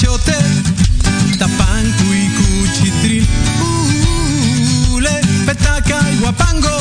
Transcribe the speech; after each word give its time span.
machote, 0.00 0.32
tapanco 1.38 2.04
y 2.14 2.28
cuchitril, 2.30 3.26
ule, 4.92 5.20
petaca 5.44 6.00
y 6.10 6.16
guapango, 6.20 6.78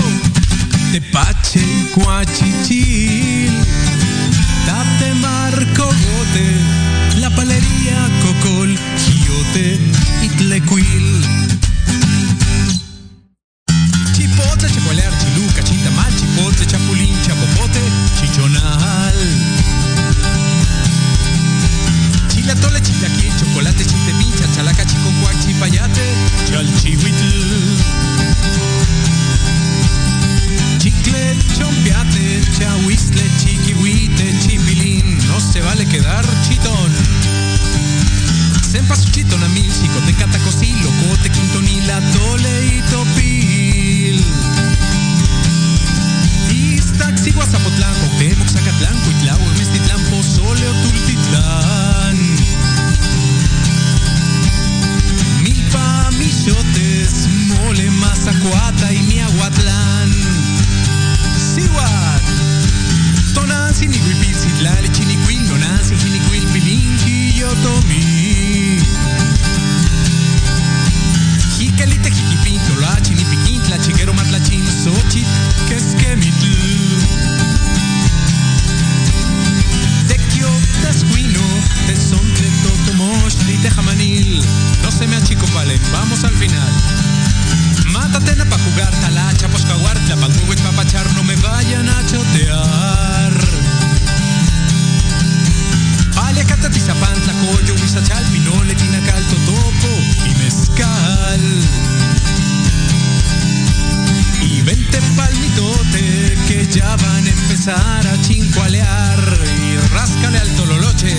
ya 106.71 106.95
van 106.95 107.25
a 107.25 107.29
empezar 107.29 108.07
a 108.07 108.21
chincualear 108.21 109.39
y 109.63 109.93
ráscale 109.93 110.37
al 110.37 110.47
tololoche. 110.55 111.15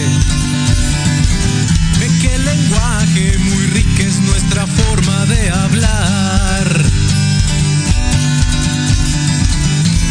Ve 1.99 2.09
que 2.21 2.39
lenguaje 2.39 3.39
muy 3.39 3.67
rico 3.67 4.03
es 4.03 4.21
nuestra 4.21 4.67
forma 4.67 5.27
de 5.27 5.51
hablar. 5.51 6.85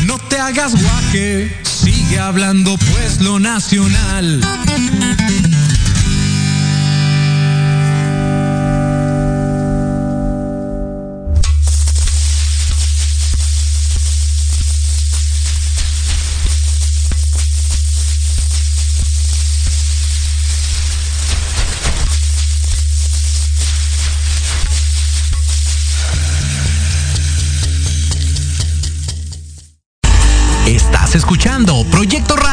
No 0.06 0.18
te 0.18 0.40
hagas 0.40 0.82
guaje, 0.82 1.56
sigue 1.64 2.20
hablando 2.20 2.78
pues 2.78 3.22
lo 3.22 3.40
nacional. 3.40 4.42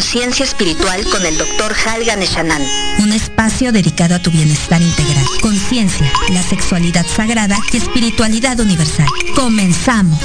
Conciencia 0.00 0.46
Espiritual 0.46 1.04
con 1.10 1.26
el 1.26 1.36
Dr. 1.36 1.76
Halgan 1.86 2.22
Eshanan. 2.22 2.62
Un 3.00 3.12
espacio 3.12 3.70
dedicado 3.70 4.14
a 4.14 4.18
tu 4.18 4.30
bienestar 4.30 4.80
integral. 4.80 5.26
Conciencia, 5.42 6.10
la 6.30 6.42
sexualidad 6.42 7.06
sagrada 7.06 7.58
y 7.70 7.76
espiritualidad 7.76 8.58
universal. 8.60 9.06
Comenzamos. 9.36 10.18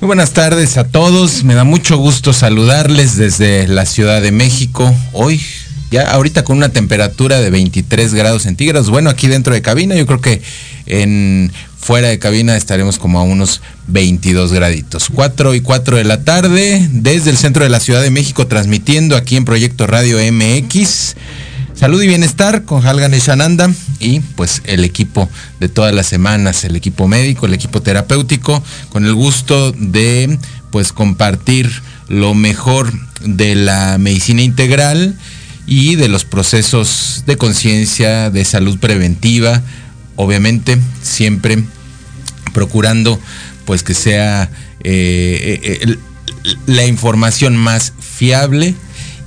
Muy 0.00 0.06
buenas 0.06 0.30
tardes 0.30 0.76
a 0.76 0.84
todos. 0.84 1.42
Me 1.42 1.56
da 1.56 1.64
mucho 1.64 1.98
gusto 1.98 2.32
saludarles 2.32 3.16
desde 3.16 3.66
la 3.66 3.84
Ciudad 3.84 4.22
de 4.22 4.30
México. 4.30 4.94
Hoy, 5.12 5.40
ya 5.90 6.12
ahorita 6.12 6.44
con 6.44 6.56
una 6.56 6.68
temperatura 6.68 7.40
de 7.40 7.50
23 7.50 8.14
grados 8.14 8.44
centígrados. 8.44 8.90
Bueno, 8.90 9.10
aquí 9.10 9.26
dentro 9.26 9.54
de 9.54 9.60
cabina, 9.60 9.96
yo 9.96 10.06
creo 10.06 10.20
que 10.20 10.40
en 10.86 11.50
fuera 11.76 12.06
de 12.06 12.20
cabina 12.20 12.56
estaremos 12.56 12.96
como 12.96 13.18
a 13.18 13.24
unos 13.24 13.60
22 13.88 14.52
graditos. 14.52 15.08
4 15.12 15.56
y 15.56 15.62
4 15.62 15.96
de 15.96 16.04
la 16.04 16.22
tarde, 16.22 16.88
desde 16.92 17.30
el 17.30 17.36
centro 17.36 17.64
de 17.64 17.70
la 17.70 17.80
Ciudad 17.80 18.00
de 18.00 18.12
México, 18.12 18.46
transmitiendo 18.46 19.16
aquí 19.16 19.34
en 19.34 19.44
Proyecto 19.44 19.88
Radio 19.88 20.18
MX. 20.18 21.16
Salud 21.78 22.02
y 22.02 22.08
bienestar 22.08 22.64
con 22.64 22.84
Halgan 22.84 23.14
Eshananda 23.14 23.70
y 24.00 24.18
pues 24.18 24.62
el 24.64 24.82
equipo 24.82 25.30
de 25.60 25.68
todas 25.68 25.94
las 25.94 26.08
semanas, 26.08 26.64
el 26.64 26.74
equipo 26.74 27.06
médico, 27.06 27.46
el 27.46 27.54
equipo 27.54 27.80
terapéutico, 27.80 28.64
con 28.88 29.06
el 29.06 29.14
gusto 29.14 29.70
de 29.70 30.40
pues 30.72 30.92
compartir 30.92 31.70
lo 32.08 32.34
mejor 32.34 32.92
de 33.20 33.54
la 33.54 33.96
medicina 33.98 34.42
integral 34.42 35.16
y 35.68 35.94
de 35.94 36.08
los 36.08 36.24
procesos 36.24 37.22
de 37.26 37.36
conciencia, 37.36 38.30
de 38.30 38.44
salud 38.44 38.80
preventiva, 38.80 39.62
obviamente 40.16 40.78
siempre 41.00 41.62
procurando 42.52 43.20
pues 43.66 43.84
que 43.84 43.94
sea 43.94 44.50
eh, 44.82 45.60
eh, 45.62 45.96
la 46.66 46.86
información 46.86 47.56
más 47.56 47.92
fiable 48.00 48.74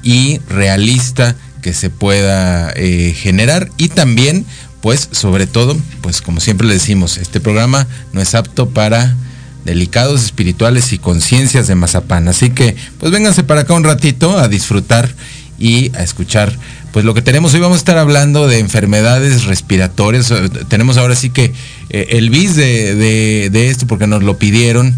y 0.04 0.40
realista 0.50 1.38
que 1.62 1.74
se 1.74 1.90
pueda 1.90 2.72
eh, 2.76 3.14
generar. 3.18 3.70
Y 3.78 3.90
también 3.90 4.46
pues 4.82 5.10
sobre 5.12 5.46
todo 5.48 5.78
pues 6.02 6.22
como 6.22 6.40
siempre 6.40 6.66
le 6.68 6.74
decimos 6.74 7.18
este 7.18 7.40
programa 7.40 7.88
no 8.14 8.22
es 8.22 8.34
apto 8.34 8.70
para 8.70 9.16
delicados 9.64 10.24
espirituales 10.26 10.92
y 10.92 10.98
conciencias 10.98 11.68
de 11.68 11.76
mazapán. 11.76 12.28
Así 12.28 12.50
que 12.50 12.76
pues 13.00 13.12
vénganse 13.12 13.44
para 13.44 13.62
acá 13.62 13.74
un 13.74 13.84
ratito 13.84 14.38
a 14.40 14.48
disfrutar 14.48 15.10
y 15.60 15.96
a 15.96 16.02
escuchar 16.04 16.52
pues 16.92 17.06
lo 17.06 17.14
que 17.14 17.22
tenemos. 17.22 17.54
Hoy 17.54 17.60
vamos 17.60 17.76
a 17.78 17.80
estar 17.80 17.98
hablando 18.00 18.48
de 18.48 18.58
enfermedades 18.60 19.46
respiratorias. 19.46 20.32
Eh, 20.32 20.50
tenemos 20.68 20.98
ahora 20.98 21.16
sí 21.16 21.30
que 21.30 21.54
eh, 21.92 22.08
el 22.12 22.32
bis 22.32 22.56
de, 22.56 22.96
de- 22.96 23.50
de 23.52 23.70
esto 23.70 23.86
porque 23.88 24.08
nos 24.08 24.24
lo 24.24 24.38
pidieron 24.40 24.98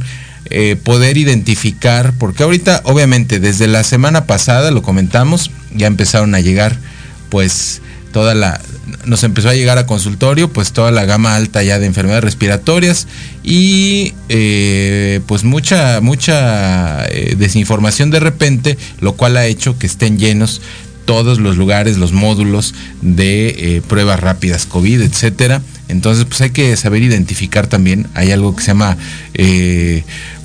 eh, 0.49 0.75
poder 0.75 1.17
identificar, 1.17 2.13
porque 2.17 2.43
ahorita 2.43 2.81
obviamente 2.83 3.39
desde 3.39 3.67
la 3.67 3.83
semana 3.83 4.25
pasada 4.25 4.71
lo 4.71 4.81
comentamos, 4.81 5.51
ya 5.73 5.87
empezaron 5.87 6.35
a 6.35 6.41
llegar 6.41 6.77
pues 7.29 7.81
toda 8.11 8.35
la 8.35 8.61
nos 9.05 9.23
empezó 9.23 9.49
a 9.49 9.55
llegar 9.55 9.77
a 9.77 9.87
consultorio 9.87 10.49
pues 10.49 10.73
toda 10.73 10.91
la 10.91 11.05
gama 11.05 11.35
alta 11.35 11.63
ya 11.63 11.79
de 11.79 11.87
enfermedades 11.87 12.23
respiratorias 12.23 13.07
y 13.43 14.13
eh, 14.29 15.21
pues 15.25 15.43
mucha 15.43 15.99
mucha 16.01 17.05
eh, 17.05 17.35
desinformación 17.37 18.11
de 18.11 18.19
repente 18.19 18.77
lo 18.99 19.13
cual 19.13 19.37
ha 19.37 19.45
hecho 19.45 19.79
que 19.79 19.87
estén 19.87 20.19
llenos 20.19 20.61
todos 21.05 21.39
los 21.39 21.57
lugares 21.57 21.97
los 21.97 22.13
módulos 22.13 22.75
de 23.01 23.81
pruebas 23.87 24.19
rápidas 24.19 24.65
covid 24.65 25.01
etcétera 25.01 25.61
entonces 25.87 26.25
pues 26.25 26.41
hay 26.41 26.51
que 26.51 26.75
saber 26.77 27.03
identificar 27.03 27.67
también 27.67 28.07
hay 28.13 28.31
algo 28.31 28.55
que 28.55 28.61
se 28.61 28.67
llama 28.67 28.97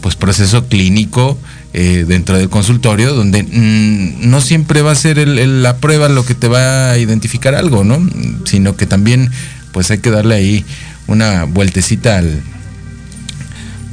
pues 0.00 0.16
proceso 0.16 0.66
clínico 0.68 1.38
eh, 1.74 2.06
dentro 2.08 2.38
del 2.38 2.48
consultorio, 2.48 3.12
donde 3.12 3.42
mm, 3.42 4.28
no 4.30 4.40
siempre 4.40 4.80
va 4.80 4.92
a 4.92 4.94
ser 4.94 5.28
la 5.28 5.76
prueba 5.76 6.08
lo 6.08 6.24
que 6.24 6.34
te 6.34 6.48
va 6.48 6.92
a 6.92 6.98
identificar 6.98 7.54
algo, 7.54 7.84
¿no? 7.84 8.00
Sino 8.46 8.74
que 8.74 8.86
también 8.86 9.30
pues 9.72 9.90
hay 9.90 9.98
que 9.98 10.10
darle 10.10 10.34
ahí 10.34 10.64
una 11.06 11.44
vueltecita 11.44 12.18
al 12.18 12.40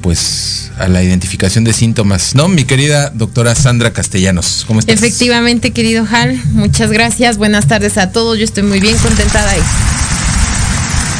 pues 0.02 0.72
a 0.80 0.88
la 0.88 1.04
identificación 1.04 1.66
de 1.66 1.74
síntomas, 1.74 2.34
¿no? 2.34 2.48
Mi 2.48 2.64
querida 2.64 3.10
doctora 3.10 3.56
Sandra 3.56 3.92
Castellanos, 3.92 4.64
¿cómo 4.66 4.80
estás? 4.80 4.96
Efectivamente, 4.96 5.72
querido 5.72 6.08
Hal, 6.10 6.42
muchas 6.54 6.92
gracias, 6.92 7.38
buenas 7.38 7.68
tardes 7.68 7.98
a 7.98 8.12
todos, 8.12 8.38
yo 8.38 8.46
estoy 8.46 8.64
muy 8.64 8.80
bien 8.80 8.98
contentada 9.00 9.52
de, 9.52 9.60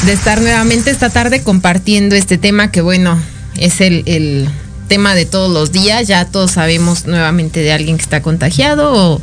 de 0.06 0.12
estar 0.12 0.40
nuevamente 0.40 0.90
esta 0.92 1.10
tarde 1.10 1.42
compartiendo 1.42 2.14
este 2.14 2.38
tema 2.38 2.70
que 2.70 2.80
bueno, 2.80 3.18
es 3.56 3.80
el, 3.80 4.04
el 4.06 4.48
tema 4.86 5.16
de 5.16 5.26
todos 5.26 5.52
los 5.52 5.72
días. 5.72 6.06
Ya 6.06 6.24
todos 6.26 6.52
sabemos 6.52 7.06
nuevamente 7.06 7.60
de 7.60 7.72
alguien 7.72 7.96
que 7.96 8.04
está 8.04 8.22
contagiado 8.22 8.92
o, 8.94 9.20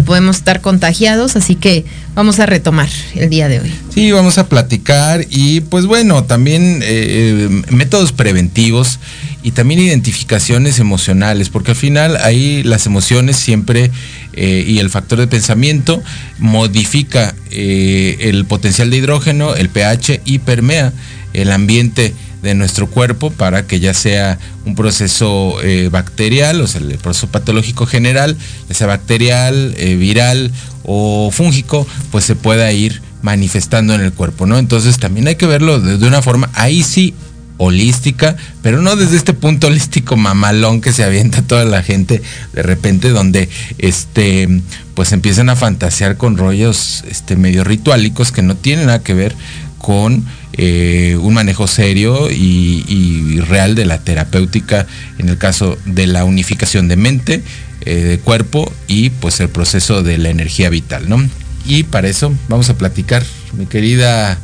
podemos 0.00 0.36
estar 0.36 0.60
contagiados, 0.60 1.36
así 1.36 1.54
que 1.54 1.84
vamos 2.14 2.40
a 2.40 2.46
retomar 2.46 2.88
el 3.14 3.28
día 3.28 3.48
de 3.48 3.60
hoy. 3.60 3.72
Sí, 3.92 4.10
vamos 4.12 4.38
a 4.38 4.48
platicar 4.48 5.26
y 5.28 5.60
pues 5.60 5.86
bueno, 5.86 6.24
también 6.24 6.80
eh, 6.82 7.62
métodos 7.70 8.12
preventivos 8.12 8.98
y 9.42 9.50
también 9.50 9.80
identificaciones 9.80 10.78
emocionales, 10.78 11.50
porque 11.50 11.72
al 11.72 11.76
final 11.76 12.16
ahí 12.16 12.62
las 12.62 12.86
emociones 12.86 13.36
siempre 13.36 13.90
eh, 14.32 14.64
y 14.66 14.78
el 14.78 14.88
factor 14.88 15.18
de 15.18 15.26
pensamiento 15.26 16.02
modifica 16.38 17.34
eh, 17.50 18.16
el 18.20 18.46
potencial 18.46 18.90
de 18.90 18.96
hidrógeno, 18.96 19.54
el 19.54 19.68
pH 19.68 20.22
y 20.24 20.38
permea 20.38 20.92
el 21.34 21.50
ambiente 21.50 22.14
de 22.42 22.54
nuestro 22.54 22.88
cuerpo 22.88 23.30
para 23.30 23.66
que 23.66 23.80
ya 23.80 23.94
sea 23.94 24.38
un 24.66 24.74
proceso 24.74 25.56
eh, 25.62 25.88
bacterial, 25.90 26.60
o 26.60 26.66
sea, 26.66 26.80
el 26.80 26.98
proceso 26.98 27.28
patológico 27.28 27.86
general, 27.86 28.36
ya 28.68 28.74
sea 28.74 28.86
bacterial, 28.88 29.74
eh, 29.78 29.94
viral 29.94 30.50
o 30.82 31.30
fúngico, 31.32 31.86
pues 32.10 32.24
se 32.24 32.34
pueda 32.34 32.70
ir 32.72 33.00
manifestando 33.22 33.94
en 33.94 34.00
el 34.00 34.12
cuerpo, 34.12 34.46
¿no? 34.46 34.58
Entonces 34.58 34.98
también 34.98 35.28
hay 35.28 35.36
que 35.36 35.46
verlo 35.46 35.80
de, 35.80 36.04
una 36.06 36.20
forma, 36.22 36.50
ahí 36.54 36.82
sí, 36.82 37.14
holística, 37.58 38.36
pero 38.60 38.82
no 38.82 38.96
desde 38.96 39.16
este 39.16 39.34
punto 39.34 39.68
holístico 39.68 40.16
mamalón 40.16 40.80
que 40.80 40.92
se 40.92 41.04
avienta 41.04 41.42
toda 41.42 41.64
la 41.64 41.84
gente 41.84 42.20
de 42.52 42.62
repente, 42.62 43.10
donde 43.10 43.48
este, 43.78 44.48
pues 44.94 45.12
empiezan 45.12 45.48
a 45.48 45.54
fantasear 45.54 46.16
con 46.16 46.36
rollos 46.36 47.04
este, 47.08 47.36
medio 47.36 47.62
rituálicos 47.62 48.32
que 48.32 48.42
no 48.42 48.56
tienen 48.56 48.86
nada 48.86 49.04
que 49.04 49.14
ver 49.14 49.36
con 49.82 50.24
eh, 50.54 51.18
un 51.20 51.34
manejo 51.34 51.66
serio 51.66 52.30
y, 52.30 53.40
real 53.48 53.74
de 53.74 53.84
la 53.84 53.98
terapéutica 53.98 54.86
en 55.18 55.28
el 55.28 55.36
caso 55.36 55.76
de 55.84 56.06
la 56.06 56.24
unificación 56.24 56.88
de 56.88 56.96
mente, 56.96 57.42
eh, 57.84 57.94
de 57.96 58.18
cuerpo 58.18 58.72
y 58.86 59.10
pues 59.10 59.40
el 59.40 59.48
proceso 59.48 60.02
de 60.02 60.16
la 60.16 60.30
energía 60.30 60.70
vital, 60.70 61.08
¿no? 61.08 61.22
Y 61.66 61.82
para 61.82 62.08
eso 62.08 62.32
vamos 62.48 62.70
a 62.70 62.78
platicar, 62.78 63.24
mi 63.52 63.66
querida 63.66 64.38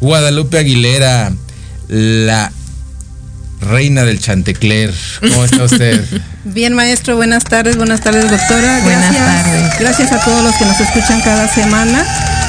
Guadalupe 0.00 0.58
Aguilera, 0.58 1.32
la 1.88 2.52
reina 3.60 4.04
del 4.04 4.20
Chantecler. 4.20 4.92
¿Cómo 5.20 5.44
está 5.44 5.64
usted? 5.64 6.04
Bien, 6.44 6.74
maestro, 6.74 7.16
buenas 7.16 7.44
tardes, 7.44 7.76
buenas 7.76 8.02
tardes, 8.02 8.30
doctora. 8.30 8.80
Buenas 8.82 9.16
tardes. 9.16 9.78
Gracias 9.80 10.12
a 10.12 10.22
todos 10.24 10.44
los 10.44 10.54
que 10.56 10.66
nos 10.66 10.78
escuchan 10.78 11.20
cada 11.22 11.48
semana. 11.48 12.04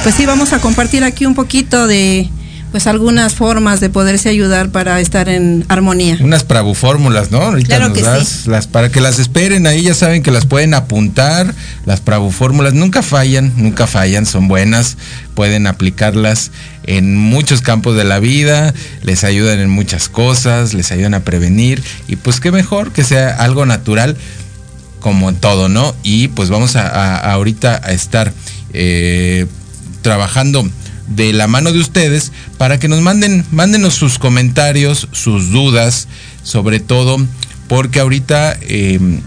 Pues 0.06 0.14
sí, 0.14 0.28
vamos 0.28 0.54
a 0.54 0.60
compartir 0.60 1.04
aquí 1.04 1.26
un 1.26 1.34
poquito 1.34 1.88
de 1.88 2.30
pues 2.70 2.86
algunas 2.86 3.34
formas 3.34 3.80
de 3.80 3.90
poderse 3.90 4.30
ayudar 4.30 4.70
para 4.70 5.02
estar 5.02 5.28
en 5.30 5.66
armonía. 5.68 6.20
Unas 6.22 6.44
pravufórmulas, 6.44 7.32
¿no? 7.32 7.42
Ahorita 7.42 7.78
claro 7.78 7.92
que 7.92 8.02
sí. 8.02 8.48
las 8.48 8.68
para 8.68 8.90
que 8.90 9.02
las 9.02 9.18
esperen 9.18 9.66
ahí, 9.66 9.82
ya 9.82 9.96
saben 9.96 10.22
que 10.22 10.30
las 10.30 10.46
pueden 10.46 10.76
apuntar, 10.76 11.56
las 11.88 12.02
pravufórmulas 12.02 12.76
nunca 12.76 13.02
fallan, 13.02 13.52
nunca 13.58 13.88
fallan, 13.88 14.28
son 14.28 14.48
buenas, 14.48 14.96
pueden 15.34 15.66
aplicarlas 15.66 16.52
en 16.84 17.18
muchos 17.18 17.64
campos 17.64 17.98
de 17.98 18.04
la 18.04 18.20
vida, 18.20 18.76
les 19.02 19.24
ayudan 19.24 19.60
en 19.60 19.72
muchas 19.72 20.08
cosas, 20.08 20.76
les 20.76 20.92
ayudan 20.92 21.16
a 21.16 21.22
prevenir 21.22 21.82
y 22.08 22.16
pues 22.16 22.40
qué 22.40 22.52
mejor 22.52 22.92
que 22.92 23.04
sea 23.04 23.32
algo 23.32 23.66
natural 23.66 24.18
como 25.00 25.30
en 25.30 25.36
todo, 25.38 25.68
¿no? 25.68 25.96
Y 26.04 26.28
pues 26.28 26.52
vamos 26.52 26.76
a, 26.76 27.18
ahorita 27.32 27.82
a 27.84 27.92
estar 27.92 28.32
eh, 28.72 29.48
trabajando 30.06 30.70
de 31.08 31.34
la 31.34 31.48
mano 31.48 31.72
de 31.72 31.80
ustedes 31.80 32.32
para 32.60 32.78
que 32.78 32.88
nos 32.88 33.02
manden, 33.02 33.44
mándenos 33.50 33.96
sus 33.96 34.20
comentarios, 34.20 35.08
sus 35.14 35.50
dudas, 35.50 36.08
sobre 36.44 36.80
todo 36.80 37.18
porque 37.68 38.00
ahorita, 38.02 38.56
em, 38.62 39.22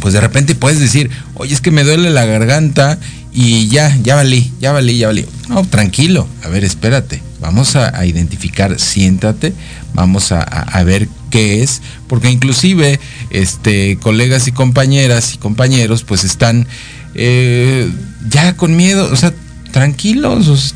pues 0.00 0.14
de 0.14 0.20
repente 0.20 0.56
puedes 0.56 0.80
decir, 0.80 1.10
oye, 1.34 1.54
es 1.54 1.60
que 1.60 1.70
me 1.70 1.84
duele 1.84 2.10
la 2.10 2.24
garganta 2.24 2.98
y 3.32 3.68
ya, 3.68 3.96
ya 4.02 4.16
valí, 4.16 4.52
ya 4.60 4.72
valí, 4.72 4.98
ya 4.98 5.06
valí. 5.06 5.26
No, 5.48 5.64
tranquilo, 5.64 6.26
a 6.42 6.48
ver, 6.48 6.64
espérate, 6.64 7.22
vamos 7.40 7.76
a, 7.76 8.04
identificar, 8.04 8.80
siéntate, 8.80 9.52
vamos 9.92 10.32
a, 10.32 10.82
ver 10.82 11.08
qué 11.30 11.62
es, 11.62 11.82
porque 12.08 12.30
inclusive 12.30 12.98
este, 13.30 13.96
colegas 14.02 14.48
y 14.48 14.52
compañeras 14.52 15.34
y 15.34 15.38
compañeros 15.38 16.02
pues 16.02 16.24
están 16.24 16.66
eh, 17.14 17.88
ya 18.28 18.56
con 18.56 18.74
miedo, 18.74 19.08
o 19.12 19.14
sea, 19.14 19.32
tranquilos, 19.74 20.72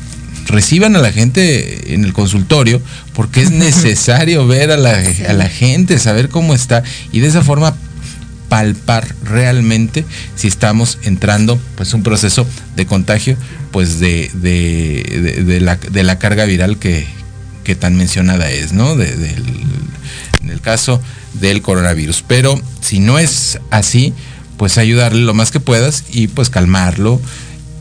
reciban 0.47 0.93
a 0.97 0.99
la 0.99 1.13
gente 1.13 1.93
en 1.93 2.03
el 2.03 2.11
consultorio 2.11 2.81
porque 3.13 3.41
es 3.41 3.51
necesario 3.67 4.45
ver 4.45 4.71
a 4.71 4.77
la, 4.77 4.93
gente, 5.47 5.97
saber 5.99 6.27
cómo 6.27 6.53
está 6.53 6.83
y 7.13 7.21
de 7.21 7.27
esa 7.27 7.41
forma 7.41 7.77
palpar 8.49 9.07
realmente 9.23 10.03
si 10.35 10.49
estamos 10.49 10.97
entrando 11.03 11.57
pues 11.75 11.93
un 11.93 12.03
proceso 12.03 12.45
de 12.75 12.85
contagio 12.87 13.37
pues 13.71 14.01
de, 14.01 14.29
de, 14.33 15.59
la, 16.03 16.19
carga 16.19 16.43
viral 16.43 16.77
que, 16.77 17.07
tan 17.79 17.95
mencionada 17.95 18.51
es, 18.51 18.73
¿no? 18.73 18.97
en 18.99 20.49
el 20.49 20.59
caso 20.59 21.01
del 21.35 21.61
coronavirus. 21.61 22.25
Pero 22.27 22.59
si 22.81 22.99
no 22.99 23.17
es 23.17 23.59
así, 23.69 24.13
pues 24.57 24.77
ayudarle 24.77 25.21
lo 25.21 25.33
más 25.33 25.51
que 25.51 25.61
puedas 25.61 26.03
y 26.11 26.27
pues 26.27 26.49
calmarlo. 26.49 27.21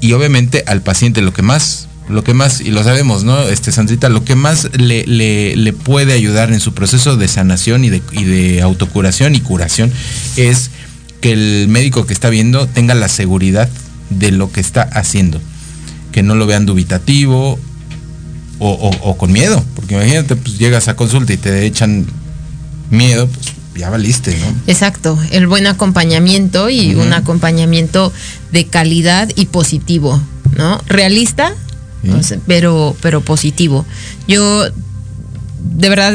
Y 0.01 0.13
obviamente 0.13 0.65
al 0.67 0.83
paciente 0.83 1.23
lo 1.23 1.33
que 1.33 1.43
más 1.43 1.89
lo 2.09 2.25
que 2.25 2.33
más, 2.33 2.63
y 2.63 2.71
lo 2.71 2.83
sabemos, 2.83 3.25
¿no? 3.25 3.43
Este, 3.43 3.71
Sandrita, 3.71 4.09
lo 4.09 4.25
que 4.25 4.35
más 4.35 4.71
le, 4.79 5.05
le, 5.07 5.73
puede 5.75 6.15
ayudar 6.15 6.53
en 6.53 6.61
su 6.61 6.73
proceso 6.73 7.17
de 7.17 7.29
sanación 7.29 7.85
y 7.85 7.91
de, 7.91 8.03
y 8.13 8.25
de 8.25 8.63
autocuración 8.63 9.35
y 9.35 9.41
curación 9.41 9.93
es 10.37 10.71
que 11.21 11.33
el 11.33 11.67
médico 11.69 12.07
que 12.07 12.15
está 12.15 12.31
viendo 12.31 12.67
tenga 12.67 12.95
la 12.95 13.09
seguridad 13.09 13.69
de 14.11 14.31
lo 14.31 14.51
que 14.51 14.61
está 14.61 14.83
haciendo. 14.83 15.41
Que 16.13 16.23
no 16.23 16.35
lo 16.35 16.47
vean 16.47 16.65
dubitativo 16.65 17.59
o, 18.59 19.17
con 19.19 19.33
miedo. 19.33 19.63
Porque 19.75 19.95
imagínate, 19.95 20.37
pues 20.37 20.59
llegas 20.59 20.89
a 20.89 20.97
consulta 20.97 21.33
y 21.33 21.37
te 21.37 21.67
echan 21.67 22.07
miedo, 22.91 23.29
pues 23.29 23.53
ya 23.79 23.91
valiste, 23.91 24.37
¿no? 24.37 24.47
Exacto, 24.67 25.19
el 25.31 25.47
buen 25.47 25.67
acompañamiento 25.67 26.69
y 26.69 26.97
un 26.97 27.13
acompañamiento 27.13 28.13
de 28.51 28.67
calidad 28.67 29.31
y 29.37 29.47
positivo, 29.47 30.21
¿no? 30.57 30.83
Realista, 30.87 31.55
pero, 32.47 32.97
pero 33.01 33.21
positivo. 33.21 33.87
Yo, 34.27 34.65
de 34.65 35.89
verdad, 35.89 36.15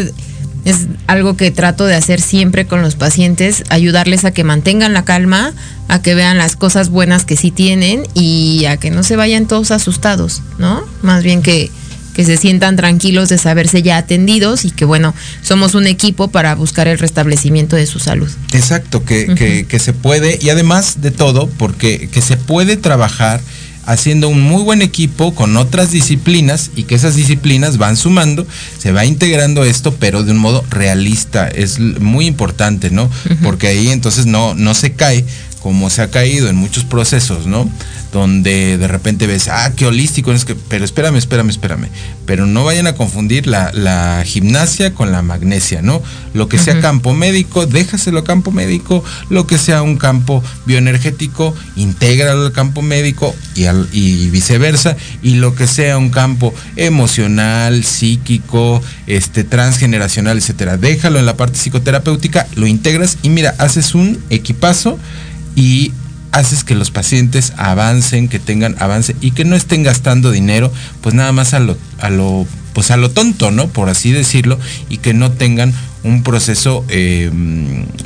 es 0.65 0.87
algo 1.07 1.37
que 1.37 1.51
trato 1.51 1.85
de 1.85 1.95
hacer 1.95 2.19
siempre 2.19 2.65
con 2.65 2.81
los 2.81 2.95
pacientes, 2.95 3.63
ayudarles 3.69 4.25
a 4.25 4.31
que 4.31 4.43
mantengan 4.43 4.93
la 4.93 5.05
calma, 5.05 5.53
a 5.87 6.01
que 6.01 6.15
vean 6.15 6.37
las 6.37 6.55
cosas 6.57 6.89
buenas 6.89 7.23
que 7.23 7.37
sí 7.37 7.51
tienen 7.51 8.03
y 8.13 8.65
a 8.65 8.77
que 8.77 8.91
no 8.91 9.03
se 9.03 9.15
vayan 9.15 9.47
todos 9.47 9.71
asustados, 9.71 10.41
¿no? 10.57 10.83
Más 11.01 11.23
bien 11.23 11.41
que, 11.41 11.71
que 12.13 12.25
se 12.25 12.37
sientan 12.37 12.75
tranquilos 12.75 13.29
de 13.29 13.37
saberse 13.37 13.81
ya 13.81 13.97
atendidos 13.97 14.65
y 14.65 14.71
que 14.71 14.85
bueno, 14.85 15.13
somos 15.41 15.75
un 15.75 15.87
equipo 15.87 16.29
para 16.29 16.55
buscar 16.55 16.87
el 16.87 16.99
restablecimiento 16.99 17.75
de 17.75 17.85
su 17.85 17.99
salud. 17.99 18.29
Exacto, 18.53 19.03
que, 19.03 19.33
que, 19.35 19.65
que 19.65 19.79
se 19.79 19.93
puede, 19.93 20.39
y 20.41 20.49
además 20.49 21.01
de 21.01 21.11
todo, 21.11 21.47
porque 21.57 22.09
que 22.11 22.21
se 22.21 22.37
puede 22.37 22.77
trabajar 22.77 23.41
haciendo 23.85 24.29
un 24.29 24.41
muy 24.41 24.63
buen 24.63 24.81
equipo 24.81 25.35
con 25.35 25.57
otras 25.57 25.91
disciplinas 25.91 26.71
y 26.75 26.83
que 26.83 26.95
esas 26.95 27.15
disciplinas 27.15 27.77
van 27.77 27.97
sumando, 27.97 28.47
se 28.77 28.91
va 28.91 29.05
integrando 29.05 29.63
esto, 29.63 29.93
pero 29.99 30.23
de 30.23 30.31
un 30.31 30.37
modo 30.37 30.63
realista. 30.69 31.47
Es 31.47 31.79
muy 31.79 32.27
importante, 32.27 32.91
¿no? 32.91 33.09
Porque 33.41 33.67
ahí 33.67 33.89
entonces 33.89 34.25
no, 34.25 34.55
no 34.55 34.73
se 34.73 34.93
cae 34.93 35.25
como 35.61 35.89
se 35.89 36.01
ha 36.01 36.09
caído 36.09 36.49
en 36.49 36.57
muchos 36.57 36.83
procesos, 36.83 37.47
¿no? 37.47 37.69
Donde 38.13 38.77
de 38.77 38.87
repente 38.87 39.27
ves, 39.27 39.47
ah, 39.47 39.73
qué 39.75 39.87
holístico, 39.87 40.31
es 40.31 40.45
que, 40.45 40.55
pero 40.55 40.85
espérame, 40.85 41.15
espérame, 41.15 41.49
espérame. 41.49 41.87
Pero 42.27 42.45
no 42.45 42.63
vayan 42.63 42.87
a 42.87 42.93
confundir 42.93 43.47
la, 43.47 44.23
gimnasia 44.23 44.93
con 44.93 45.11
la 45.11 45.21
magnesia, 45.21 45.81
¿no? 45.81 46.01
Lo 46.33 46.47
que 46.47 46.57
sea 46.57 46.79
campo 46.79 47.13
médico, 47.13 47.65
déjaselo 47.65 48.19
a 48.19 48.23
campo 48.23 48.51
médico, 48.51 49.03
lo 49.29 49.47
que 49.47 49.57
sea 49.57 49.81
un 49.81 49.97
campo 49.97 50.43
bioenergético, 50.65 51.55
intégralo 51.75 52.45
al 52.45 52.51
campo 52.51 52.81
médico 52.81 53.35
y, 53.55 53.65
y 53.91 54.29
viceversa, 54.29 54.95
y 55.21 55.35
lo 55.35 55.55
que 55.55 55.67
sea 55.67 55.97
un 55.97 56.09
campo 56.09 56.53
emocional, 56.75 57.83
psíquico, 57.83 58.81
este, 59.07 59.43
transgeneracional, 59.43 60.37
etcétera, 60.37 60.77
déjalo 60.77 61.19
en 61.19 61.25
la 61.25 61.35
parte 61.35 61.57
psicoterapéutica, 61.57 62.47
lo 62.55 62.67
integras 62.67 63.17
y 63.23 63.29
mira, 63.29 63.55
haces 63.57 63.95
un 63.95 64.19
equipazo 64.29 64.99
y 65.55 65.93
haces 66.33 66.63
que 66.63 66.75
los 66.75 66.91
pacientes 66.91 67.53
avancen, 67.57 68.27
que 68.27 68.39
tengan 68.39 68.75
avance 68.79 69.15
y 69.21 69.31
que 69.31 69.45
no 69.45 69.55
estén 69.55 69.83
gastando 69.83 70.31
dinero, 70.31 70.73
pues 71.01 71.15
nada 71.15 71.31
más 71.31 71.53
a 71.53 71.59
lo, 71.59 71.77
a 71.99 72.09
lo, 72.09 72.45
pues 72.73 72.91
a 72.91 72.97
lo 72.97 73.11
tonto, 73.11 73.51
¿no? 73.51 73.67
Por 73.67 73.87
así 73.87 74.11
decirlo, 74.11 74.59
y 74.89 74.97
que 74.97 75.13
no 75.13 75.31
tengan 75.31 75.73
un 76.03 76.23
proceso 76.23 76.83
eh, 76.89 77.31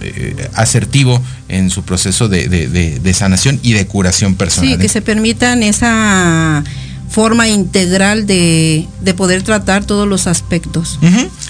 eh, 0.01 0.49
asertivo 0.53 1.21
en 1.47 1.69
su 1.69 1.83
proceso 1.83 2.27
de, 2.27 3.13
sanación 3.15 3.59
y 3.63 3.73
de 3.73 3.87
curación 3.87 4.35
personal. 4.35 4.73
Sí, 4.73 4.77
que 4.77 4.89
se 4.89 5.01
permitan 5.01 5.63
esa 5.63 6.63
forma 7.09 7.47
integral 7.47 8.27
de, 8.27 8.87
poder 9.15 9.41
tratar 9.41 9.85
todos 9.85 10.07
los 10.07 10.27
aspectos. 10.27 10.99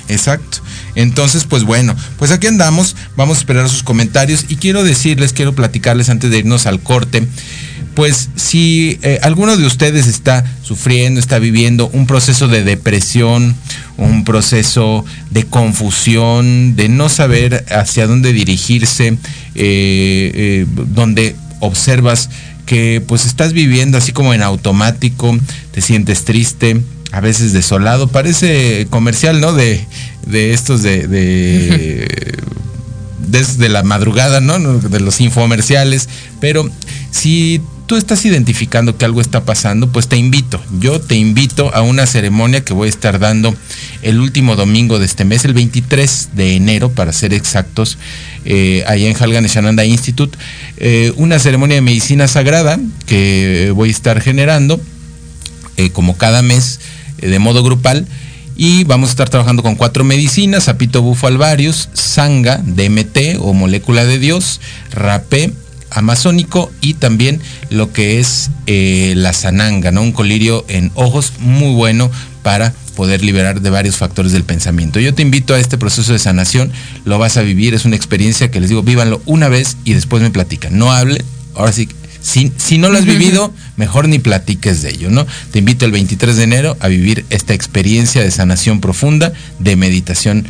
Exacto. 0.08 0.60
Entonces, 0.96 1.44
pues 1.44 1.64
bueno, 1.64 1.96
pues 2.18 2.32
aquí 2.32 2.48
andamos, 2.48 2.96
vamos 3.16 3.38
a 3.38 3.40
esperar 3.40 3.70
sus 3.70 3.84
comentarios 3.84 4.46
y 4.50 4.56
quiero 4.56 4.84
decirles, 4.84 5.34
quiero 5.34 5.54
platicarles 5.54 6.10
antes 6.10 6.32
de 6.32 6.40
irnos 6.40 6.66
al 6.66 6.82
corte, 6.82 7.28
pues 7.98 8.30
si 8.36 9.00
eh, 9.02 9.20
alguno 9.24 9.58
de 9.58 9.66
ustedes 9.66 10.06
está 10.06 10.46
sufriendo, 10.62 11.20
está 11.20 11.40
viviendo 11.40 11.90
un 11.94 12.06
proceso 12.06 12.48
de 12.48 12.64
depresión, 12.64 13.56
un 13.98 14.24
proceso 14.24 15.04
de 15.32 15.46
confusión, 15.46 16.76
de 16.76 16.90
no 16.90 17.10
saber 17.10 17.66
hacia 17.72 18.06
dónde 18.06 18.34
dirigirse, 18.34 19.08
eh, 19.08 19.18
eh, 19.56 20.66
donde 20.94 21.36
observas 21.60 22.30
que 22.68 23.02
pues 23.08 23.26
estás 23.26 23.54
viviendo 23.54 23.98
así 23.98 24.12
como 24.12 24.36
en 24.36 24.44
automático, 24.44 25.36
te 25.72 25.82
sientes 25.82 26.24
triste, 26.24 26.80
a 27.12 27.20
veces 27.20 27.52
desolado, 27.52 28.10
parece 28.10 28.86
comercial, 28.92 29.42
¿no? 29.42 29.54
De, 29.54 29.84
de 30.28 30.54
estos 30.54 30.84
de, 30.84 31.08
de 31.08 32.38
desde 33.28 33.70
la 33.70 33.84
madrugada, 33.84 34.42
¿no? 34.42 34.58
De 34.60 35.00
los 35.00 35.20
infomerciales, 35.22 36.08
pero 36.40 36.70
si 37.12 37.62
tú 37.88 37.96
estás 37.96 38.26
identificando 38.26 38.98
que 38.98 39.06
algo 39.06 39.22
está 39.22 39.44
pasando, 39.46 39.90
pues 39.92 40.08
te 40.08 40.18
invito, 40.18 40.62
yo 40.80 41.00
te 41.00 41.16
invito 41.16 41.74
a 41.74 41.82
una 41.82 42.06
ceremonia 42.06 42.64
que 42.64 42.74
voy 42.74 42.88
a 42.88 42.90
estar 42.90 43.18
dando 43.18 43.56
el 44.02 44.20
último 44.20 44.56
domingo 44.56 45.00
de 45.00 45.06
este 45.06 45.26
mes, 45.26 45.46
el 45.46 45.54
23 45.54 46.30
de 46.34 46.56
enero, 46.56 46.92
para 46.92 47.14
ser 47.14 47.34
exactos, 47.34 47.98
eh, 48.46 48.84
allá 48.88 49.08
en 49.08 49.16
Halgan 49.16 49.80
Institute, 49.86 50.38
eh, 50.78 51.14
una 51.16 51.40
ceremonia 51.40 51.76
de 51.76 51.82
medicina 51.82 52.28
sagrada 52.28 52.78
que 53.06 53.72
voy 53.74 53.90
a 53.90 53.92
estar 53.92 54.22
generando, 54.22 54.82
eh, 55.78 55.90
como 55.90 56.18
cada 56.18 56.42
mes, 56.42 56.80
de 57.22 57.40
modo 57.40 57.64
grupal, 57.64 58.06
y 58.58 58.84
vamos 58.84 59.10
a 59.10 59.12
estar 59.12 59.30
trabajando 59.30 59.62
con 59.62 59.76
cuatro 59.76 60.04
medicinas, 60.04 60.68
apito 60.68 61.04
bufo 61.04 61.28
alvarius, 61.28 61.90
sanga, 61.94 62.58
DMT 62.58 63.40
o 63.40 63.54
molécula 63.54 64.04
de 64.04 64.18
Dios, 64.18 64.60
rapé, 64.92 65.54
amazónico 65.92 66.72
y 66.82 66.96
también 66.96 67.40
lo 67.70 67.94
que 67.94 68.20
es 68.20 68.50
eh, 68.66 69.14
la 69.16 69.34
sananga, 69.34 69.92
¿no? 69.92 70.02
Un 70.02 70.12
colirio 70.12 70.66
en 70.68 70.92
ojos 70.96 71.34
muy 71.40 71.74
bueno 71.76 72.10
para 72.42 72.74
poder 72.96 73.24
liberar 73.24 73.62
de 73.62 73.70
varios 73.70 73.98
factores 73.98 74.32
del 74.32 74.44
pensamiento. 74.44 75.00
Yo 75.00 75.14
te 75.14 75.22
invito 75.22 75.54
a 75.54 75.60
este 75.60 75.78
proceso 75.78 76.14
de 76.14 76.20
sanación, 76.20 76.72
lo 77.06 77.20
vas 77.20 77.38
a 77.38 77.44
vivir, 77.44 77.76
es 77.76 77.86
una 77.86 77.96
experiencia 77.96 78.50
que 78.50 78.60
les 78.60 78.70
digo, 78.70 78.82
vívanlo 78.82 79.22
una 79.26 79.50
vez 79.50 79.78
y 79.86 79.94
después 79.94 80.24
me 80.24 80.32
platican. 80.32 80.78
No 80.80 80.92
hable, 80.92 81.24
ahora 81.54 81.72
sí, 81.72 81.88
si, 82.22 82.52
si 82.58 82.78
no 82.78 82.90
lo 82.90 82.98
has 82.98 83.06
vivido, 83.06 83.54
mejor 83.76 84.08
ni 84.08 84.20
platiques 84.20 84.82
de 84.82 84.90
ello, 84.90 85.10
¿no? 85.10 85.26
Te 85.52 85.60
invito 85.60 85.86
el 85.86 85.92
23 85.92 86.36
de 86.36 86.44
enero 86.44 86.78
a 86.80 86.88
vivir 86.88 87.26
esta 87.30 87.54
experiencia 87.54 88.22
de 88.22 88.32
sanación 88.32 88.82
profunda, 88.82 89.34
de 89.60 89.76
meditación 89.76 90.46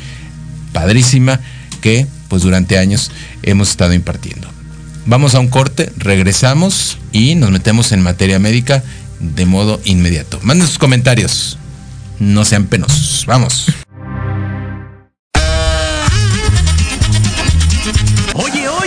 padrísima 0.73 1.39
que 1.81 2.07
pues 2.27 2.43
durante 2.43 2.77
años 2.77 3.11
hemos 3.43 3.69
estado 3.69 3.93
impartiendo. 3.93 4.47
Vamos 5.05 5.35
a 5.35 5.39
un 5.39 5.47
corte, 5.47 5.91
regresamos 5.97 6.97
y 7.13 7.35
nos 7.35 7.51
metemos 7.51 7.91
en 7.93 8.01
materia 8.01 8.39
médica 8.39 8.83
de 9.19 9.45
modo 9.45 9.79
inmediato. 9.85 10.39
Manden 10.43 10.67
sus 10.67 10.77
comentarios. 10.77 11.57
No 12.19 12.45
sean 12.45 12.65
penosos. 12.65 13.25
Vamos. 13.25 13.67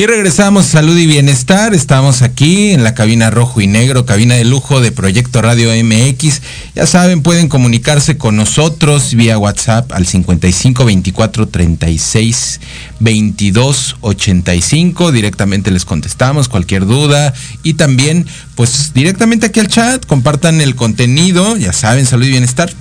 Y 0.00 0.06
regresamos, 0.06 0.66
salud 0.66 0.96
y 0.96 1.08
bienestar. 1.08 1.74
Estamos 1.74 2.22
aquí 2.22 2.70
en 2.70 2.84
la 2.84 2.94
cabina 2.94 3.30
rojo 3.30 3.60
y 3.60 3.66
negro, 3.66 4.06
cabina 4.06 4.36
de 4.36 4.44
lujo 4.44 4.80
de 4.80 4.92
Proyecto 4.92 5.42
Radio 5.42 5.70
MX. 5.72 6.40
Ya 6.76 6.86
saben, 6.86 7.20
pueden 7.20 7.48
comunicarse 7.48 8.16
con 8.16 8.36
nosotros 8.36 9.14
vía 9.14 9.38
WhatsApp 9.38 9.90
al 9.90 10.06
55 10.06 10.84
24 10.84 11.48
36 11.48 12.60
22 13.00 13.96
85. 14.00 15.10
Directamente 15.10 15.72
les 15.72 15.84
contestamos 15.84 16.48
cualquier 16.48 16.86
duda. 16.86 17.34
Y 17.64 17.74
también, 17.74 18.24
pues 18.54 18.92
directamente 18.94 19.46
aquí 19.46 19.58
al 19.58 19.66
chat, 19.66 20.06
compartan 20.06 20.60
el 20.60 20.76
contenido. 20.76 21.56
Ya 21.56 21.72
saben, 21.72 22.06
salud 22.06 22.26
y 22.26 22.30
bienestar 22.30 22.72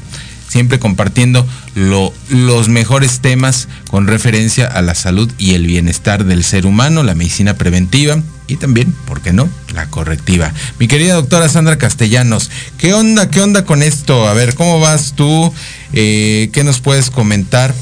siempre 0.48 0.80
compartiendo 0.80 1.48
los 1.76 2.70
mejores 2.70 3.20
temas 3.20 3.68
con 3.90 4.08
referencia 4.08 4.66
a 4.66 4.82
la 4.82 4.96
salud 4.96 5.32
y 5.38 5.54
el 5.54 5.66
bienestar 5.66 6.26
del 6.26 6.44
ser 6.44 6.66
humano, 6.66 7.04
la 7.04 7.16
medicina 7.16 7.56
preventiva 7.56 8.22
y 8.48 8.56
también, 8.56 8.94
¿por 9.06 9.22
qué 9.22 9.34
no?, 9.34 9.50
la 9.74 9.90
correctiva. 9.90 10.54
Mi 10.80 10.88
querida 10.88 11.16
doctora 11.16 11.50
Sandra 11.50 11.78
Castellanos, 11.78 12.50
¿qué 12.78 12.94
onda, 12.94 13.30
qué 13.30 13.42
onda 13.42 13.66
con 13.66 13.84
esto? 13.84 14.28
A 14.28 14.34
ver, 14.34 14.56
¿cómo 14.56 14.80
vas 14.80 15.14
tú? 15.16 15.54
Eh, 15.94 16.50
¿Qué 16.54 16.64
nos 16.64 16.80
puedes 16.80 17.12
comentar 17.12 17.74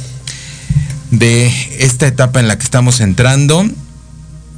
de 1.11 1.51
esta 1.79 2.07
etapa 2.07 2.39
en 2.39 2.47
la 2.47 2.57
que 2.57 2.63
estamos 2.63 2.99
entrando? 2.99 3.65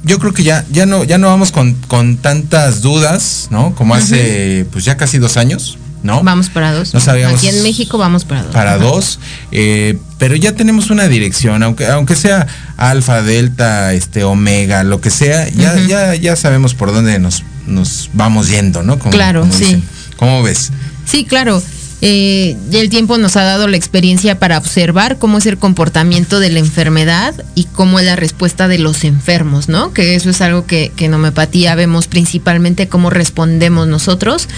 yo 0.04 0.18
creo 0.18 0.32
que 0.32 0.42
ya, 0.42 0.64
ya 0.70 0.86
no, 0.86 1.04
ya 1.04 1.18
no 1.18 1.26
vamos 1.28 1.52
con, 1.52 2.16
tantas 2.18 2.82
dudas, 2.82 3.48
¿no? 3.50 3.74
Como 3.74 3.94
hace 3.94 4.66
pues 4.72 4.84
ya 4.84 4.96
casi 4.96 5.18
dos 5.18 5.36
años. 5.36 5.78
¿No? 6.02 6.22
Vamos 6.22 6.48
para 6.48 6.72
dos. 6.72 6.94
No 6.94 7.00
sabíamos. 7.00 7.38
Aquí 7.38 7.48
en 7.48 7.62
México 7.62 7.98
vamos 7.98 8.24
para 8.24 8.42
dos. 8.42 8.52
Para 8.52 8.78
dos. 8.78 9.18
Eh, 9.52 9.98
pero 10.18 10.36
ya 10.36 10.52
tenemos 10.52 10.90
una 10.90 11.08
dirección, 11.08 11.62
aunque, 11.62 11.86
aunque 11.86 12.14
sea 12.14 12.46
alfa, 12.76 13.22
delta, 13.22 13.92
este, 13.94 14.24
omega, 14.24 14.82
lo 14.84 15.00
que 15.00 15.10
sea, 15.10 15.48
ya, 15.48 15.78
ya, 15.86 16.14
ya 16.14 16.36
sabemos 16.36 16.74
por 16.74 16.92
dónde 16.92 17.18
nos, 17.18 17.44
nos 17.66 18.10
vamos 18.12 18.48
yendo, 18.48 18.82
¿no? 18.82 18.98
claro, 18.98 19.46
sí. 19.50 19.82
¿Cómo 20.16 20.42
ves? 20.42 20.70
Sí, 21.04 21.24
claro 21.24 21.62
eh, 22.00 22.56
el 22.72 22.90
tiempo 22.90 23.18
nos 23.18 23.36
ha 23.36 23.42
dado 23.42 23.66
la 23.66 23.76
experiencia 23.76 24.38
para 24.38 24.58
observar 24.58 25.18
cómo 25.18 25.38
es 25.38 25.46
el 25.46 25.58
comportamiento 25.58 26.38
de 26.38 26.50
la 26.50 26.60
enfermedad 26.60 27.34
y 27.56 27.64
cómo 27.64 27.98
es 27.98 28.06
la 28.06 28.14
respuesta 28.14 28.68
de 28.68 28.78
los 28.78 29.02
enfermos, 29.02 29.68
¿no? 29.68 29.92
Que 29.92 30.14
eso 30.14 30.30
es 30.30 30.40
algo 30.40 30.64
que, 30.64 30.92
en 30.98 31.14
homeopatía 31.14 31.74
vemos 31.74 32.06
principalmente 32.06 32.88
cómo 32.88 33.10
respondemos 33.10 33.88
nosotros. 33.88 34.48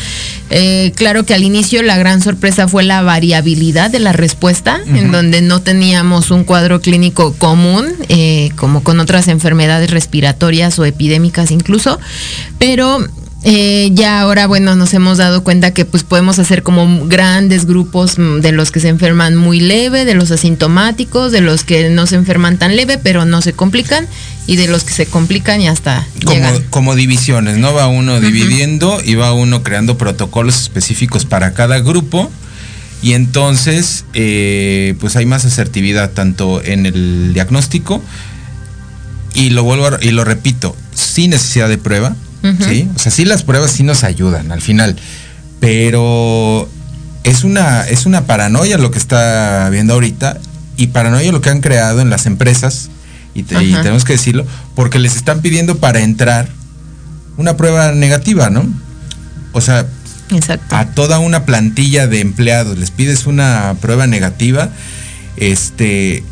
Eh, 0.50 0.92
claro 0.96 1.24
que 1.24 1.32
al 1.32 1.42
inicio 1.42 1.82
la 1.82 1.96
gran 1.96 2.20
sorpresa 2.20 2.68
fue 2.68 2.82
la 2.82 3.00
variabilidad 3.02 3.90
de 3.90 4.00
la 4.00 4.12
respuesta, 4.12 4.80
en 4.86 5.10
donde 5.10 5.40
no 5.40 5.62
teníamos 5.62 6.30
un 6.30 6.44
cuadro 6.44 6.80
clínico 6.80 7.32
común, 7.34 7.86
eh, 8.08 8.50
como 8.56 8.82
con 8.82 9.00
otras 9.00 9.28
enfermedades 9.28 9.90
respiratorias 9.90 10.78
o 10.78 10.84
epidémicas 10.84 11.50
incluso, 11.50 11.98
pero 12.58 13.06
eh, 13.42 13.90
ya 13.94 14.20
ahora, 14.20 14.46
bueno, 14.46 14.76
nos 14.76 14.92
hemos 14.92 15.16
dado 15.16 15.42
cuenta 15.42 15.72
que 15.72 15.86
pues 15.86 16.04
podemos 16.04 16.38
hacer 16.38 16.62
como 16.62 17.06
grandes 17.06 17.64
grupos 17.64 18.18
mm, 18.18 18.40
de 18.40 18.52
los 18.52 18.70
que 18.70 18.80
se 18.80 18.88
enferman 18.88 19.36
muy 19.36 19.60
leve, 19.60 20.04
de 20.04 20.14
los 20.14 20.30
asintomáticos, 20.30 21.32
de 21.32 21.40
los 21.40 21.64
que 21.64 21.88
no 21.88 22.06
se 22.06 22.16
enferman 22.16 22.58
tan 22.58 22.76
leve, 22.76 22.98
pero 22.98 23.24
no 23.24 23.40
se 23.40 23.54
complican, 23.54 24.06
y 24.46 24.56
de 24.56 24.68
los 24.68 24.84
que 24.84 24.92
se 24.92 25.06
complican 25.06 25.60
y 25.60 25.68
hasta 25.68 26.06
como, 26.24 26.48
como 26.70 26.94
divisiones, 26.94 27.56
¿no? 27.56 27.72
Va 27.72 27.88
uno 27.88 28.20
dividiendo 28.20 29.00
y 29.02 29.14
va 29.14 29.32
uno 29.32 29.62
creando 29.62 29.96
protocolos 29.96 30.60
específicos 30.60 31.24
para 31.24 31.54
cada 31.54 31.80
grupo. 31.80 32.30
Y 33.02 33.14
entonces, 33.14 34.04
eh, 34.12 34.94
pues 35.00 35.16
hay 35.16 35.24
más 35.24 35.46
asertividad 35.46 36.10
tanto 36.10 36.62
en 36.62 36.84
el 36.84 37.32
diagnóstico, 37.32 38.02
y 39.32 39.50
lo 39.50 39.62
vuelvo 39.62 39.88
y 40.02 40.10
lo 40.10 40.24
repito, 40.24 40.76
sin 40.94 41.30
necesidad 41.30 41.68
de 41.68 41.78
prueba, 41.78 42.14
¿sí? 42.42 42.88
O 42.94 42.98
sea, 42.98 43.12
sí 43.12 43.24
las 43.24 43.42
pruebas 43.42 43.70
sí 43.72 43.82
nos 43.82 44.04
ayudan 44.04 44.52
al 44.52 44.60
final, 44.60 44.96
pero 45.60 46.68
es 47.24 47.44
una, 47.44 47.82
es 47.82 48.06
una 48.06 48.26
paranoia 48.26 48.78
lo 48.78 48.90
que 48.90 48.98
está 48.98 49.68
viendo 49.70 49.94
ahorita 49.94 50.38
y 50.76 50.88
paranoia 50.88 51.32
lo 51.32 51.40
que 51.40 51.50
han 51.50 51.60
creado 51.60 52.00
en 52.00 52.10
las 52.10 52.26
empresas, 52.26 52.90
y, 53.34 53.44
tenemos 53.44 54.04
que 54.04 54.14
decirlo, 54.14 54.44
porque 54.74 54.98
les 54.98 55.16
están 55.16 55.40
pidiendo 55.40 55.78
para 55.78 56.00
entrar 56.00 56.48
una 57.36 57.56
prueba 57.56 57.92
negativa, 57.92 58.50
¿no? 58.50 58.66
O 59.52 59.60
sea, 59.60 59.86
a 60.70 60.86
toda 60.86 61.18
una 61.18 61.44
plantilla 61.44 62.06
de 62.06 62.20
empleados 62.20 62.78
les 62.78 62.90
pides 62.90 63.26
una 63.26 63.76
prueba 63.80 64.06
negativa, 64.06 64.70
este, 65.36 66.24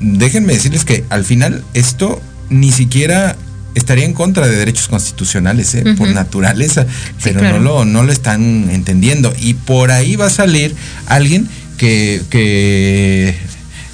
déjenme 0.00 0.54
decirles 0.54 0.84
que 0.84 1.04
al 1.10 1.24
final 1.24 1.62
esto 1.74 2.20
ni 2.50 2.72
siquiera 2.72 3.36
estaría 3.74 4.04
en 4.04 4.12
contra 4.12 4.46
de 4.46 4.56
derechos 4.56 4.88
constitucionales, 4.88 5.74
¿eh? 5.74 5.84
por 5.96 6.08
naturaleza, 6.08 6.86
pero 7.22 7.42
no, 7.42 7.58
lo, 7.58 7.84
no 7.84 8.02
lo 8.02 8.12
están 8.12 8.70
entendiendo. 8.70 9.32
Y 9.38 9.54
por 9.54 9.90
ahí 9.90 10.16
va 10.16 10.26
a 10.26 10.30
salir 10.30 10.74
alguien 11.06 11.48
que, 11.76 12.22
que 12.30 13.36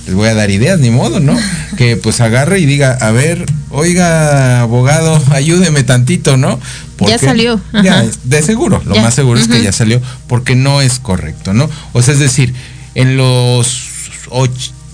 les 0.07 0.15
voy 0.15 0.29
a 0.29 0.35
dar 0.35 0.51
ideas, 0.51 0.81
ni 0.81 0.91
modo, 0.91 1.21
¿no? 1.21 1.37
que 1.77 1.97
pues 1.97 2.21
agarre 2.21 2.61
y 2.61 2.67
diga, 2.67 2.93
a 3.01 3.11
ver, 3.11 3.47
oiga, 3.71 4.61
abogado, 4.61 5.23
ayúdeme 5.31 5.83
tantito, 5.83 6.37
¿no? 6.37 6.61
ya 7.07 7.19
salió. 7.19 7.61
Ya, 7.83 8.05
de 8.25 8.43
seguro, 8.43 8.83
lo 8.85 8.97
más 8.97 9.15
seguro 9.15 9.41
es 9.41 9.49
que 9.49 9.63
ya 9.63 9.73
salió, 9.73 10.03
porque 10.27 10.55
no 10.55 10.83
es 10.83 10.99
correcto, 10.99 11.55
¿no? 11.55 11.71
O 11.93 12.03
sea, 12.03 12.13
es 12.15 12.21
decir, 12.21 12.53
en 12.95 13.17
los 13.17 13.89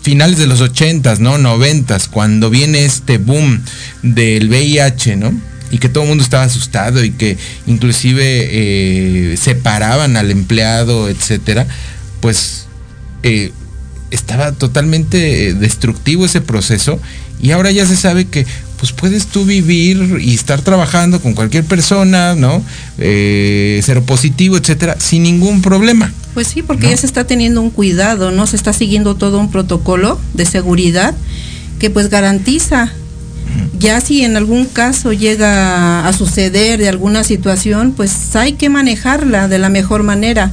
finales 0.07 0.39
de 0.39 0.47
los 0.47 0.61
ochentas, 0.61 1.19
¿no? 1.19 1.37
Noventas, 1.37 2.07
cuando 2.07 2.49
viene 2.49 2.85
este 2.85 3.19
boom 3.19 3.61
del 4.05 4.49
VIH, 4.49 5.17
¿no? 5.17 5.33
Y 5.73 5.79
que 5.79 5.89
todo 5.89 6.05
el 6.05 6.11
mundo 6.11 6.23
estaba 6.23 6.45
asustado 6.45 7.03
y 7.03 7.11
que 7.11 7.37
inclusive 7.67 8.23
eh, 8.23 9.37
separaban 9.37 10.17
al 10.17 10.31
empleado, 10.31 11.09
etcétera, 11.09 11.67
pues 12.21 12.69
eh, 13.25 13.51
estaba 14.13 14.53
totalmente 14.53 15.55
destructivo 15.55 16.25
ese 16.25 16.41
proceso 16.41 17.01
y 17.43 17.51
ahora 17.51 17.73
ya 17.73 17.85
se 17.85 17.97
sabe 17.97 18.27
que 18.27 18.47
pues 18.79 18.93
puedes 18.93 19.27
tú 19.27 19.45
vivir 19.45 20.19
y 20.21 20.35
estar 20.35 20.61
trabajando 20.63 21.21
con 21.21 21.35
cualquier 21.35 21.65
persona, 21.65 22.35
¿no? 22.35 22.63
Eh, 22.99 23.81
ser 23.83 24.03
positivo, 24.03 24.57
etcétera, 24.57 24.97
sin 24.99 25.23
ningún 25.23 25.63
problema. 25.63 26.13
Pues 26.35 26.49
sí, 26.49 26.63
porque 26.63 26.91
ya 26.91 26.97
se 26.97 27.07
está 27.07 27.25
teniendo 27.25 27.63
un 27.63 27.71
cuidado, 27.71 28.31
¿no? 28.31 28.47
Se 28.47 28.57
está 28.57 28.73
siguiendo 28.73 29.15
todo 29.15 29.39
un 29.39 29.51
protocolo 29.51 30.21
de 30.35 30.45
seguridad 30.45 31.15
que 31.79 31.91
pues 31.91 32.11
garantiza. 32.11 32.93
Ya 33.79 34.01
si 34.01 34.23
en 34.23 34.37
algún 34.37 34.67
caso 34.67 35.13
llega 35.13 36.07
a 36.07 36.13
suceder 36.13 36.79
de 36.79 36.89
alguna 36.89 37.25
situación, 37.25 37.93
pues 37.93 38.35
hay 38.37 38.55
que 38.55 38.69
manejarla 38.69 39.49
de 39.49 39.59
la 39.59 39.69
mejor 39.69 40.03
manera 40.03 40.51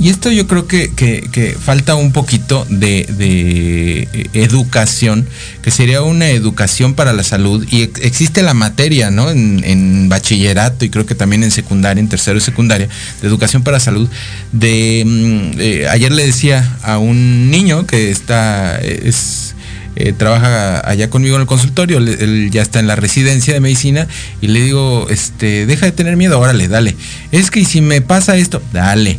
y 0.00 0.10
esto 0.10 0.30
yo 0.30 0.46
creo 0.46 0.68
que, 0.68 1.56
falta 1.60 1.96
un 1.96 2.12
poquito 2.12 2.64
de, 2.70 4.08
educación, 4.32 5.26
que 5.60 5.72
sería 5.72 6.02
una 6.02 6.30
educación 6.30 6.94
para 6.94 7.12
la 7.12 7.24
salud. 7.24 7.66
Y 7.68 7.82
existe 7.82 8.42
la 8.42 8.54
materia, 8.54 9.10
¿no? 9.10 9.28
En, 9.30 10.08
bachillerato 10.08 10.84
y 10.84 10.90
creo 10.90 11.04
que 11.04 11.14
también 11.14 11.42
en 11.42 11.50
secundaria, 11.50 12.00
en 12.00 12.08
tercero 12.08 12.38
y 12.38 12.40
secundaria, 12.40 12.88
de 13.20 13.28
educación 13.28 13.62
para 13.62 13.80
salud. 13.80 14.08
De, 14.52 15.02
mm, 15.04 15.88
ayer 15.90 16.12
le 16.12 16.24
decía 16.24 16.78
a 16.82 16.98
un 16.98 17.50
niño 17.50 17.86
que 17.86 18.10
está, 18.10 18.78
es, 18.78 19.54
eh, 19.96 20.12
trabaja 20.16 20.88
allá 20.88 21.10
conmigo 21.10 21.34
en 21.34 21.42
el 21.42 21.46
consultorio, 21.48 21.98
él 21.98 22.50
ya 22.52 22.62
está 22.62 22.78
en 22.78 22.86
la 22.86 22.94
residencia 22.94 23.52
de 23.52 23.60
medicina 23.60 24.06
y 24.40 24.46
le 24.46 24.62
digo, 24.62 25.08
este, 25.10 25.66
deja 25.66 25.86
de 25.86 25.92
tener 25.92 26.16
miedo, 26.16 26.38
órale, 26.38 26.68
dale. 26.68 26.94
Es 27.32 27.50
que 27.50 27.64
si 27.64 27.80
me 27.80 28.00
pasa 28.00 28.36
esto, 28.36 28.62
dale 28.72 29.18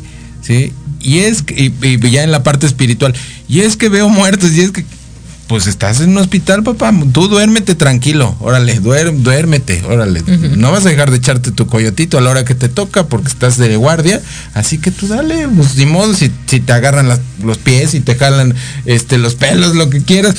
¿sí? 0.49 0.73
Y 0.99 1.19
es 1.19 1.43
que, 1.43 1.71
y, 1.81 2.09
ya 2.09 2.23
en 2.23 2.31
la 2.31 2.41
parte 2.41 2.65
espiritual, 2.65 3.13
y 3.47 3.61
es 3.61 3.77
que 3.77 3.87
veo 3.87 4.09
muertos, 4.09 4.51
y 4.51 4.61
es 4.61 4.71
que, 4.71 4.83
pues 5.47 5.67
estás 5.67 6.01
en 6.01 6.09
un 6.09 6.17
hospital, 6.17 6.63
papá, 6.63 6.91
tú 7.13 7.27
duérmete 7.27 7.73
tranquilo, 7.75 8.35
órale, 8.39 8.79
duérmete, 8.79 9.83
órale. 9.87 10.21
No 10.57 10.71
vas 10.71 10.85
a 10.85 10.89
dejar 10.89 11.09
de 11.09 11.17
echarte 11.17 11.51
tu 11.51 11.65
coyotito 11.65 12.19
a 12.19 12.21
la 12.21 12.29
hora 12.29 12.45
que 12.45 12.53
te 12.53 12.69
toca 12.69 13.07
porque 13.07 13.29
estás 13.29 13.57
de 13.57 13.75
guardia, 13.75 14.21
así 14.53 14.77
que 14.77 14.91
tú 14.91 15.07
dale, 15.07 15.47
pues 15.47 15.75
ni 15.75 15.87
modo, 15.87 16.13
si, 16.13 16.31
si 16.45 16.59
te 16.59 16.71
agarran 16.71 17.09
los 17.43 17.57
pies 17.57 17.95
y 17.95 17.99
te 17.99 18.15
jalan 18.15 18.53
este, 18.85 19.17
los 19.17 19.35
pelos, 19.35 19.75
lo 19.75 19.89
que 19.89 20.03
quieras, 20.03 20.35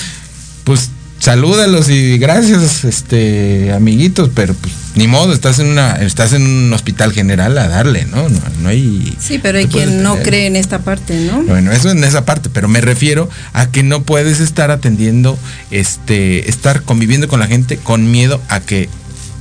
pues 0.62 0.90
salúdalos 1.21 1.89
y 1.89 2.19
gracias, 2.19 2.85
este, 2.85 3.73
amiguitos, 3.73 4.31
pero 4.35 4.55
pues 4.55 4.73
ni 4.97 5.07
modo, 5.07 5.33
estás 5.33 5.61
en 5.61 5.67
una, 5.69 5.93
estás 5.97 6.33
en 6.33 6.43
un 6.43 6.73
hospital 6.73 7.13
general 7.13 7.57
a 7.59 7.69
darle, 7.69 8.07
¿no? 8.07 8.29
No, 8.29 8.69
hay. 8.69 9.17
Sí, 9.21 9.39
pero 9.39 9.59
hay 9.59 9.67
quien 9.67 10.03
no 10.03 10.17
cree 10.19 10.47
en 10.47 10.57
esta 10.57 10.81
parte, 10.81 11.15
¿no? 11.21 11.43
Bueno, 11.43 11.71
eso 11.71 11.91
en 11.91 12.03
esa 12.03 12.25
parte, 12.25 12.51
pero 12.53 12.67
me 12.67 12.81
refiero 12.81 13.29
a 13.53 13.71
que 13.71 13.85
no 13.85 14.03
puedes 14.03 14.41
estar 14.41 14.73
atendiendo, 14.73 15.39
este, 15.71 16.51
estar 16.51 16.83
conviviendo 16.83 17.29
con 17.29 17.39
la 17.39 17.47
gente 17.47 17.77
con 17.77 18.11
miedo 18.11 18.43
a 18.49 18.61
que 18.61 18.89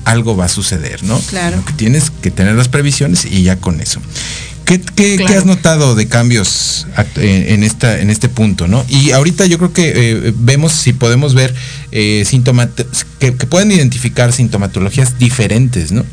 algo 0.06 0.36
va 0.36 0.46
a 0.46 0.50
suceder, 0.50 1.04
¿no? 1.04 1.20
Claro. 1.20 1.64
que 1.66 1.74
tienes 1.74 2.12
que 2.12 2.32
tener 2.32 2.56
las 2.56 2.68
previsiones 2.68 3.26
y 3.26 3.44
ya 3.44 3.56
con 3.56 3.82
eso. 3.82 4.00
¿Qué, 4.70 4.80
qué- 4.80 5.18
qué 5.18 5.26
Claro. 5.26 5.40
has 5.40 5.46
notado 5.48 5.96
de 5.96 6.08
cambios 6.08 6.86
act- 6.96 7.18
en, 7.18 7.64
esta, 7.64 8.00
en 8.00 8.12
este 8.12 8.30
punto, 8.30 8.68
no? 8.68 8.86
Y 8.88 9.10
ahorita 9.12 9.48
yo 9.48 9.58
creo 9.58 9.74
que 9.74 9.92
eh, 9.96 10.34
vemos 10.38 10.74
si 10.74 10.94
podemos 10.94 11.34
ver 11.34 11.56
eh, 11.92 12.24
síntomas 12.26 12.70
que, 13.18 13.34
que 13.34 13.48
pueden 13.48 13.72
identificar 13.72 14.32
sintomatologías 14.32 15.18
diferentes, 15.18 15.92
¿no? 15.92 16.06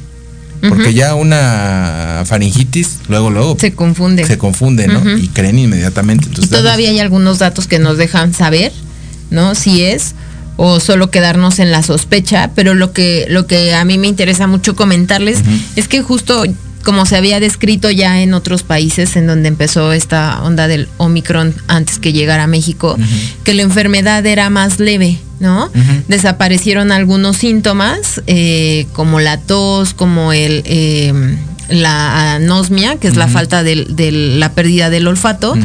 Porque 0.69 0.95
ya 0.95 1.15
una 1.15 2.23
faringitis, 2.25 3.01
luego, 3.09 3.31
luego 3.31 3.57
Se 3.61 3.73
confunde. 3.75 4.27
se 4.27 4.39
confunde, 4.39 4.89
¿no? 4.89 5.19
Y 5.19 5.29
creen 5.29 5.59
inmediatamente. 5.59 6.27
Y 6.43 6.47
todavía 6.47 6.89
hay 6.89 6.99
algunos 6.99 7.39
datos 7.39 7.67
que 7.67 7.79
nos 7.79 7.99
dejan 7.99 8.33
saber, 8.33 8.73
¿no? 9.31 9.55
Si 9.55 9.83
es 9.83 10.15
o 10.57 10.81
solo 10.81 11.11
quedarnos 11.11 11.59
en 11.59 11.71
la 11.71 11.83
sospecha, 11.83 12.53
pero 12.57 12.75
lo 12.75 12.93
que 12.95 13.27
lo 13.29 13.47
que 13.47 13.75
a 13.75 13.85
mí 13.85 13.99
me 13.99 14.09
interesa 14.09 14.47
mucho 14.47 14.75
comentarles 14.75 15.41
es 15.77 15.87
que 15.89 16.01
justo 16.01 16.45
como 16.87 17.05
se 17.05 17.17
había 17.17 17.41
descrito 17.41 17.91
ya 17.91 18.23
en 18.23 18.33
otros 18.33 18.63
países 18.63 19.17
en 19.17 19.27
donde 19.27 19.49
empezó 19.49 19.93
esta 19.93 20.41
onda 20.45 20.69
del 20.69 20.89
Omicron 20.99 21.53
antes 21.67 21.99
que 21.99 22.13
llegara 22.13 22.45
a 22.45 22.47
México, 22.47 22.97
que 23.43 23.55
la 23.55 23.63
enfermedad 23.63 24.25
era 24.25 24.51
más 24.51 24.79
leve, 24.79 25.19
¿no? 25.41 25.69
Desaparecieron 26.07 26.93
algunos 26.93 27.39
síntomas, 27.39 28.23
eh, 28.29 28.87
como 28.93 29.19
la 29.19 29.41
tos, 29.41 29.95
como 29.95 30.33
el 30.33 30.63
eh, 30.65 31.13
la 31.69 32.35
anosmia, 32.35 32.99
que 32.99 33.09
es 33.09 33.17
la 33.17 33.27
falta 33.27 33.65
de, 33.65 33.75
la 34.39 34.53
pérdida 34.53 34.89
del 34.89 35.09
olfato. 35.09 35.57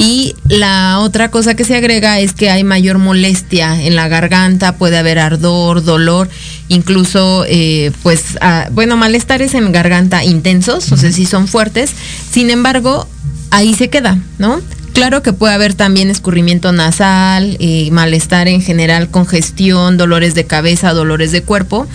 Y 0.00 0.36
la 0.46 1.00
otra 1.00 1.28
cosa 1.32 1.56
que 1.56 1.64
se 1.64 1.76
agrega 1.76 2.20
es 2.20 2.32
que 2.32 2.50
hay 2.50 2.62
mayor 2.62 2.98
molestia 2.98 3.82
en 3.82 3.96
la 3.96 4.06
garganta, 4.06 4.76
puede 4.76 4.96
haber 4.96 5.18
ardor, 5.18 5.82
dolor, 5.82 6.30
incluso, 6.68 7.44
eh, 7.48 7.90
pues, 8.04 8.38
ah, 8.40 8.68
bueno, 8.70 8.96
malestares 8.96 9.54
en 9.54 9.72
garganta 9.72 10.22
intensos, 10.22 10.92
o 10.92 10.96
sea, 10.96 11.10
sí 11.10 11.26
son 11.26 11.48
fuertes. 11.48 11.90
Sin 12.30 12.50
embargo, 12.50 13.08
ahí 13.50 13.74
se 13.74 13.90
queda, 13.90 14.18
¿no? 14.38 14.60
Claro 14.92 15.22
que 15.22 15.32
puede 15.32 15.54
haber 15.54 15.74
también 15.74 16.10
escurrimiento 16.10 16.70
nasal, 16.70 17.56
eh, 17.58 17.88
malestar 17.90 18.46
en 18.46 18.62
general, 18.62 19.10
congestión, 19.10 19.96
dolores 19.96 20.36
de 20.36 20.44
cabeza, 20.44 20.92
dolores 20.92 21.32
de 21.32 21.42
cuerpo. 21.42 21.88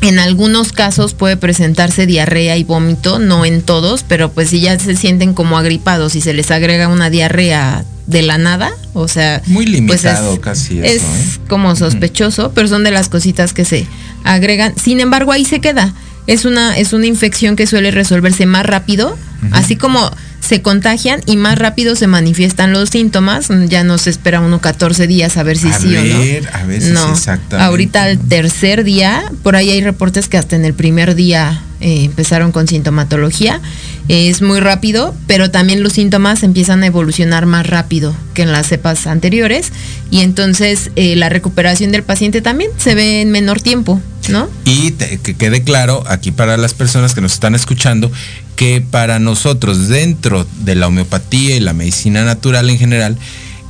En 0.00 0.18
algunos 0.18 0.72
casos 0.72 1.14
puede 1.14 1.36
presentarse 1.36 2.06
diarrea 2.06 2.56
y 2.56 2.64
vómito, 2.64 3.18
no 3.18 3.44
en 3.44 3.62
todos, 3.62 4.04
pero 4.04 4.30
pues 4.30 4.50
si 4.50 4.60
ya 4.60 4.78
se 4.78 4.94
sienten 4.96 5.34
como 5.34 5.58
agripados 5.58 6.14
y 6.14 6.20
se 6.20 6.34
les 6.34 6.50
agrega 6.50 6.88
una 6.88 7.10
diarrea 7.10 7.84
de 8.06 8.22
la 8.22 8.38
nada, 8.38 8.70
o 8.94 9.08
sea, 9.08 9.42
Muy 9.46 9.64
pues 9.66 9.74
limitado 9.74 10.34
es, 10.34 10.38
casi 10.40 10.78
es 10.78 11.02
eso, 11.02 11.06
¿eh? 11.06 11.46
como 11.48 11.74
sospechoso, 11.76 12.52
pero 12.54 12.68
son 12.68 12.84
de 12.84 12.90
las 12.90 13.08
cositas 13.08 13.52
que 13.52 13.64
se 13.64 13.86
agregan. 14.24 14.74
Sin 14.76 15.00
embargo, 15.00 15.32
ahí 15.32 15.44
se 15.44 15.60
queda. 15.60 15.92
Es 16.26 16.44
una 16.44 16.76
es 16.76 16.92
una 16.92 17.06
infección 17.06 17.56
que 17.56 17.66
suele 17.66 17.90
resolverse 17.90 18.46
más 18.46 18.64
rápido, 18.64 19.16
así 19.50 19.76
como 19.76 20.10
se 20.48 20.62
contagian 20.62 21.20
y 21.26 21.36
más 21.36 21.58
rápido 21.58 21.94
se 21.94 22.06
manifiestan 22.06 22.72
los 22.72 22.88
síntomas. 22.88 23.48
Ya 23.68 23.84
no 23.84 23.98
se 23.98 24.08
espera 24.08 24.40
uno 24.40 24.62
14 24.62 25.06
días 25.06 25.36
a 25.36 25.42
ver 25.42 25.58
si 25.58 25.68
A 25.68 25.78
sí 25.78 25.94
o 25.94 26.02
no. 26.02 26.18
ver, 26.20 26.48
a 26.54 26.64
veces 26.64 26.92
no. 26.94 27.12
exactamente. 27.12 27.66
Ahorita 27.66 28.04
al 28.04 28.18
tercer 28.18 28.82
día, 28.82 29.30
por 29.42 29.56
ahí 29.56 29.68
hay 29.68 29.82
reportes 29.82 30.26
que 30.26 30.38
hasta 30.38 30.56
en 30.56 30.64
el 30.64 30.72
primer 30.72 31.14
día 31.14 31.62
eh, 31.80 32.04
empezaron 32.04 32.50
con 32.50 32.66
sintomatología. 32.66 33.60
Es 34.08 34.40
muy 34.40 34.60
rápido, 34.60 35.14
pero 35.26 35.50
también 35.50 35.82
los 35.82 35.92
síntomas 35.92 36.42
empiezan 36.42 36.82
a 36.82 36.86
evolucionar 36.86 37.44
más 37.44 37.66
rápido 37.66 38.14
que 38.32 38.40
en 38.40 38.50
las 38.50 38.68
cepas 38.68 39.06
anteriores 39.06 39.70
y 40.10 40.20
entonces 40.20 40.90
eh, 40.96 41.14
la 41.14 41.28
recuperación 41.28 41.92
del 41.92 42.04
paciente 42.04 42.40
también 42.40 42.70
se 42.78 42.94
ve 42.94 43.20
en 43.20 43.30
menor 43.30 43.60
tiempo, 43.60 44.00
¿no? 44.28 44.48
Y 44.64 44.90
te- 44.92 45.18
que 45.18 45.34
quede 45.34 45.62
claro 45.62 46.04
aquí 46.06 46.30
para 46.30 46.56
las 46.56 46.74
personas 46.74 47.14
que 47.14 47.20
nos 47.20 47.32
están 47.34 47.54
escuchando 47.54 48.10
que 48.56 48.80
para 48.80 49.18
nosotros 49.18 49.88
dentro 49.88 50.46
de 50.64 50.74
la 50.74 50.88
homeopatía 50.88 51.56
y 51.56 51.60
la 51.60 51.72
medicina 51.72 52.24
natural 52.24 52.68
en 52.70 52.78
general, 52.78 53.16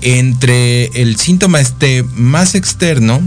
entre 0.00 0.86
el 1.00 1.16
síntoma 1.16 1.60
este 1.60 2.02
más 2.14 2.54
externo 2.54 3.20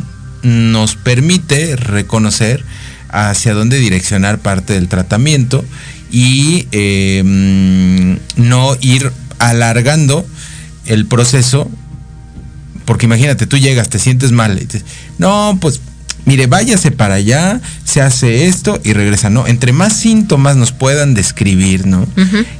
nos 0.44 0.96
permite 0.96 1.76
reconocer 1.76 2.64
hacia 3.10 3.54
dónde 3.54 3.78
direccionar 3.80 4.40
parte 4.40 4.74
del 4.74 4.88
tratamiento 4.88 5.64
y 6.12 6.68
eh, 6.72 7.22
mm, 7.24 8.42
no 8.48 8.76
ir 8.82 9.12
alargando 9.40 10.26
el 10.86 11.06
proceso 11.06 11.70
porque 12.86 13.06
imagínate, 13.06 13.46
tú 13.48 13.58
llegas, 13.58 13.90
te 13.90 14.00
sientes 14.00 14.32
mal. 14.32 14.60
y 14.62 14.66
te- 14.66 14.82
no, 15.20 15.58
pues, 15.62 15.80
mire, 16.26 16.48
váyase 16.48 16.92
para 16.92 17.16
allá, 17.16 17.60
se 17.84 18.02
hace 18.02 18.46
esto 18.48 18.80
y 18.84 18.94
regresa. 18.94 19.30
No, 19.30 19.48
entre 19.48 19.74
más 19.74 19.94
síntomas 19.94 20.56
nos 20.56 20.72
puedan 20.72 21.14
describir, 21.14 21.86
¿no? 21.88 22.08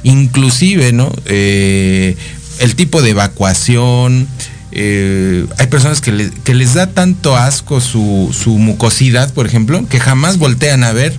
Inclusive, 0.02 0.92
¿no? 0.92 1.12
Eh, 1.26 2.16
el 2.58 2.74
tipo 2.74 3.02
de 3.02 3.10
evacuación. 3.10 4.26
eh, 4.74 5.46
hay 5.58 5.66
personas 5.66 6.00
que, 6.00 6.12
le- 6.12 6.30
que 6.30 6.54
les 6.54 6.72
da 6.74 6.86
tanto 6.86 7.36
asco 7.36 7.80
su, 7.80 8.34
su 8.38 8.56
mucosidad, 8.58 9.32
por 9.34 9.46
ejemplo, 9.46 9.86
que 9.88 10.00
jamás 10.00 10.38
voltean 10.38 10.82
a 10.82 10.92
ver 10.92 11.18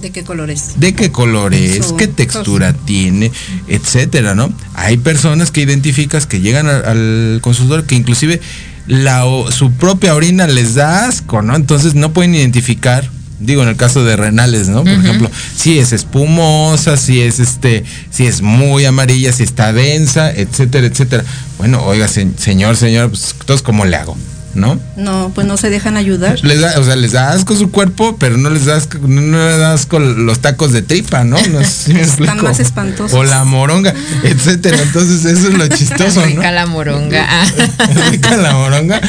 ¿De 0.00 0.10
qué 0.12 0.22
color 0.22 0.48
es? 0.48 0.78
de 0.78 0.94
qué 0.94 1.10
color 1.10 1.54
es, 1.54 1.92
qué 1.98 2.06
textura 2.06 2.72
tiene, 2.72 3.32
etcétera, 3.66 4.36
¿no? 4.36 4.52
Hay 4.74 4.96
personas 4.96 5.50
que 5.50 5.60
identificas 5.60 6.26
que 6.26 6.40
llegan 6.40 6.68
a- 6.68 6.78
al 6.78 7.40
consultor 7.42 7.84
que 7.84 7.96
inclusive 7.96 8.40
la, 8.88 9.24
o- 9.26 9.50
su 9.52 9.70
propia 9.72 10.14
orina 10.14 10.46
les 10.48 10.74
da 10.74 11.06
asco, 11.06 11.42
¿no? 11.42 11.54
Entonces 11.54 11.94
no 11.94 12.12
pueden 12.12 12.34
identificar, 12.34 13.08
digo 13.38 13.62
en 13.62 13.68
el 13.68 13.76
caso 13.76 14.02
de 14.04 14.16
renales, 14.16 14.68
¿no? 14.68 14.80
Por 14.82 14.92
ejemplo, 14.92 15.30
si 15.56 15.78
es 15.78 15.92
espumosa, 15.92 16.96
si 16.96 17.20
es 17.20 17.38
este, 17.38 17.84
si 18.10 18.26
es 18.26 18.42
muy 18.42 18.84
amarilla, 18.84 19.32
si 19.32 19.42
está 19.44 19.72
densa, 19.72 20.32
etcétera, 20.32 20.86
etcétera. 20.86 21.22
Bueno, 21.58 21.82
oiga, 21.84 22.08
se- 22.08 22.26
señor, 22.38 22.76
señor, 22.76 23.10
pues 23.10 23.34
entonces 23.40 23.62
cómo 23.62 23.84
le 23.84 23.96
hago, 23.96 24.16
¿no? 24.58 24.78
No, 24.96 25.32
pues 25.34 25.46
no 25.46 25.56
se 25.56 25.70
dejan 25.70 25.96
ayudar. 25.96 26.38
Les 26.44 26.60
da, 26.60 26.78
o 26.78 26.84
sea, 26.84 26.96
les 26.96 27.12
da 27.12 27.30
asco 27.32 27.56
su 27.56 27.70
cuerpo, 27.70 28.16
pero 28.18 28.36
no 28.36 28.50
les 28.50 28.66
da 28.66 28.76
asco, 28.76 28.98
no, 29.00 29.20
no 29.22 29.48
les 29.48 29.58
da 29.58 29.72
asco 29.72 29.98
los 29.98 30.40
tacos 30.40 30.72
de 30.72 30.82
tripa, 30.82 31.24
¿no? 31.24 31.36
No 31.50 31.60
sé 31.60 31.66
si 31.66 31.90
Están 31.92 32.04
explico. 32.04 32.42
más 32.44 32.60
espantosos. 32.60 33.18
O 33.18 33.24
la 33.24 33.44
moronga, 33.44 33.94
etcétera. 34.24 34.82
Entonces, 34.82 35.24
eso 35.24 35.48
es 35.48 35.54
lo 35.54 35.66
chistoso, 35.76 36.20
¿no? 36.20 36.26
Rica 36.26 36.52
la 36.52 36.66
moronga. 36.66 37.26
Rica 38.10 38.36
la 38.36 38.52
moronga. 38.54 39.00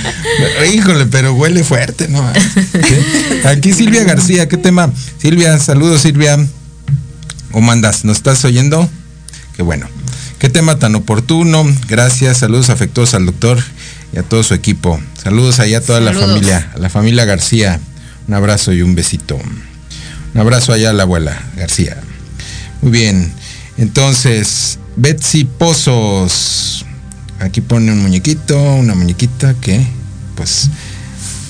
Híjole, 0.74 1.06
pero 1.08 1.34
huele 1.34 1.64
fuerte, 1.64 2.08
¿no? 2.08 2.24
Sí. 2.34 3.46
Aquí 3.48 3.74
Silvia 3.74 4.04
García, 4.04 4.48
¿qué 4.48 4.58
tema? 4.58 4.92
Silvia, 5.18 5.58
saludos 5.60 6.02
Silvia. 6.02 6.38
¿Cómo 7.52 7.72
andas? 7.72 8.06
¿Nos 8.06 8.18
estás 8.18 8.46
oyendo? 8.46 8.88
Qué 9.56 9.64
bueno. 9.64 9.88
Qué 10.38 10.50
tema 10.50 10.80
tan 10.80 10.96
oportuno. 10.96 11.66
Gracias, 11.88 12.38
saludos 12.38 12.70
afectuosos 12.70 13.16
al 13.16 13.26
doctor 13.26 13.60
y 14.14 14.18
a 14.18 14.24
todo 14.24 14.44
su 14.44 14.54
equipo. 14.54 15.00
Saludos 15.22 15.60
allá 15.60 15.80
a 15.80 15.82
toda 15.82 16.00
la 16.00 16.14
familia, 16.14 16.72
a 16.76 16.80
la 16.80 16.90
familia 16.90 17.26
García. 17.26 17.80
Un 18.28 18.34
abrazo 18.34 18.74
y 18.74 18.82
un 18.82 18.96
besito. 18.96 19.36
Un 19.36 20.40
abrazo 20.40 20.74
allá 20.74 20.92
a 20.92 20.94
la 20.94 21.04
abuela 21.04 21.42
García. 21.56 21.98
Muy 22.82 22.92
bien. 22.92 23.32
Entonces, 23.78 24.80
Betsy 24.96 25.46
Pozos. 25.46 26.86
Aquí 27.40 27.62
pone 27.62 27.92
un 27.92 28.02
muñequito, 28.02 28.62
una 28.76 28.96
muñequita 28.96 29.54
que, 29.62 29.86
pues, 30.36 30.70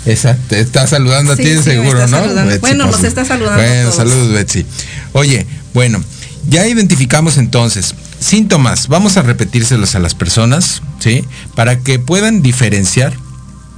esa 0.06 0.36
te 0.36 0.60
está 0.60 0.86
saludando 0.86 1.36
Sí, 1.36 1.42
a 1.42 1.46
ti 1.46 1.58
sí, 1.58 1.64
seguro, 1.64 2.08
¿no? 2.08 2.22
Bueno, 2.60 2.86
nos 2.86 3.04
está 3.04 3.26
saludando 3.26 3.62
Bueno, 3.62 3.82
todos. 3.90 3.96
saludos, 3.96 4.32
Betsy. 4.32 4.66
Oye, 5.14 5.48
bueno, 5.74 6.04
ya 6.48 6.68
identificamos 6.68 7.38
entonces 7.38 7.96
síntomas. 8.20 8.88
Vamos 8.88 9.18
a 9.18 9.22
repetírselos 9.22 9.96
a 9.96 10.00
las 10.00 10.16
personas, 10.16 10.82
¿sí? 11.00 11.24
Para 11.56 11.80
que 11.80 12.00
puedan 12.00 12.42
diferenciar 12.42 13.14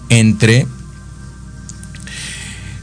entre 0.10 0.68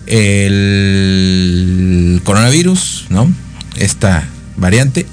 el 0.06 2.20
coronavirus, 2.24 3.06
¿no? 3.10 3.30
Esta 3.76 4.28
variante 4.56 5.06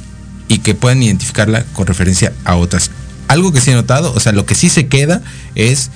y 0.47 0.59
que 0.59 0.75
puedan 0.75 1.03
identificarla 1.03 1.65
con 1.73 1.87
referencia 1.87 2.33
a 2.45 2.55
otras. 2.55 2.91
Algo 3.27 3.51
que 3.51 3.59
sí 3.59 3.71
he 3.71 3.73
notado, 3.73 4.13
o 4.13 4.19
sea, 4.19 4.31
lo 4.31 4.45
que 4.45 4.55
sí 4.55 4.69
se 4.69 4.87
queda 4.87 5.21
es 5.55 5.89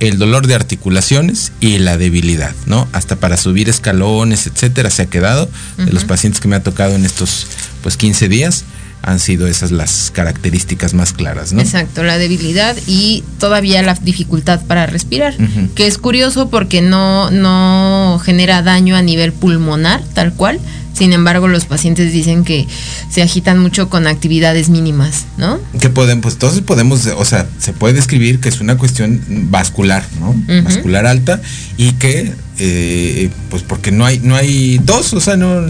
el 0.00 0.18
dolor 0.18 0.48
de 0.48 0.56
articulaciones 0.56 1.52
y 1.60 1.78
la 1.78 1.96
debilidad, 1.96 2.52
¿no? 2.66 2.88
Hasta 2.92 3.16
para 3.16 3.36
subir 3.36 3.68
escalones, 3.68 4.48
etcétera, 4.48 4.90
se 4.90 5.02
ha 5.02 5.06
quedado. 5.06 5.48
De 5.76 5.92
los 5.92 6.04
pacientes 6.04 6.40
que 6.40 6.48
me 6.48 6.56
ha 6.56 6.62
tocado 6.62 6.96
en 6.96 7.04
estos 7.04 7.46
pues 7.82 7.96
15 7.96 8.28
días 8.28 8.64
han 9.02 9.18
sido 9.18 9.46
esas 9.48 9.72
las 9.72 10.12
características 10.12 10.94
más 10.94 11.12
claras, 11.12 11.52
¿no? 11.52 11.60
Exacto, 11.60 12.04
la 12.04 12.18
debilidad 12.18 12.76
y 12.86 13.24
todavía 13.38 13.82
la 13.82 13.94
dificultad 13.94 14.60
para 14.62 14.86
respirar, 14.86 15.34
que 15.74 15.86
es 15.86 15.98
curioso 15.98 16.48
porque 16.48 16.82
no, 16.82 17.30
no 17.30 18.20
genera 18.24 18.62
daño 18.62 18.96
a 18.96 19.02
nivel 19.02 19.32
pulmonar, 19.32 20.02
tal 20.14 20.32
cual. 20.32 20.60
Sin 20.92 21.14
embargo, 21.14 21.48
los 21.48 21.64
pacientes 21.64 22.12
dicen 22.12 22.44
que 22.44 22.66
se 23.10 23.22
agitan 23.22 23.58
mucho 23.58 23.88
con 23.88 24.06
actividades 24.06 24.68
mínimas, 24.68 25.24
¿no? 25.38 25.58
que 25.80 25.88
pueden, 25.88 26.20
pues 26.20 26.34
entonces 26.34 26.60
podemos, 26.60 27.06
o 27.06 27.24
sea, 27.24 27.48
se 27.58 27.72
puede 27.72 27.94
describir 27.94 28.40
que 28.40 28.50
es 28.50 28.60
una 28.60 28.76
cuestión 28.76 29.20
vascular, 29.50 30.04
¿no? 30.20 30.34
Vascular 30.62 31.06
alta 31.06 31.40
y 31.78 31.92
que, 31.92 32.32
eh, 32.58 33.30
pues 33.48 33.62
porque 33.62 33.90
no 33.90 34.04
hay, 34.04 34.18
no 34.18 34.36
hay 34.36 34.78
dos, 34.84 35.14
o 35.14 35.20
sea, 35.20 35.36
no, 35.36 35.66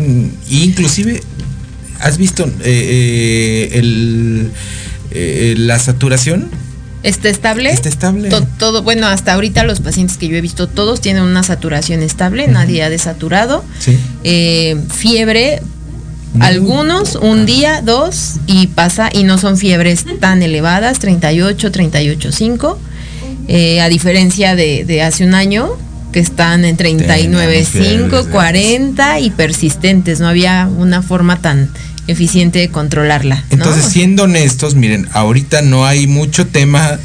inclusive 0.51 1.23
¿Has 2.03 2.19
visto 2.19 2.45
eh, 2.45 2.51
eh, 2.65 3.71
el, 3.79 4.51
eh, 5.13 5.55
la 5.57 5.79
saturación? 5.79 6.51
¿Está 7.03 7.29
estable? 7.29 7.71
Está 7.71 7.89
estable. 7.89 8.29
To- 8.29 8.47
todo, 8.59 8.83
bueno, 8.83 9.07
hasta 9.09 9.33
ahorita 9.35 9.65
los 9.65 9.81
pacientes 9.81 10.17
que 10.19 10.29
yo 10.29 10.37
he 10.37 10.41
visto, 10.41 10.69
todos 10.69 11.01
tienen 11.01 11.23
una 11.23 11.43
saturación 11.43 12.03
estable, 12.03 12.47
nadie 12.49 12.83
ha 12.83 12.91
desaturado. 12.91 13.65
Sí. 13.81 13.99
Fiebre, 14.89 15.61
Muy 16.35 16.47
algunos, 16.47 17.17
un 17.17 17.45
día, 17.45 17.83
dos, 17.85 18.35
y 18.47 18.69
pasa, 18.69 19.11
y 19.13 19.25
no 19.25 19.39
son 19.39 19.57
fiebres 19.57 20.05
tan 20.21 20.43
elevadas, 20.43 20.99
38, 21.01 21.73
38,5, 21.73 22.77
eh, 23.49 23.81
a 23.81 23.89
diferencia 23.89 24.55
de, 24.55 24.85
de 24.85 25.03
hace 25.03 25.25
un 25.25 25.35
año, 25.35 25.71
que 26.13 26.21
están 26.21 26.65
en 26.65 26.77
Teníamos 26.77 27.07
fiebres 27.07 27.75
39,5, 27.75 28.25
de 28.27 28.31
40 28.31 29.21
y 29.21 29.31
persistentes, 29.31 30.21
no 30.21 30.29
había 30.29 30.69
una 30.77 31.03
forma 31.03 31.41
tan 31.41 31.69
eficiente 32.07 32.59
de 32.59 32.69
controlarla. 32.69 33.45
Entonces, 33.51 33.85
siendo 33.87 34.25
honestos, 34.25 34.75
miren, 34.75 35.09
ahorita 35.13 35.63
no 35.63 35.87
hay 35.87 36.07
mucho 36.07 36.47
tema. 36.47 36.99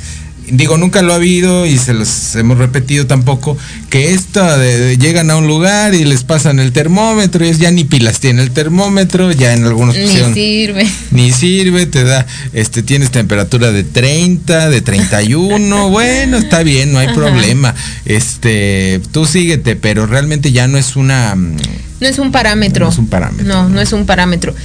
Digo, 0.49 0.77
nunca 0.77 1.01
lo 1.01 1.11
ha 1.11 1.17
habido 1.17 1.65
y 1.65 1.77
se 1.77 1.93
los 1.93 2.35
hemos 2.35 2.57
repetido 2.57 3.05
tampoco, 3.05 3.57
que 3.89 4.13
esto 4.13 4.57
de, 4.57 4.77
de 4.79 4.97
llegan 4.97 5.29
a 5.29 5.35
un 5.35 5.45
lugar 5.45 5.93
y 5.93 6.05
les 6.05 6.23
pasan 6.23 6.59
el 6.59 6.71
termómetro 6.71 7.45
y 7.45 7.49
es 7.49 7.59
ya 7.59 7.69
ni 7.69 7.83
pilas 7.83 8.21
tiene 8.21 8.41
el 8.43 8.51
termómetro, 8.51 9.31
ya 9.33 9.53
en 9.53 9.65
algunos 9.65 9.95
Ni 9.97 10.07
sirve. 10.33 10.87
ni 11.11 11.31
sirve, 11.33 11.85
te 11.85 12.03
da, 12.05 12.25
este, 12.53 12.81
tienes 12.81 13.11
temperatura 13.11 13.71
de 13.73 13.83
30, 13.83 14.69
de 14.69 14.81
31, 14.81 15.89
bueno, 15.89 16.37
está 16.37 16.63
bien, 16.63 16.93
no 16.93 16.99
hay 16.99 17.07
Ajá. 17.07 17.15
problema. 17.15 17.75
Este, 18.05 19.01
tú 19.11 19.25
síguete, 19.25 19.75
pero 19.75 20.05
realmente 20.05 20.51
ya 20.51 20.67
no 20.67 20.77
es 20.77 20.95
una, 20.95 21.35
mm, 21.35 21.57
No 21.99 22.07
es 22.07 22.19
un 22.19 22.31
parámetro. 22.31 22.85
No 22.85 22.91
es 22.91 22.97
un 22.97 23.07
parámetro, 23.07 23.45
No, 23.47 23.69
no 23.69 23.81
es 23.81 23.91
un 23.93 24.05
parámetro. 24.05 24.55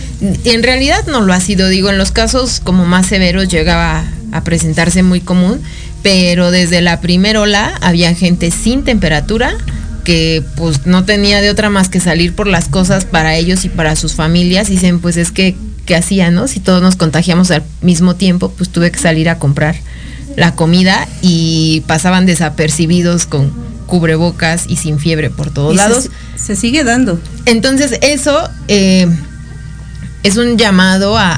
En 0.45 0.63
realidad 0.63 1.05
no 1.09 1.21
lo 1.23 1.33
ha 1.33 1.41
sido, 1.41 1.69
digo, 1.69 1.91
en 1.91 1.99
los 1.99 2.13
casos 2.13 2.61
como 2.63 2.85
más 2.85 3.07
severos 3.07 3.49
llegaba 3.49 4.05
a 4.33 4.43
presentarse 4.45 5.03
muy 5.03 5.21
común, 5.21 5.61
pero 6.03 6.51
desde 6.51 6.81
la 6.81 7.01
primera 7.01 7.41
ola 7.41 7.75
había 7.81 8.15
gente 8.15 8.51
sin 8.51 8.83
temperatura 8.85 9.55
que 10.05 10.43
pues 10.57 10.87
no 10.87 11.05
tenía 11.05 11.41
de 11.41 11.51
otra 11.51 11.71
más 11.71 11.89
que 11.89 12.01
salir 12.01 12.35
por 12.35 12.47
las 12.49 12.67
cosas 12.69 13.05
para 13.05 13.37
ellos 13.37 13.65
y 13.65 13.69
para 13.69 13.95
sus 13.95 14.15
familias 14.15 14.69
y 14.69 14.73
dicen 14.73 14.99
pues 14.99 15.17
es 15.17 15.31
que 15.31 15.55
¿qué 15.87 15.95
hacían, 15.97 16.35
no? 16.35 16.49
Si 16.49 16.59
todos 16.61 16.83
nos 16.83 16.97
contagiamos 16.97 17.51
al 17.51 17.63
mismo 17.83 18.17
tiempo, 18.17 18.51
pues 18.57 18.71
tuve 18.71 18.91
que 18.91 18.99
salir 18.99 19.29
a 19.29 19.39
comprar 19.39 19.77
la 20.37 20.55
comida 20.55 21.07
y 21.23 21.83
pasaban 21.87 22.25
desapercibidos 22.27 23.27
con 23.27 23.53
cubrebocas 23.87 24.65
y 24.69 24.77
sin 24.77 24.99
fiebre 24.99 25.29
por 25.29 25.51
todos 25.51 25.75
Y 25.75 25.79
se- 25.79 25.83
lados. 25.83 26.09
Se, 26.37 26.57
sigue 26.57 26.83
dando. 26.85 27.21
Entonces 27.47 27.99
eso 28.01 28.49
eh, 28.69 29.07
es 30.23 30.37
un 30.37 30.57
llamado 30.57 31.17
a, 31.19 31.33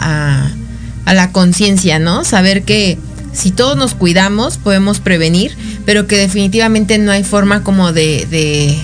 a- 0.46 0.50
a 1.04 1.14
la 1.14 1.30
conciencia, 1.32 1.98
¿no? 1.98 2.24
Saber 2.24 2.62
que 2.62 2.98
si 3.32 3.50
todos 3.50 3.76
nos 3.76 3.94
cuidamos 3.94 4.58
podemos 4.58 5.00
prevenir, 5.00 5.56
pero 5.84 6.06
que 6.06 6.16
definitivamente 6.16 6.98
no 6.98 7.10
hay 7.12 7.24
forma 7.24 7.62
como 7.62 7.92
de, 7.92 8.26
de- 8.30 8.78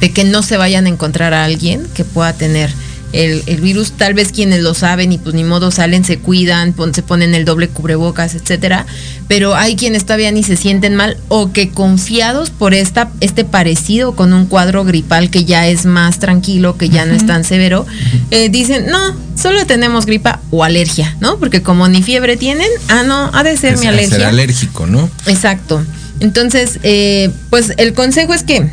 de 0.00 0.12
que 0.12 0.24
no 0.24 0.42
se 0.42 0.56
vayan 0.56 0.86
a 0.86 0.90
encontrar 0.90 1.32
a 1.34 1.44
alguien 1.44 1.86
que 1.94 2.04
pueda 2.04 2.32
tener 2.34 2.70
el, 3.14 3.42
el 3.46 3.60
virus. 3.60 3.92
Tal 3.92 4.14
vez 4.14 4.32
quienes 4.32 4.60
lo 4.62 4.74
saben 4.74 5.12
y 5.12 5.18
pues 5.18 5.34
ni 5.34 5.44
modo 5.44 5.70
salen, 5.70 6.04
se 6.04 6.18
cuidan, 6.18 6.72
pon- 6.72 6.94
se 6.94 7.02
ponen 7.02 7.34
el 7.34 7.44
doble 7.44 7.68
cubrebocas, 7.68 8.34
etcétera. 8.34 8.86
Pero 9.28 9.54
hay 9.54 9.76
quienes 9.76 10.04
todavía 10.04 10.30
ni 10.32 10.42
se 10.42 10.56
sienten 10.56 10.94
mal 10.96 11.16
o 11.28 11.52
que 11.52 11.70
confiados 11.70 12.50
por 12.50 12.74
esta, 12.74 13.10
este 13.20 13.44
parecido 13.44 14.14
con 14.14 14.32
un 14.32 14.46
cuadro 14.46 14.84
gripal 14.84 15.30
que 15.30 15.44
ya 15.44 15.66
es 15.66 15.86
más 15.86 16.18
tranquilo, 16.18 16.76
que 16.76 16.88
ya 16.90 17.06
no 17.06 17.14
es 17.14 17.26
tan 17.26 17.44
severo, 17.44 17.86
eh, 18.30 18.48
dicen, 18.50 18.86
no, 18.90 19.16
solo 19.40 19.64
tenemos 19.66 20.04
gripa 20.06 20.40
o 20.50 20.64
alergia, 20.64 21.16
¿no? 21.20 21.38
Porque 21.38 21.62
como 21.62 21.88
ni 21.88 22.02
fiebre 22.02 22.36
tienen, 22.36 22.68
ah, 22.88 23.02
no, 23.04 23.30
ha 23.32 23.42
de 23.42 23.56
ser 23.56 23.74
es- 23.74 23.80
mi 23.80 23.86
ser 23.86 23.94
alergia. 23.94 24.28
alérgico, 24.28 24.86
¿no? 24.86 25.08
Exacto. 25.26 25.82
Entonces, 26.20 26.78
eh, 26.82 27.30
pues 27.50 27.72
el 27.76 27.92
consejo 27.94 28.34
es 28.34 28.42
que 28.44 28.70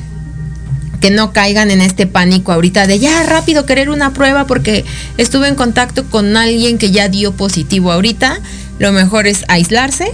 que 1.02 1.10
no 1.10 1.34
caigan 1.34 1.72
en 1.72 1.82
este 1.82 2.08
pánico 2.08 2.54
ahorita 2.54 2.88
de 2.88 3.00
ya 3.00 3.24
rápido 3.24 3.66
querer 3.66 3.90
una 3.90 4.14
prueba 4.14 4.48
porque 4.48 4.86
estuve 5.18 5.48
en 5.48 5.56
contacto 5.56 6.06
con 6.06 6.38
alguien 6.38 6.78
que 6.78 6.92
ya 6.92 7.10
dio 7.10 7.34
positivo 7.34 7.92
ahorita. 7.92 8.40
Lo 8.80 8.94
mejor 8.94 9.28
es 9.28 9.44
aislarse, 9.48 10.12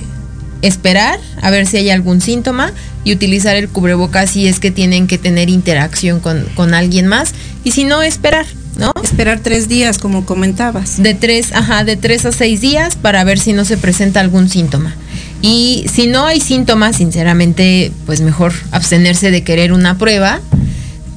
esperar 0.61 1.19
a 1.41 1.51
ver 1.51 1.67
si 1.67 1.77
hay 1.77 1.89
algún 1.89 2.21
síntoma 2.21 2.71
y 3.03 3.13
utilizar 3.13 3.55
el 3.55 3.69
cubrebocas 3.69 4.31
si 4.31 4.47
es 4.47 4.59
que 4.59 4.71
tienen 4.71 5.07
que 5.07 5.17
tener 5.17 5.49
interacción 5.49 6.19
con, 6.19 6.45
con 6.55 6.73
alguien 6.73 7.07
más 7.07 7.33
y 7.63 7.71
si 7.71 7.83
no 7.83 8.01
esperar, 8.01 8.45
¿no? 8.77 8.93
Esperar 9.03 9.39
tres 9.41 9.67
días, 9.67 9.97
como 9.97 10.25
comentabas. 10.25 11.01
De 11.01 11.13
tres, 11.13 11.53
ajá, 11.53 11.83
de 11.83 11.97
tres 11.97 12.25
a 12.25 12.31
seis 12.31 12.61
días 12.61 12.95
para 12.95 13.23
ver 13.23 13.39
si 13.39 13.53
no 13.53 13.65
se 13.65 13.77
presenta 13.77 14.19
algún 14.19 14.49
síntoma. 14.49 14.95
Y 15.41 15.85
si 15.93 16.07
no 16.07 16.25
hay 16.25 16.39
síntomas, 16.39 16.97
sinceramente, 16.97 17.91
pues 18.05 18.21
mejor 18.21 18.53
abstenerse 18.71 19.31
de 19.31 19.43
querer 19.43 19.71
una 19.71 19.97
prueba. 19.97 20.41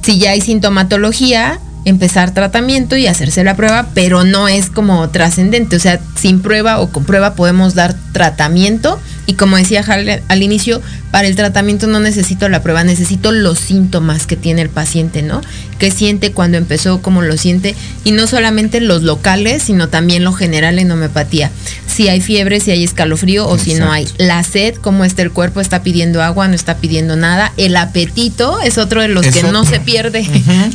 Si 0.01 0.17
ya 0.17 0.31
hay 0.31 0.41
sintomatología, 0.41 1.59
empezar 1.85 2.33
tratamiento 2.33 2.95
y 2.95 3.07
hacerse 3.07 3.43
la 3.43 3.55
prueba, 3.55 3.87
pero 3.93 4.23
no 4.23 4.47
es 4.47 4.69
como 4.69 5.09
trascendente. 5.09 5.75
O 5.75 5.79
sea, 5.79 5.99
sin 6.15 6.41
prueba 6.41 6.79
o 6.79 6.89
con 6.89 7.05
prueba 7.05 7.35
podemos 7.35 7.75
dar 7.75 7.95
tratamiento. 8.11 8.99
Y 9.31 9.35
como 9.35 9.55
decía 9.55 9.79
Harley 9.87 10.19
al 10.27 10.43
inicio, 10.43 10.81
para 11.09 11.25
el 11.25 11.37
tratamiento 11.37 11.87
no 11.87 12.01
necesito 12.01 12.49
la 12.49 12.61
prueba, 12.61 12.83
necesito 12.83 13.31
los 13.31 13.57
síntomas 13.59 14.27
que 14.27 14.35
tiene 14.35 14.61
el 14.61 14.67
paciente, 14.67 15.21
¿no? 15.21 15.39
¿Qué 15.79 15.89
siente 15.89 16.33
cuando 16.33 16.57
empezó, 16.57 17.01
cómo 17.01 17.21
lo 17.21 17.37
siente? 17.37 17.73
Y 18.03 18.11
no 18.11 18.27
solamente 18.27 18.81
los 18.81 19.03
locales, 19.03 19.63
sino 19.63 19.87
también 19.87 20.25
lo 20.25 20.33
general 20.33 20.79
en 20.79 20.91
homeopatía. 20.91 21.49
Si 21.87 22.09
hay 22.09 22.19
fiebre, 22.19 22.59
si 22.59 22.71
hay 22.71 22.83
escalofrío 22.83 23.47
o 23.47 23.57
si 23.57 23.75
no 23.75 23.89
hay. 23.89 24.05
La 24.17 24.43
sed, 24.43 24.75
cómo 24.75 25.05
está 25.05 25.21
el 25.21 25.31
cuerpo, 25.31 25.61
está 25.61 25.81
pidiendo 25.81 26.21
agua, 26.21 26.49
no 26.49 26.53
está 26.53 26.75
pidiendo 26.75 27.15
nada. 27.15 27.53
El 27.55 27.77
apetito 27.77 28.59
es 28.59 28.77
otro 28.77 29.01
de 29.01 29.07
los 29.07 29.25
Es 29.25 29.33
que 29.33 29.43
no 29.43 29.63
se 29.63 29.79
pierde. 29.79 30.27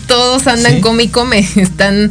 Todos 0.06 0.46
andan 0.46 0.76
Sí. 0.76 0.80
come 0.80 1.02
y 1.02 1.08
come. 1.08 1.46
Están. 1.56 2.10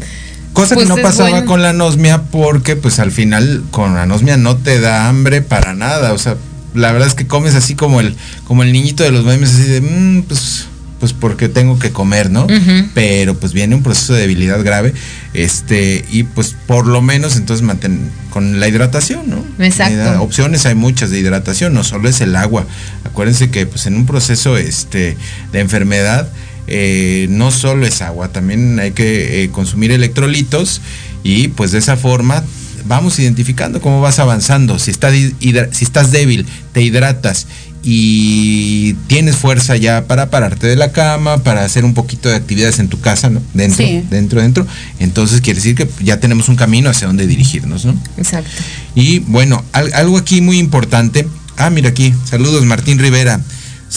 Cosa 0.55 0.73
Pues 0.73 0.85
que 0.85 0.89
no 0.89 0.95
es 0.97 1.03
pasaba 1.03 1.43
con 1.43 1.61
la 1.61 1.69
anosmia 1.69 2.23
porque 2.23 2.75
pues 2.77 2.99
al 2.99 3.11
final 3.11 3.61
con 3.71 3.93
la 3.93 4.03
anosmia 4.03 4.37
no 4.37 4.55
te 4.55 4.79
da 4.79 5.07
hambre 5.09 5.41
para 5.41 5.73
nada. 5.73 6.13
O 6.13 6.17
sea, 6.17 6.37
la 6.73 6.91
verdad 6.93 7.09
es 7.09 7.13
que 7.13 7.27
comes 7.27 7.55
así 7.55 7.75
como 7.75 7.99
el, 7.99 8.15
como 8.45 8.63
el 8.63 8.71
niñito 8.71 9.03
de 9.03 9.11
los 9.11 9.25
memes, 9.25 9.53
así 9.53 9.63
de, 9.63 9.81
"Mm, 9.81 10.23
pues, 10.23 10.67
pues 11.01 11.11
porque 11.11 11.49
tengo 11.49 11.77
que 11.77 11.91
comer, 11.91 12.31
¿no? 12.31 12.47
Pero 12.93 13.37
pues 13.37 13.51
viene 13.51 13.75
un 13.75 13.83
proceso 13.83 14.13
de 14.13 14.21
debilidad 14.21 14.63
grave, 14.63 14.93
este, 15.33 16.05
y 16.09 16.23
pues 16.23 16.55
por 16.67 16.87
lo 16.87 17.01
menos 17.01 17.35
entonces 17.35 17.63
mantén 17.65 18.09
con 18.29 18.59
la 18.61 18.67
hidratación, 18.69 19.29
¿no? 19.29 19.43
Exacto. 19.63 20.21
Opciones 20.23 20.65
hay 20.65 20.75
muchas 20.75 21.09
de 21.11 21.19
hidratación, 21.19 21.73
no 21.73 21.83
solo 21.83 22.07
es 22.07 22.21
el 22.21 22.33
agua. 22.35 22.65
Acuérdense 23.03 23.49
que 23.51 23.65
pues 23.65 23.85
en 23.87 23.97
un 23.97 24.05
proceso 24.05 24.57
este, 24.57 25.17
de 25.51 25.59
enfermedad, 25.59 26.29
eh, 26.67 27.27
no 27.29 27.51
solo 27.51 27.85
es 27.85 28.01
agua, 28.01 28.29
también 28.29 28.79
hay 28.79 28.91
que 28.91 29.43
eh, 29.43 29.49
consumir 29.49 29.91
electrolitos 29.91 30.81
y 31.23 31.47
pues 31.49 31.71
de 31.71 31.79
esa 31.79 31.95
forma 31.97 32.43
vamos 32.87 33.17
identificando 33.19 33.81
cómo 33.81 33.99
vas 34.01 34.19
avanzando. 34.19 34.77
Si, 34.79 34.91
si 34.93 35.83
estás 35.83 36.11
débil, 36.11 36.45
te 36.73 36.81
hidratas 36.83 37.47
y 37.83 38.93
tienes 39.07 39.35
fuerza 39.35 39.75
ya 39.77 40.05
para 40.07 40.29
pararte 40.29 40.67
de 40.67 40.75
la 40.75 40.91
cama, 40.91 41.43
para 41.43 41.63
hacer 41.63 41.85
un 41.85 41.93
poquito 41.93 42.29
de 42.29 42.35
actividades 42.35 42.79
en 42.79 42.87
tu 42.87 42.99
casa, 42.99 43.29
¿no? 43.29 43.41
Dentro, 43.53 43.85
Sí. 43.85 44.03
dentro, 44.09 44.41
dentro. 44.41 44.67
Entonces 44.99 45.41
quiere 45.41 45.57
decir 45.59 45.75
que 45.75 45.87
ya 46.03 46.19
tenemos 46.19 46.49
un 46.49 46.55
camino 46.55 46.89
hacia 46.89 47.07
donde 47.07 47.27
dirigirnos, 47.27 47.85
¿no? 47.85 47.95
Exacto. 48.17 48.49
Y 48.95 49.19
bueno, 49.19 49.63
al- 49.71 49.93
algo 49.93 50.17
aquí 50.17 50.41
muy 50.41 50.57
importante. 50.57 51.27
Ah, 51.57 51.69
mira 51.69 51.89
aquí. 51.89 52.13
Saludos, 52.29 52.65
Martín 52.65 52.97
Rivera. 52.99 53.39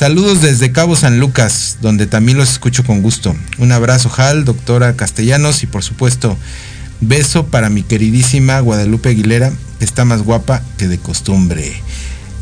Saludos 0.02 0.40
desde 0.42 0.70
Cabo 0.70 0.94
San 0.94 1.18
Lucas, 1.18 1.78
donde 1.80 2.06
también 2.06 2.38
los 2.38 2.50
escucho 2.52 2.84
con 2.84 3.02
gusto. 3.02 3.34
Un 3.58 3.72
abrazo, 3.72 4.08
Hal, 4.16 4.44
doctora 4.44 4.94
Castellanos, 4.94 5.64
y 5.64 5.66
por 5.66 5.82
supuesto, 5.82 6.36
beso 7.00 7.46
para 7.46 7.68
mi 7.68 7.82
queridísima 7.82 8.60
Guadalupe 8.60 9.08
Aguilera, 9.08 9.50
que 9.80 9.84
está 9.84 10.04
más 10.04 10.22
guapa 10.22 10.62
que 10.76 10.86
de 10.86 10.98
costumbre. 10.98 11.82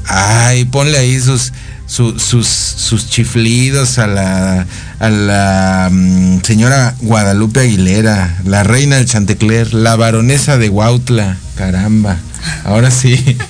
Ay, 0.05 0.67
ponle 0.67 0.99
ahí 0.99 1.19
sus, 1.19 1.55
su- 1.87 2.19
sus, 2.19 2.47
sus 2.47 3.09
chiflidos 3.09 3.99
a 3.99 4.07
la, 4.07 4.67
a 4.99 5.09
la 5.09 5.89
mm, 5.91 6.43
señora 6.43 6.95
Guadalupe 7.01 7.61
Aguilera, 7.61 8.37
la 8.45 8.65
reina 8.65 8.97
del 8.97 9.07
Chantecler, 9.07 9.73
la 9.73 9.97
baronesa 9.97 10.59
de 10.59 10.69
Huautla. 10.69 11.39
Caramba, 11.57 12.19
ahora 12.65 12.91
sí. 12.91 13.17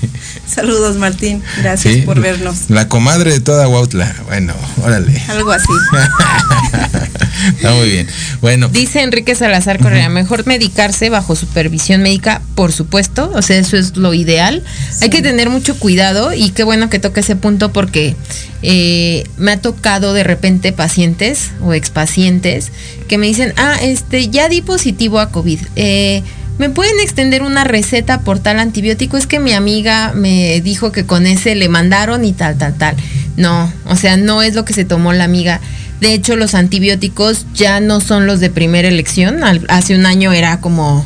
Saludos, 0.54 0.96
Martín. 0.96 1.42
Gracias 1.58 1.94
Sí, 1.94 2.00
por 2.02 2.20
vernos. 2.20 2.70
La 2.70 2.88
comadre 2.88 3.32
de 3.32 3.40
toda 3.40 3.68
Huautla. 3.68 4.14
Bueno, 4.26 4.54
órale. 4.82 5.20
Algo 5.28 5.50
así. 5.50 5.66
Está 7.56 7.72
muy 7.74 7.90
bien. 7.90 8.08
Bueno, 8.40 8.68
Dice 8.68 9.02
Enrique 9.02 9.34
Salazar 9.34 9.78
Correa, 9.78 10.08
mejor 10.08 10.46
medicarse 10.46 11.10
bajo 11.10 11.36
supervisión 11.36 12.02
médica, 12.02 12.40
por 12.54 12.72
supuesto, 12.72 13.30
o 13.34 13.42
sea, 13.42 13.58
eso 13.58 13.76
es 13.76 13.96
lo 13.96 14.14
ideal. 14.14 14.62
Hay 15.02 15.10
que 15.10 15.22
tener 15.22 15.50
mucho 15.50 15.78
cuidado 15.78 16.32
y 16.32 16.50
qué 16.50 16.64
bueno 16.64 16.88
que 16.90 16.98
toque 16.98 17.20
ese 17.20 17.36
punto 17.36 17.72
porque 17.72 18.16
eh, 18.62 19.24
me 19.36 19.52
ha 19.52 19.60
tocado 19.60 20.12
de 20.12 20.24
repente 20.24 20.72
pacientes 20.72 21.50
o 21.62 21.74
expacientes 21.74 22.72
que 23.06 23.18
me 23.18 23.26
dicen, 23.26 23.52
ah, 23.56 23.76
este, 23.82 24.28
ya 24.28 24.48
di 24.48 24.62
positivo 24.62 25.20
a 25.20 25.30
COVID. 25.30 25.60
Eh, 25.76 26.22
¿me 26.58 26.70
pueden 26.70 27.00
extender 27.00 27.42
una 27.42 27.64
receta 27.64 28.20
por 28.20 28.38
tal 28.38 28.58
antibiótico? 28.58 29.16
Es 29.16 29.26
que 29.26 29.40
mi 29.40 29.52
amiga 29.52 30.12
me 30.14 30.60
dijo 30.60 30.92
que 30.92 31.04
con 31.04 31.26
ese 31.26 31.54
le 31.54 31.68
mandaron 31.68 32.24
y 32.24 32.32
tal, 32.32 32.56
tal, 32.58 32.74
tal. 32.74 32.96
No, 33.36 33.72
o 33.86 33.96
sea, 33.96 34.16
no 34.16 34.42
es 34.42 34.54
lo 34.54 34.64
que 34.64 34.72
se 34.72 34.84
tomó 34.84 35.12
la 35.12 35.24
amiga. 35.24 35.60
De 36.00 36.12
hecho, 36.12 36.36
los 36.36 36.54
antibióticos 36.54 37.46
ya 37.54 37.80
no 37.80 38.00
son 38.00 38.26
los 38.26 38.40
de 38.40 38.50
primera 38.50 38.88
elección. 38.88 39.40
hace 39.68 39.94
un 39.94 40.06
año 40.06 40.32
era 40.32 40.60
como 40.60 41.04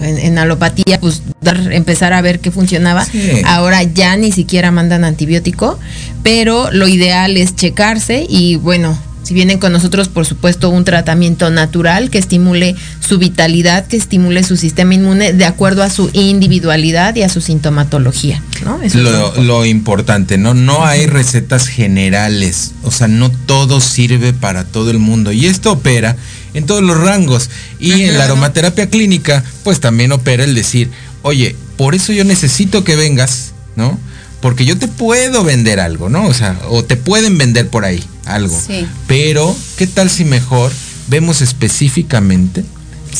en, 0.00 0.38
alopatía, 0.38 1.00
pues 1.00 1.22
dar, 1.40 1.72
empezar 1.72 2.12
a 2.12 2.20
ver 2.20 2.40
qué 2.40 2.50
funcionaba. 2.50 3.06
Ahora 3.44 3.82
ya 3.82 4.16
ni 4.16 4.32
siquiera 4.32 4.70
mandan 4.70 5.04
antibiótico, 5.04 5.78
pero 6.22 6.70
lo 6.70 6.88
ideal 6.88 7.36
es 7.36 7.56
checarse 7.56 8.26
y 8.28 8.56
bueno, 8.56 8.98
si 9.26 9.34
vienen 9.34 9.58
con 9.58 9.72
nosotros, 9.72 10.06
por 10.06 10.24
supuesto, 10.24 10.70
un 10.70 10.84
tratamiento 10.84 11.50
natural 11.50 12.10
que 12.10 12.18
estimule 12.18 12.76
su 13.00 13.18
vitalidad, 13.18 13.84
que 13.84 13.96
estimule 13.96 14.44
su 14.44 14.56
sistema 14.56 14.94
inmune 14.94 15.32
de 15.32 15.44
acuerdo 15.44 15.82
a 15.82 15.90
su 15.90 16.10
individualidad 16.12 17.16
y 17.16 17.24
a 17.24 17.28
su 17.28 17.40
sintomatología. 17.40 18.40
¿no? 18.64 18.78
lo, 18.94 19.42
lo, 19.42 19.64
importante, 19.64 20.38
¿no? 20.38 20.54
No 20.54 20.86
hay 20.86 21.06
recetas 21.06 21.66
generales, 21.66 22.70
o 22.84 22.92
sea, 22.92 23.08
no 23.08 23.32
todo 23.32 23.80
sirve 23.80 24.32
para 24.32 24.62
todo 24.62 24.92
el 24.92 25.00
mundo. 25.00 25.32
Y 25.32 25.46
esto 25.46 25.72
opera 25.72 26.16
en 26.54 26.64
todos 26.64 26.84
los 26.84 26.96
rangos. 26.96 27.50
Y 27.80 28.04
en 28.04 28.16
la 28.16 28.26
aromaterapia 28.26 28.88
clínica, 28.88 29.42
pues 29.64 29.80
también 29.80 30.12
opera 30.12 30.44
el 30.44 30.54
decir, 30.54 30.88
oye, 31.22 31.56
por 31.76 31.96
eso 31.96 32.12
yo 32.12 32.22
necesito 32.22 32.84
que 32.84 32.94
vengas, 32.94 33.54
¿no? 33.74 33.98
Porque 34.40 34.64
yo 34.64 34.78
te 34.78 34.88
puedo 34.88 35.44
vender 35.44 35.80
algo, 35.80 36.08
¿no? 36.08 36.26
O 36.26 36.34
sea, 36.34 36.60
o 36.68 36.84
te 36.84 36.96
pueden 36.96 37.38
vender 37.38 37.68
por 37.68 37.84
ahí 37.84 38.02
algo. 38.24 38.58
Sí. 38.66 38.86
Pero, 39.06 39.56
¿qué 39.76 39.86
tal 39.86 40.10
si 40.10 40.24
mejor 40.24 40.72
vemos 41.08 41.40
específicamente 41.40 42.64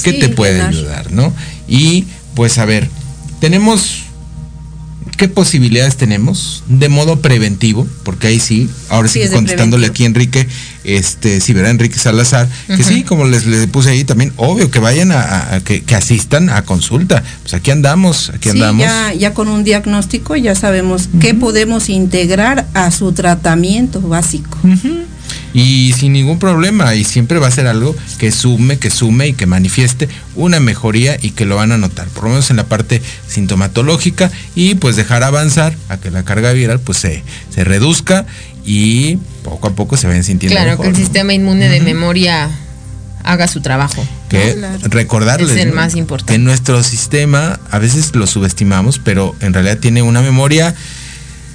qué 0.02 0.12
te 0.12 0.28
puede 0.28 0.60
ayudar, 0.60 1.10
¿no? 1.10 1.32
Y 1.68 2.04
pues 2.34 2.58
a 2.58 2.64
ver, 2.64 2.88
tenemos 3.40 4.02
¿qué 5.16 5.28
posibilidades 5.28 5.96
tenemos 5.96 6.62
de 6.68 6.88
modo 6.88 7.20
preventivo? 7.20 7.86
Porque 8.02 8.28
ahí 8.28 8.40
sí, 8.40 8.68
ahora 8.88 9.08
sí, 9.08 9.20
contestándole 9.32 9.86
aquí 9.86 10.04
Enrique, 10.04 10.46
este, 10.86 11.40
verá 11.52 11.70
Enrique 11.70 11.98
Salazar, 11.98 12.48
que 12.68 12.82
sí, 12.82 13.02
como 13.02 13.24
les, 13.24 13.44
puse 13.68 13.90
ahí 13.90 14.04
también, 14.04 14.32
obvio 14.36 14.70
que 14.70 14.78
vayan 14.78 15.12
a, 15.12 15.60
que, 15.64 15.82
asistan 15.94 16.50
a 16.50 16.62
consulta. 16.62 17.22
Pues 17.42 17.54
aquí 17.54 17.70
andamos, 17.70 18.30
aquí 18.30 18.50
andamos. 18.50 18.84
Ya, 18.84 19.12
ya 19.12 19.34
con 19.34 19.48
un 19.48 19.64
diagnóstico 19.64 20.36
ya 20.36 20.54
sabemos 20.54 21.08
qué 21.20 21.34
podemos 21.34 21.88
integrar 21.88 22.66
a 22.74 22.90
su 22.90 23.12
tratamiento 23.12 24.00
básico 24.00 24.58
y 25.56 25.94
sin 25.96 26.12
ningún 26.12 26.38
problema 26.38 26.94
y 26.94 27.04
siempre 27.04 27.38
va 27.38 27.46
a 27.46 27.50
ser 27.50 27.66
algo 27.66 27.96
que 28.18 28.30
sume, 28.30 28.78
que 28.78 28.90
sume 28.90 29.28
y 29.28 29.32
que 29.32 29.46
manifieste 29.46 30.06
una 30.34 30.60
mejoría 30.60 31.16
y 31.20 31.30
que 31.30 31.46
lo 31.46 31.56
van 31.56 31.72
a 31.72 31.78
notar, 31.78 32.08
por 32.08 32.24
lo 32.24 32.30
menos 32.30 32.50
en 32.50 32.56
la 32.56 32.64
parte 32.64 33.00
sintomatológica 33.26 34.30
y 34.54 34.74
pues 34.74 34.96
dejar 34.96 35.22
avanzar 35.22 35.74
a 35.88 35.96
que 35.96 36.10
la 36.10 36.24
carga 36.24 36.52
viral 36.52 36.80
pues 36.80 36.98
se, 36.98 37.22
se 37.54 37.64
reduzca 37.64 38.26
y 38.66 39.18
poco 39.44 39.68
a 39.68 39.70
poco 39.74 39.96
se 39.96 40.06
vayan 40.06 40.24
sintiendo 40.24 40.56
claro, 40.56 40.80
que 40.80 40.88
el 40.88 40.96
sistema 40.96 41.32
inmune 41.32 41.68
de 41.68 41.80
memoria 41.80 42.50
haga 43.22 43.48
su 43.48 43.60
trabajo. 43.60 44.04
Que 44.28 44.56
recordarles 44.82 45.56
el 45.56 45.72
más 45.72 45.94
importante. 45.94 46.32
que 46.32 46.38
nuestro 46.38 46.82
sistema 46.82 47.60
a 47.70 47.78
veces 47.78 48.14
lo 48.14 48.26
subestimamos, 48.26 48.98
pero 48.98 49.36
en 49.40 49.54
realidad 49.54 49.78
tiene 49.78 50.02
una 50.02 50.20
memoria 50.20 50.74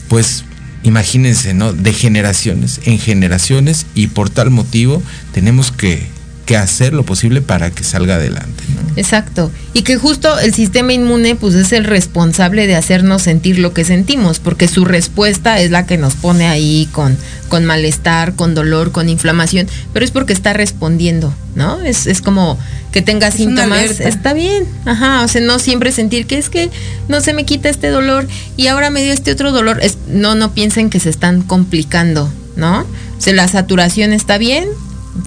pues 0.07 0.43
imagínense, 0.83 1.53
¿no? 1.53 1.73
De 1.73 1.93
generaciones 1.93 2.81
en 2.85 2.99
generaciones 2.99 3.85
y 3.93 4.07
por 4.07 4.29
tal 4.29 4.49
motivo 4.49 5.01
tenemos 5.33 5.71
que, 5.71 6.05
que 6.45 6.57
hacer 6.57 6.93
lo 6.93 7.03
posible 7.03 7.41
para 7.41 7.71
que 7.71 7.83
salga 7.83 8.15
adelante. 8.15 8.63
Exacto. 8.95 9.51
Y 9.73 9.83
que 9.83 9.97
justo 9.97 10.39
el 10.39 10.53
sistema 10.53 10.93
inmune 10.93 11.35
pues 11.35 11.55
es 11.55 11.71
el 11.71 11.85
responsable 11.85 12.67
de 12.67 12.75
hacernos 12.75 13.21
sentir 13.21 13.59
lo 13.59 13.73
que 13.73 13.83
sentimos, 13.83 14.39
porque 14.39 14.67
su 14.67 14.85
respuesta 14.85 15.59
es 15.59 15.71
la 15.71 15.85
que 15.85 15.97
nos 15.97 16.15
pone 16.15 16.47
ahí 16.47 16.89
con, 16.91 17.17
con 17.47 17.65
malestar, 17.65 18.35
con 18.35 18.53
dolor, 18.53 18.91
con 18.91 19.07
inflamación, 19.07 19.67
pero 19.93 20.03
es 20.03 20.11
porque 20.11 20.33
está 20.33 20.53
respondiendo, 20.53 21.33
¿no? 21.55 21.79
Es, 21.81 22.07
es 22.07 22.21
como 22.21 22.57
que 22.91 23.01
tenga 23.01 23.31
síntomas, 23.31 23.99
está 24.01 24.33
bien, 24.33 24.65
ajá, 24.85 25.23
o 25.23 25.27
sea, 25.27 25.41
no 25.41 25.59
siempre 25.59 25.91
sentir 25.91 26.25
que 26.25 26.37
es 26.37 26.49
que 26.49 26.69
no 27.07 27.21
se 27.21 27.33
me 27.33 27.45
quita 27.45 27.69
este 27.69 27.87
dolor 27.87 28.27
y 28.57 28.67
ahora 28.67 28.89
me 28.89 29.01
dio 29.01 29.13
este 29.13 29.31
otro 29.31 29.51
dolor, 29.51 29.79
es, 29.81 29.97
no, 30.07 30.35
no 30.35 30.53
piensen 30.53 30.89
que 30.89 30.99
se 30.99 31.09
están 31.09 31.41
complicando, 31.41 32.29
¿no? 32.57 32.81
O 32.81 33.21
sea, 33.21 33.33
la 33.33 33.47
saturación 33.47 34.11
está 34.11 34.37
bien, 34.37 34.67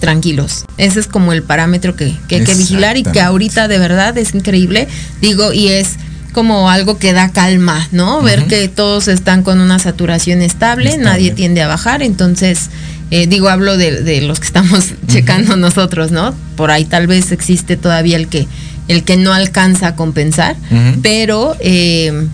tranquilos. 0.01 0.65
Ese 0.77 1.01
es 1.01 1.07
como 1.07 1.33
el 1.33 1.43
parámetro 1.43 1.97
que, 1.97 2.17
hay 2.31 2.45
que 2.45 2.55
vigilar 2.55 2.97
y 2.97 3.03
que 3.03 3.21
ahorita 3.21 3.69
de 3.69 3.79
verdad 3.79 4.17
es 4.19 4.35
increíble. 4.35 4.89
Digo, 5.21 5.53
y 5.53 5.69
es 5.69 5.97
como 6.33 6.69
algo 6.69 6.99
que 6.99 7.13
da 7.13 7.31
calma, 7.31 7.89
¿no? 7.93 8.21
Ver 8.21 8.47
que 8.47 8.69
todos 8.69 9.09
están 9.09 9.43
con 9.43 9.61
una 9.61 9.79
saturación 9.79 10.43
estable, 10.43 10.99
nadie 10.99 11.31
tiende 11.31 11.63
a 11.63 11.69
bajar, 11.69 12.03
entonces, 12.03 12.71
eh, 13.11 13.27
digo, 13.29 13.49
hablo 13.49 13.77
de, 13.77 14.21
los 14.21 14.41
que 14.41 14.47
estamos 14.47 14.91
checando 15.07 15.57
nosotros, 15.57 16.11
¿no? 16.11 16.35
Por 16.57 16.71
ahí 16.71 16.85
tal 16.85 17.07
vez 17.07 17.31
existe 17.33 17.77
todavía 17.77 18.17
el 18.17 18.27
que, 18.27 18.49
el 18.89 19.05
que 19.05 19.17
no 19.17 19.33
alcanza 19.33 19.89
a 19.89 19.97
compensar, 19.97 20.57
pero 21.03 21.57
eh, 21.61 22.27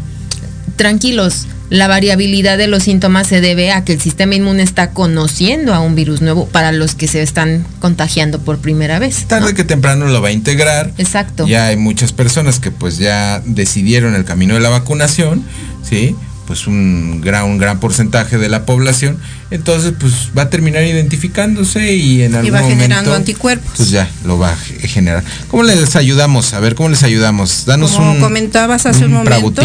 tranquilos, 0.77 1.46
la 1.70 1.87
variabilidad 1.87 2.59
de 2.59 2.66
los 2.66 2.83
síntomas 2.83 3.28
se 3.28 3.40
debe 3.40 3.70
a 3.70 3.85
que 3.85 3.92
el 3.92 4.00
sistema 4.00 4.35
inmune 4.35 4.62
está 4.62 4.90
conociendo 4.90 5.72
a 5.72 5.78
un 5.78 5.94
virus 5.94 6.20
nuevo 6.20 6.46
para 6.48 6.72
los 6.72 6.96
que 6.96 7.06
se 7.06 7.22
están 7.22 7.64
contagiando 7.78 8.40
por 8.40 8.59
primera 8.59 8.98
vez. 8.98 9.24
Tarde 9.28 9.54
que 9.54 9.62
temprano 9.62 10.06
lo 10.09 10.20
va 10.20 10.28
a 10.28 10.33
integrar. 10.33 10.92
Exacto. 10.98 11.46
Ya 11.46 11.66
hay 11.66 11.76
muchas 11.76 12.12
personas 12.12 12.59
que 12.59 12.72
pues 12.72 12.98
ya 12.98 13.40
decidieron 13.46 14.16
el 14.16 14.24
camino 14.24 14.54
de 14.54 14.61
la 14.61 14.68
vacunación, 14.68 15.44
¿sí? 15.88 16.16
Pues 16.48 16.66
un 16.66 17.20
gran, 17.20 17.44
un 17.44 17.59
gran 17.59 17.78
porcentaje 17.78 18.37
de 18.37 18.48
la 18.48 18.66
población. 18.66 19.18
Entonces, 19.52 19.92
pues 19.98 20.30
va 20.37 20.42
a 20.42 20.50
terminar 20.50 20.83
identificándose 20.83 21.94
y 21.94 22.22
en 22.22 22.35
algún 22.35 22.48
y 22.48 22.50
va 22.50 22.62
generando 22.64 23.14
anticuerpos. 23.14 23.70
Pues 23.76 23.90
ya 23.90 24.11
lo 24.24 24.37
va 24.38 24.52
a 24.52 24.56
generar. 24.56 25.22
¿Cómo 25.48 25.62
les 25.62 25.94
ayudamos? 25.94 26.52
A 26.52 26.59
ver, 26.59 26.74
¿cómo 26.74 26.88
les 26.88 27.04
ayudamos? 27.04 27.66
Danos 27.66 27.92
Como 27.92 28.18
comentabas 28.18 28.87
hace 28.87 29.04
un, 29.04 29.12
momento. 29.12 29.62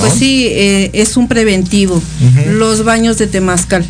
Pues 0.00 0.14
sí, 0.14 0.46
eh, 0.48 0.90
es 0.92 1.16
un 1.16 1.28
preventivo. 1.28 2.02
Los 2.46 2.84
baños 2.84 3.18
de 3.18 3.26
temazcal 3.26 3.84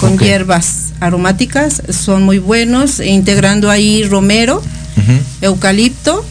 con 0.00 0.18
hierbas 0.18 0.92
aromáticas 1.00 1.82
son 1.90 2.22
muy 2.22 2.38
buenos, 2.38 3.00
integrando 3.00 3.70
ahí 3.70 4.02
romero, 4.04 4.62
eucalipto, 5.40 6.24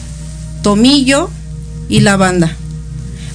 tomillo 0.62 1.30
y 1.88 2.00
lavanda. 2.00 2.54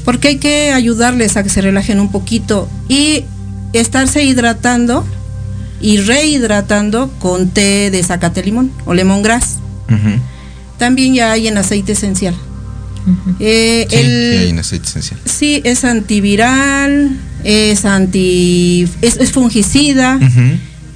Porque 0.04 0.30
hay 0.30 0.38
que 0.38 0.72
ayudarles 0.72 1.36
a 1.36 1.44
que 1.44 1.50
se 1.50 1.62
relajen 1.62 2.00
un 2.00 2.12
poquito 2.12 2.70
y 2.88 3.26
estarse 3.74 4.24
hidratando 4.24 5.06
y 5.82 5.98
rehidratando 5.98 7.12
con 7.20 7.50
té 7.50 7.90
de 7.92 8.04
zacate 8.04 8.44
limón 8.44 8.72
o 8.86 8.94
lemongrass. 8.94 9.58
También 10.78 11.14
ya 11.14 11.32
hay 11.32 11.48
en 11.48 11.58
aceite 11.58 11.94
esencial. 11.94 12.36
Eh, 13.40 13.88
el, 13.92 14.62
Sí, 15.26 15.62
es 15.64 15.84
antiviral, 15.84 17.18
es 17.44 17.86
anti, 17.86 18.88
es, 19.02 19.32
fungicida. 19.32 20.20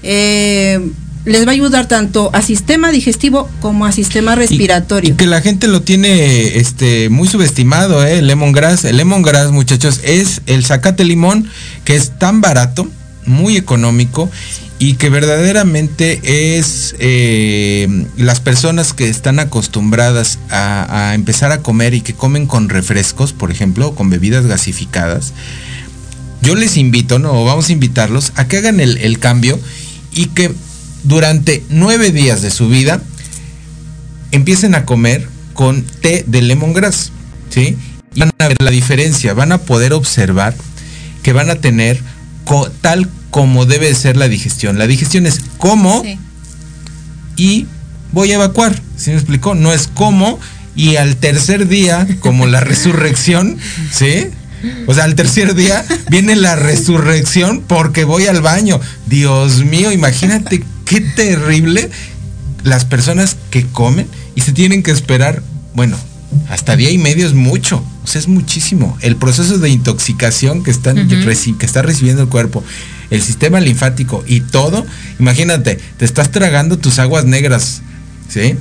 Eh, 0.04 0.80
les 1.26 1.46
va 1.46 1.52
a 1.52 1.54
ayudar 1.54 1.88
tanto 1.88 2.30
a 2.34 2.42
sistema 2.42 2.92
digestivo 2.92 3.50
como 3.62 3.86
a 3.86 3.92
sistema 3.92 4.36
respiratorio. 4.36 5.14
Y, 5.14 5.18
que 5.18 5.28
la 5.28 5.42
gente 5.42 5.68
lo 5.68 5.82
tiene 5.82 6.58
este 6.58 7.10
muy 7.10 7.28
subestimado, 7.28 8.06
¿eh? 8.06 8.20
el 8.20 8.28
lemongrass. 8.28 8.86
El 8.86 8.98
lemongrass, 8.98 9.52
muchachos, 9.52 10.02
es 10.04 10.42
el 10.46 10.66
zacate 10.66 11.04
limón 11.04 11.48
que 11.84 11.96
es 11.96 12.18
tan 12.18 12.42
barato, 12.42 12.90
muy 13.30 13.56
económico 13.56 14.30
y 14.80 14.94
que 14.94 15.10
verdaderamente 15.10 16.20
es 16.58 16.96
eh, 17.00 18.06
las 18.18 18.40
personas 18.40 18.94
que 18.94 19.10
están 19.10 19.40
acostumbradas 19.40 20.40
a, 20.50 21.12
empezar 21.14 21.52
a 21.52 21.62
comer 21.62 21.94
y 21.94 22.02
que 22.02 22.14
comen 22.14 22.48
con 22.48 22.70
refrescos, 22.70 23.34
por 23.34 23.52
ejemplo, 23.52 23.94
con 23.94 24.10
bebidas 24.10 24.46
gasificadas, 24.46 25.34
yo 26.42 26.56
les 26.56 26.78
invito, 26.78 27.20
no, 27.20 27.44
vamos 27.44 27.70
a 27.70 27.74
invitarlos 27.74 28.32
a 28.36 28.48
que 28.48 28.58
hagan 28.58 28.80
el, 28.80 29.20
cambio 29.20 29.60
y 30.14 30.28
que 30.28 30.54
durante 31.04 31.64
nueve 31.70 32.12
días 32.12 32.42
de 32.42 32.50
su 32.50 32.70
vida 32.70 33.02
empiecen 34.32 34.76
a 34.76 34.86
comer 34.86 35.28
con 35.54 35.84
té 35.84 36.24
de 36.26 36.42
lemongrass, 36.42 37.12
¿sí? 37.50 37.78
Van 38.16 38.32
a 38.40 38.48
ver 38.48 38.62
la 38.64 38.72
diferencia, 38.72 39.34
van 39.34 39.52
a 39.52 39.58
poder 39.60 39.92
observar 39.92 40.56
que 41.22 41.34
van 41.34 41.50
a 41.50 41.56
tener 41.56 42.02
tal 42.82 43.10
como 43.32 43.66
debe 43.66 43.94
ser 43.96 44.18
la 44.18 44.28
digestión. 44.28 44.78
La 44.78 44.88
digestión 44.88 45.26
es 45.26 45.42
cómo 45.58 46.04
y 47.36 47.68
voy 48.12 48.32
a 48.32 48.36
evacuar. 48.36 48.80
¿Sí 48.98 49.12
me 49.12 49.18
explicó? 49.18 49.56
No 49.56 49.74
es 49.74 49.90
cómo 49.94 50.40
y 50.76 50.96
al 50.96 51.18
tercer 51.18 51.68
día, 51.68 52.08
como 52.20 52.48
la 52.48 52.60
resurrección, 52.62 53.58
¿sí? 53.92 54.28
O 54.88 54.94
sea, 54.94 55.06
al 55.06 55.16
tercer 55.16 55.56
día 55.56 55.86
viene 56.10 56.36
la 56.36 56.56
resurrección 56.56 57.62
porque 57.66 58.04
voy 58.04 58.28
al 58.28 58.42
baño. 58.42 58.80
Dios 59.08 59.64
mío, 59.64 59.92
imagínate 59.92 60.64
qué 60.86 61.02
terrible 61.02 61.90
las 62.64 62.84
personas 62.84 63.38
que 63.52 63.66
comen 63.66 64.08
y 64.36 64.42
se 64.42 64.52
tienen 64.52 64.84
que 64.84 64.92
esperar, 64.92 65.42
bueno, 65.74 65.98
hasta 66.50 66.76
día 66.76 66.92
y 66.92 66.98
medio 66.98 67.26
es 67.26 67.34
mucho, 67.34 67.84
o 68.04 68.08
sea, 68.08 68.20
es 68.20 68.28
muchísimo. 68.28 68.98
El 69.02 69.16
proceso 69.16 69.58
de 69.58 69.70
intoxicación 69.70 70.64
que, 70.64 70.72
están, 70.72 71.08
que 71.08 71.66
está 71.66 71.82
recibiendo 71.82 72.24
el 72.24 72.30
cuerpo, 72.30 72.64
el 73.10 73.22
sistema 73.22 73.60
linfático 73.60 74.24
y 74.28 74.42
todo, 74.42 74.86
imagínate, 75.20 75.80
te 75.98 76.06
estás 76.06 76.32
tragando 76.32 76.78
tus 76.78 77.00
aguas 77.00 77.26
negras, 77.26 77.82
¿sí? 78.30 78.56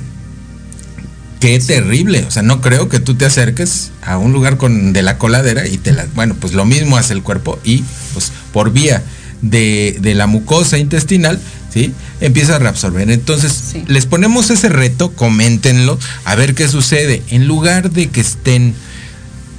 Qué 1.39 1.57
terrible, 1.59 2.25
o 2.27 2.31
sea, 2.31 2.43
no 2.43 2.59
creo 2.59 2.89
que 2.89 2.99
tú 2.99 3.15
te 3.15 3.25
acerques 3.25 3.91
a 4.01 4.17
un 4.17 4.33
lugar 4.33 4.57
con 4.57 4.91
de 4.91 5.01
la 5.01 5.17
coladera 5.17 5.67
y 5.67 5.77
te 5.77 5.93
la, 5.93 6.05
bueno, 6.15 6.35
pues 6.39 6.53
lo 6.53 6.65
mismo 6.65 6.97
hace 6.97 7.13
el 7.13 7.23
cuerpo 7.23 7.59
y 7.63 7.83
pues 8.13 8.31
por 8.51 8.73
vía 8.73 9.03
de, 9.41 9.97
de 10.01 10.15
la 10.15 10.27
mucosa 10.27 10.77
intestinal, 10.77 11.39
¿sí? 11.73 11.93
Empieza 12.19 12.57
a 12.57 12.59
reabsorber. 12.59 13.09
Entonces, 13.09 13.75
les 13.87 14.05
ponemos 14.05 14.49
ese 14.49 14.67
reto, 14.67 15.11
coméntenlo, 15.11 15.97
a 16.25 16.35
ver 16.35 16.55
qué 16.55 16.67
sucede. 16.67 17.23
En 17.29 17.47
lugar 17.47 17.91
de 17.91 18.09
que 18.09 18.19
estén 18.19 18.73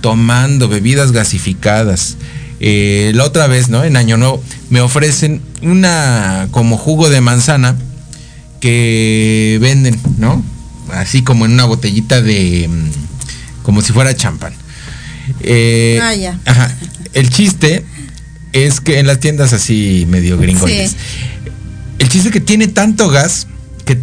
tomando 0.02 0.68
bebidas 0.68 1.12
gasificadas, 1.12 2.16
eh, 2.60 3.12
la 3.14 3.24
otra 3.24 3.46
vez, 3.46 3.70
¿no? 3.70 3.84
En 3.84 3.96
Año 3.96 4.18
Nuevo, 4.18 4.42
me 4.68 4.82
ofrecen 4.82 5.40
una 5.62 6.48
como 6.50 6.76
jugo 6.76 7.08
de 7.08 7.22
manzana 7.22 7.76
que 8.60 9.58
venden, 9.60 9.98
¿no? 10.18 10.44
Así 10.92 11.22
como 11.22 11.46
en 11.46 11.52
una 11.52 11.64
botellita 11.64 12.20
de. 12.20 12.68
Mm, 12.68 13.62
como 13.62 13.80
si 13.80 13.92
fuera 13.92 14.14
champán. 14.14 14.52
Eh, 15.40 15.98
ah, 16.02 16.14
ya. 16.14 16.38
Ajá. 16.44 16.76
El 17.14 17.30
chiste 17.30 17.84
es 18.52 18.80
que 18.80 18.98
en 18.98 19.06
las 19.06 19.20
tiendas 19.20 19.52
así 19.52 20.06
medio 20.08 20.36
gringones. 20.36 20.96
El 21.98 22.08
chiste 22.08 22.28
es 22.28 22.32
que 22.32 22.40
tiene 22.40 22.68
tanto 22.68 23.08
gas 23.08 23.46
que 23.84 23.98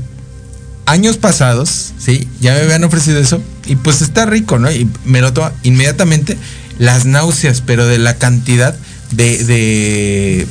años 0.86 1.18
pasados, 1.18 1.94
sí, 2.00 2.28
ya 2.40 2.54
me 2.54 2.62
habían 2.62 2.84
ofrecido 2.84 3.20
eso 3.20 3.42
y 3.66 3.76
pues 3.76 4.02
está 4.02 4.26
rico, 4.26 4.58
¿no? 4.58 4.72
Y 4.72 4.88
me 5.06 5.22
lo 5.22 5.34
tomo 5.34 5.52
inmediatamente 5.64 6.38
las 6.78 7.06
náuseas, 7.06 7.62
pero 7.62 7.88
de 7.88 7.98
la 7.98 8.16
cantidad 8.16 8.76
de, 9.12 10.48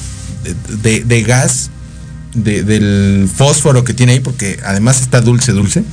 de, 0.83 1.05
de, 1.05 1.23
gas, 1.23 1.71
del 2.35 3.29
fósforo 3.35 3.85
que 3.85 3.95
tiene 3.95 4.13
ahí, 4.13 4.21
porque 4.21 4.59
además 4.65 5.01
está 5.01 5.21
dulce, 5.21 5.53
dulce. 5.53 5.85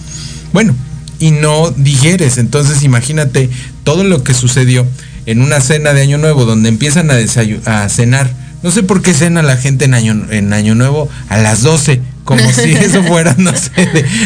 Bueno, 0.51 0.75
y 1.19 1.31
no 1.31 1.71
digieres. 1.71 2.37
Entonces 2.37 2.83
imagínate 2.83 3.49
todo 3.83 4.03
lo 4.03 4.23
que 4.23 4.33
sucedió 4.33 4.85
en 5.25 5.41
una 5.41 5.61
cena 5.61 5.93
de 5.93 6.01
Año 6.01 6.17
Nuevo, 6.17 6.45
donde 6.45 6.69
empiezan 6.69 7.11
a, 7.11 7.15
a 7.65 7.89
cenar. 7.89 8.29
No 8.61 8.71
sé 8.71 8.83
por 8.83 9.01
qué 9.01 9.13
cena 9.13 9.41
la 9.41 9.57
gente 9.57 9.85
en 9.85 9.93
Año, 9.93 10.27
en 10.29 10.53
año 10.53 10.73
Nuevo 10.73 11.09
a 11.27 11.37
las 11.37 11.63
12, 11.63 12.01
como 12.23 12.51
si 12.51 12.71
eso 12.73 13.03
fuera, 13.03 13.35
no 13.37 13.51
sé, 13.55 13.71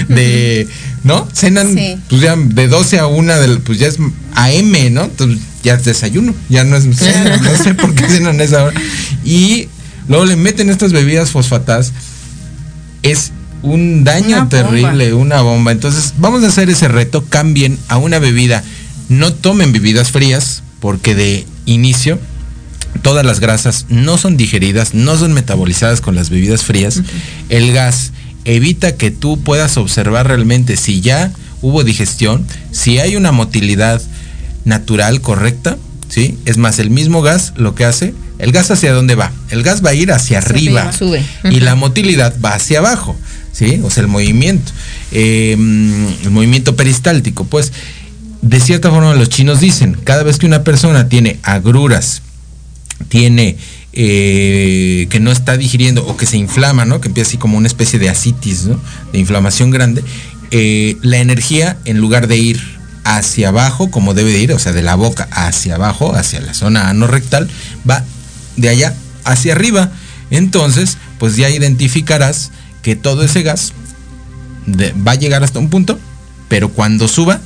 de, 0.09 0.67
¿no? 1.03 1.27
Cenan, 1.33 1.75
pues 2.09 2.21
ya 2.21 2.35
de 2.35 2.67
12 2.67 2.99
a 2.99 3.07
1, 3.07 3.33
pues 3.63 3.79
ya 3.79 3.87
es 3.87 3.97
AM, 4.35 4.93
¿no? 4.93 5.05
Entonces 5.05 5.39
ya 5.67 5.73
es 5.73 5.83
desayuno, 5.83 6.33
ya 6.47 6.63
no 6.63 6.77
es 6.77 6.85
cena, 6.97 7.37
no 7.37 7.57
sé 7.57 7.73
por 7.75 7.93
qué 7.93 8.07
cenan 8.09 8.39
esa 8.39 8.63
hora. 8.63 8.81
Y 9.25 9.67
luego 10.07 10.25
le 10.25 10.37
meten 10.37 10.69
estas 10.69 10.93
bebidas 10.93 11.31
fosfatadas. 11.31 11.91
Es 13.03 13.31
un 13.63 14.05
daño 14.05 14.47
terrible, 14.47 15.13
una 15.13 15.41
bomba. 15.41 15.73
Entonces, 15.73 16.13
vamos 16.19 16.43
a 16.43 16.47
hacer 16.47 16.69
ese 16.69 16.87
reto, 16.87 17.25
cambien 17.27 17.77
a 17.89 17.97
una 17.97 18.17
bebida. 18.19 18.63
No 19.09 19.33
tomen 19.33 19.73
bebidas 19.73 20.11
frías, 20.11 20.63
porque 20.79 21.15
de 21.15 21.45
inicio 21.65 22.17
todas 23.01 23.25
las 23.25 23.41
grasas 23.41 23.85
no 23.89 24.17
son 24.17 24.37
digeridas, 24.37 24.93
no 24.93 25.17
son 25.17 25.33
metabolizadas 25.33 25.99
con 25.99 26.15
las 26.15 26.29
bebidas 26.29 26.63
frías. 26.63 27.01
El 27.49 27.73
gas 27.73 28.13
evita 28.45 28.95
que 28.95 29.11
tú 29.11 29.37
puedas 29.43 29.75
observar 29.75 30.27
realmente 30.27 30.77
si 30.77 31.01
ya 31.01 31.33
hubo 31.61 31.83
digestión, 31.83 32.45
si 32.71 32.99
hay 32.99 33.17
una 33.17 33.33
motilidad 33.33 34.01
natural 34.67 35.21
correcta, 35.21 35.77
¿sí? 36.09 36.37
Es 36.45 36.57
más, 36.57 36.77
el 36.79 36.89
mismo 36.89 37.21
gas 37.21 37.53
lo 37.55 37.73
que 37.73 37.85
hace, 37.85 38.13
el 38.37 38.51
gas 38.51 38.69
hacia 38.69 38.93
dónde 38.93 39.15
va? 39.15 39.31
El 39.49 39.63
gas 39.63 39.83
va 39.83 39.91
a 39.91 39.93
ir 39.93 40.11
hacia 40.11 40.37
arriba 40.37 40.91
sube. 40.91 41.23
y 41.49 41.61
la 41.61 41.75
motilidad 41.75 42.35
va 42.43 42.53
hacia 42.53 42.79
abajo, 42.79 43.15
¿sí? 43.51 43.79
O 43.83 43.89
sea, 43.89 44.01
el 44.01 44.09
movimiento, 44.09 44.71
em, 45.11 46.07
el 46.23 46.29
movimiento 46.29 46.75
peristáltico, 46.75 47.45
pues 47.45 47.71
de 48.41 48.59
cierta 48.59 48.91
forma 48.91 49.15
los 49.15 49.29
chinos 49.29 49.59
dicen, 49.59 49.97
cada 50.03 50.23
vez 50.23 50.37
que 50.37 50.45
una 50.45 50.63
persona 50.63 51.09
tiene 51.09 51.39
agruras, 51.43 52.21
tiene 53.09 53.57
eh, 53.93 55.07
que 55.09 55.19
no 55.19 55.31
está 55.31 55.57
digiriendo 55.57 56.05
o 56.05 56.17
que 56.17 56.25
se 56.25 56.37
inflama, 56.37 56.85
¿no? 56.85 57.01
Que 57.01 57.07
empieza 57.07 57.29
así 57.29 57.37
como 57.37 57.57
una 57.57 57.67
especie 57.67 57.97
de 57.99 58.09
asitis, 58.09 58.65
¿no? 58.65 58.79
De 59.11 59.17
inflamación 59.17 59.71
grande, 59.71 60.03
eh, 60.51 60.97
la 61.01 61.17
energía 61.17 61.77
en 61.85 61.97
lugar 61.97 62.27
de 62.27 62.37
ir 62.37 62.76
hacia 63.07 63.49
abajo, 63.49 63.89
como 63.89 64.13
debe 64.13 64.31
de 64.31 64.39
ir, 64.39 64.51
o 64.51 64.59
sea, 64.59 64.73
de 64.73 64.83
la 64.83 64.95
boca 64.95 65.29
hacia 65.31 65.75
abajo, 65.75 66.13
hacia 66.13 66.41
la 66.41 66.53
zona 66.53 66.89
anorrectal, 66.89 67.49
va 67.89 68.03
de 68.57 68.69
allá 68.69 68.93
hacia 69.23 69.53
arriba. 69.53 69.91
Entonces, 70.29 70.97
pues 71.17 71.37
ya 71.37 71.49
identificarás 71.49 72.51
que 72.81 72.97
todo 72.97 73.23
ese 73.23 73.43
gas 73.43 73.71
va 74.67 75.13
a 75.13 75.15
llegar 75.15 75.43
hasta 75.43 75.59
un 75.59 75.69
punto, 75.69 75.97
pero 76.49 76.69
cuando 76.69 77.07
suba, 77.07 77.39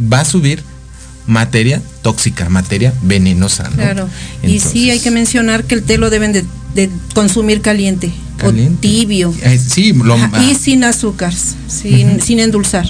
va 0.00 0.20
a 0.20 0.24
subir 0.24 0.62
materia 1.26 1.82
tóxica, 2.02 2.48
materia 2.48 2.94
venenosa. 3.02 3.64
¿no? 3.70 3.76
Claro. 3.76 4.08
y 4.42 4.60
sí, 4.60 4.90
hay 4.90 5.00
que 5.00 5.10
mencionar 5.10 5.64
que 5.64 5.74
el 5.74 5.82
té 5.82 5.98
lo 5.98 6.10
deben 6.10 6.32
de, 6.32 6.44
consumir 7.12 7.60
caliente, 7.60 8.12
o 8.44 8.52
tibio. 8.80 9.34
Eh, 9.42 9.58
sí, 9.58 9.92
lo, 9.92 10.16
y 10.40 10.54
sin 10.54 10.84
azúcar, 10.84 11.34
sin, 11.66 12.22
sin 12.22 12.38
endulzar. 12.38 12.86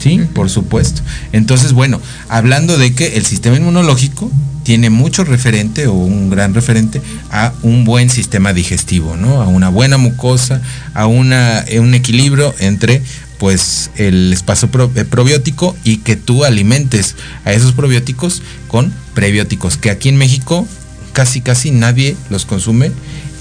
Sí, 0.00 0.20
por 0.34 0.50
supuesto. 0.50 1.02
Entonces, 1.32 1.72
bueno, 1.72 2.00
hablando 2.28 2.76
de 2.78 2.94
que 2.94 3.16
el 3.16 3.26
sistema 3.26 3.56
inmunológico 3.56 4.30
tiene 4.62 4.90
mucho 4.90 5.24
referente 5.24 5.86
o 5.86 5.92
un 5.92 6.30
gran 6.30 6.54
referente 6.54 7.00
a 7.30 7.52
un 7.62 7.84
buen 7.84 8.10
sistema 8.10 8.52
digestivo, 8.52 9.16
¿no? 9.16 9.42
A 9.42 9.46
una 9.46 9.68
buena 9.68 9.98
mucosa, 9.98 10.62
a 10.94 11.06
una, 11.06 11.64
un 11.78 11.94
equilibrio 11.94 12.54
entre 12.58 13.02
pues 13.38 13.90
el 13.96 14.32
espacio 14.32 14.68
eh, 14.96 15.04
probiótico 15.04 15.74
y 15.82 15.98
que 15.98 16.16
tú 16.16 16.44
alimentes 16.44 17.16
a 17.46 17.52
esos 17.52 17.72
probióticos 17.72 18.42
con 18.68 18.92
prebióticos, 19.14 19.78
que 19.78 19.90
aquí 19.90 20.10
en 20.10 20.16
México 20.16 20.68
casi 21.12 21.40
casi 21.40 21.70
nadie 21.70 22.16
los 22.28 22.44
consume, 22.44 22.92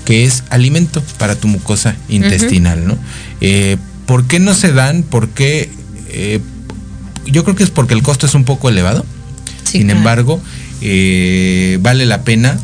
que 0.06 0.24
es 0.24 0.44
alimento 0.50 1.04
para 1.18 1.36
tu 1.36 1.48
mucosa 1.48 1.96
intestinal, 2.08 2.88
¿no? 2.88 2.98
Eh, 3.42 3.78
¿Por 4.06 4.26
qué 4.26 4.40
no 4.40 4.56
se 4.56 4.74
dan? 4.74 5.04
¿Por 5.04 5.30
qué? 5.30 5.70
Eh, 6.12 6.40
yo 7.26 7.44
creo 7.44 7.56
que 7.56 7.64
es 7.64 7.70
porque 7.70 7.94
el 7.94 8.04
costo 8.04 8.26
es 8.26 8.34
un 8.36 8.46
poco 8.46 8.70
elevado. 8.70 9.06
Sin 9.64 9.90
embargo, 9.92 10.42
vale 10.82 12.06
la 12.06 12.24
pena 12.24 12.60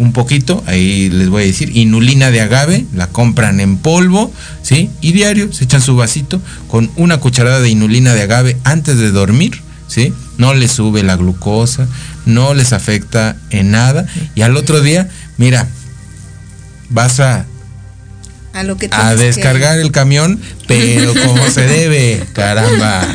un 0.00 0.12
poquito, 0.14 0.64
ahí 0.66 1.10
les 1.10 1.28
voy 1.28 1.42
a 1.42 1.46
decir, 1.46 1.76
inulina 1.76 2.30
de 2.30 2.40
agave, 2.40 2.86
la 2.94 3.08
compran 3.08 3.60
en 3.60 3.76
polvo, 3.76 4.32
¿sí? 4.62 4.88
Y 5.02 5.12
diario 5.12 5.52
se 5.52 5.64
echan 5.64 5.82
su 5.82 5.94
vasito 5.94 6.40
con 6.68 6.90
una 6.96 7.18
cucharada 7.18 7.60
de 7.60 7.68
inulina 7.68 8.14
de 8.14 8.22
agave 8.22 8.56
antes 8.64 8.96
de 8.96 9.10
dormir, 9.10 9.60
¿sí? 9.88 10.14
No 10.38 10.54
les 10.54 10.72
sube 10.72 11.02
la 11.02 11.16
glucosa, 11.16 11.86
no 12.24 12.54
les 12.54 12.72
afecta 12.72 13.36
en 13.50 13.72
nada. 13.72 14.06
Y 14.34 14.40
al 14.40 14.56
otro 14.56 14.80
día, 14.80 15.10
mira, 15.36 15.68
vas 16.88 17.20
a 17.20 17.44
a, 18.52 18.62
lo 18.62 18.76
que 18.76 18.88
a 18.90 19.14
descargar 19.14 19.78
el 19.78 19.92
camión, 19.92 20.40
pero 20.66 21.14
como 21.14 21.48
se 21.50 21.62
debe, 21.66 22.22
caramba. 22.32 23.06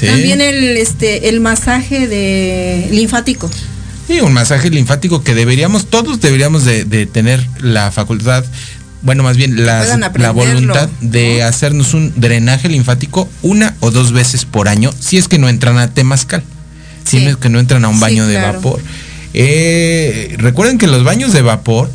También 0.00 0.40
el 0.40 0.76
este 0.76 1.28
el 1.28 1.40
masaje 1.40 2.06
de 2.06 2.88
linfático. 2.90 3.50
Sí, 4.06 4.20
un 4.20 4.32
masaje 4.32 4.70
linfático 4.70 5.22
que 5.22 5.34
deberíamos, 5.34 5.86
todos 5.86 6.20
deberíamos 6.20 6.64
de, 6.64 7.06
tener 7.06 7.44
la 7.60 7.90
facultad, 7.92 8.44
bueno, 9.02 9.22
más 9.22 9.36
bien 9.36 9.64
la 9.64 10.32
voluntad 10.32 10.88
de 11.00 11.42
hacernos 11.42 11.94
un 11.94 12.12
drenaje 12.16 12.68
linfático 12.68 13.28
una 13.42 13.76
o 13.80 13.90
dos 13.90 14.12
veces 14.12 14.44
por 14.44 14.68
año, 14.68 14.92
si 14.98 15.18
es 15.18 15.28
que 15.28 15.38
no 15.38 15.48
entran 15.48 15.78
a 15.78 15.92
temazcal, 15.92 16.42
si 17.04 17.18
es 17.18 17.36
que 17.36 17.48
no 17.48 17.60
entran 17.60 17.84
a 17.84 17.88
un 17.88 18.00
baño 18.00 18.26
de 18.26 18.40
vapor. 18.40 18.80
Eh, 19.34 20.34
recuerden 20.38 20.78
que 20.78 20.86
los 20.86 21.04
baños 21.04 21.32
de 21.32 21.42
vapor 21.42 21.90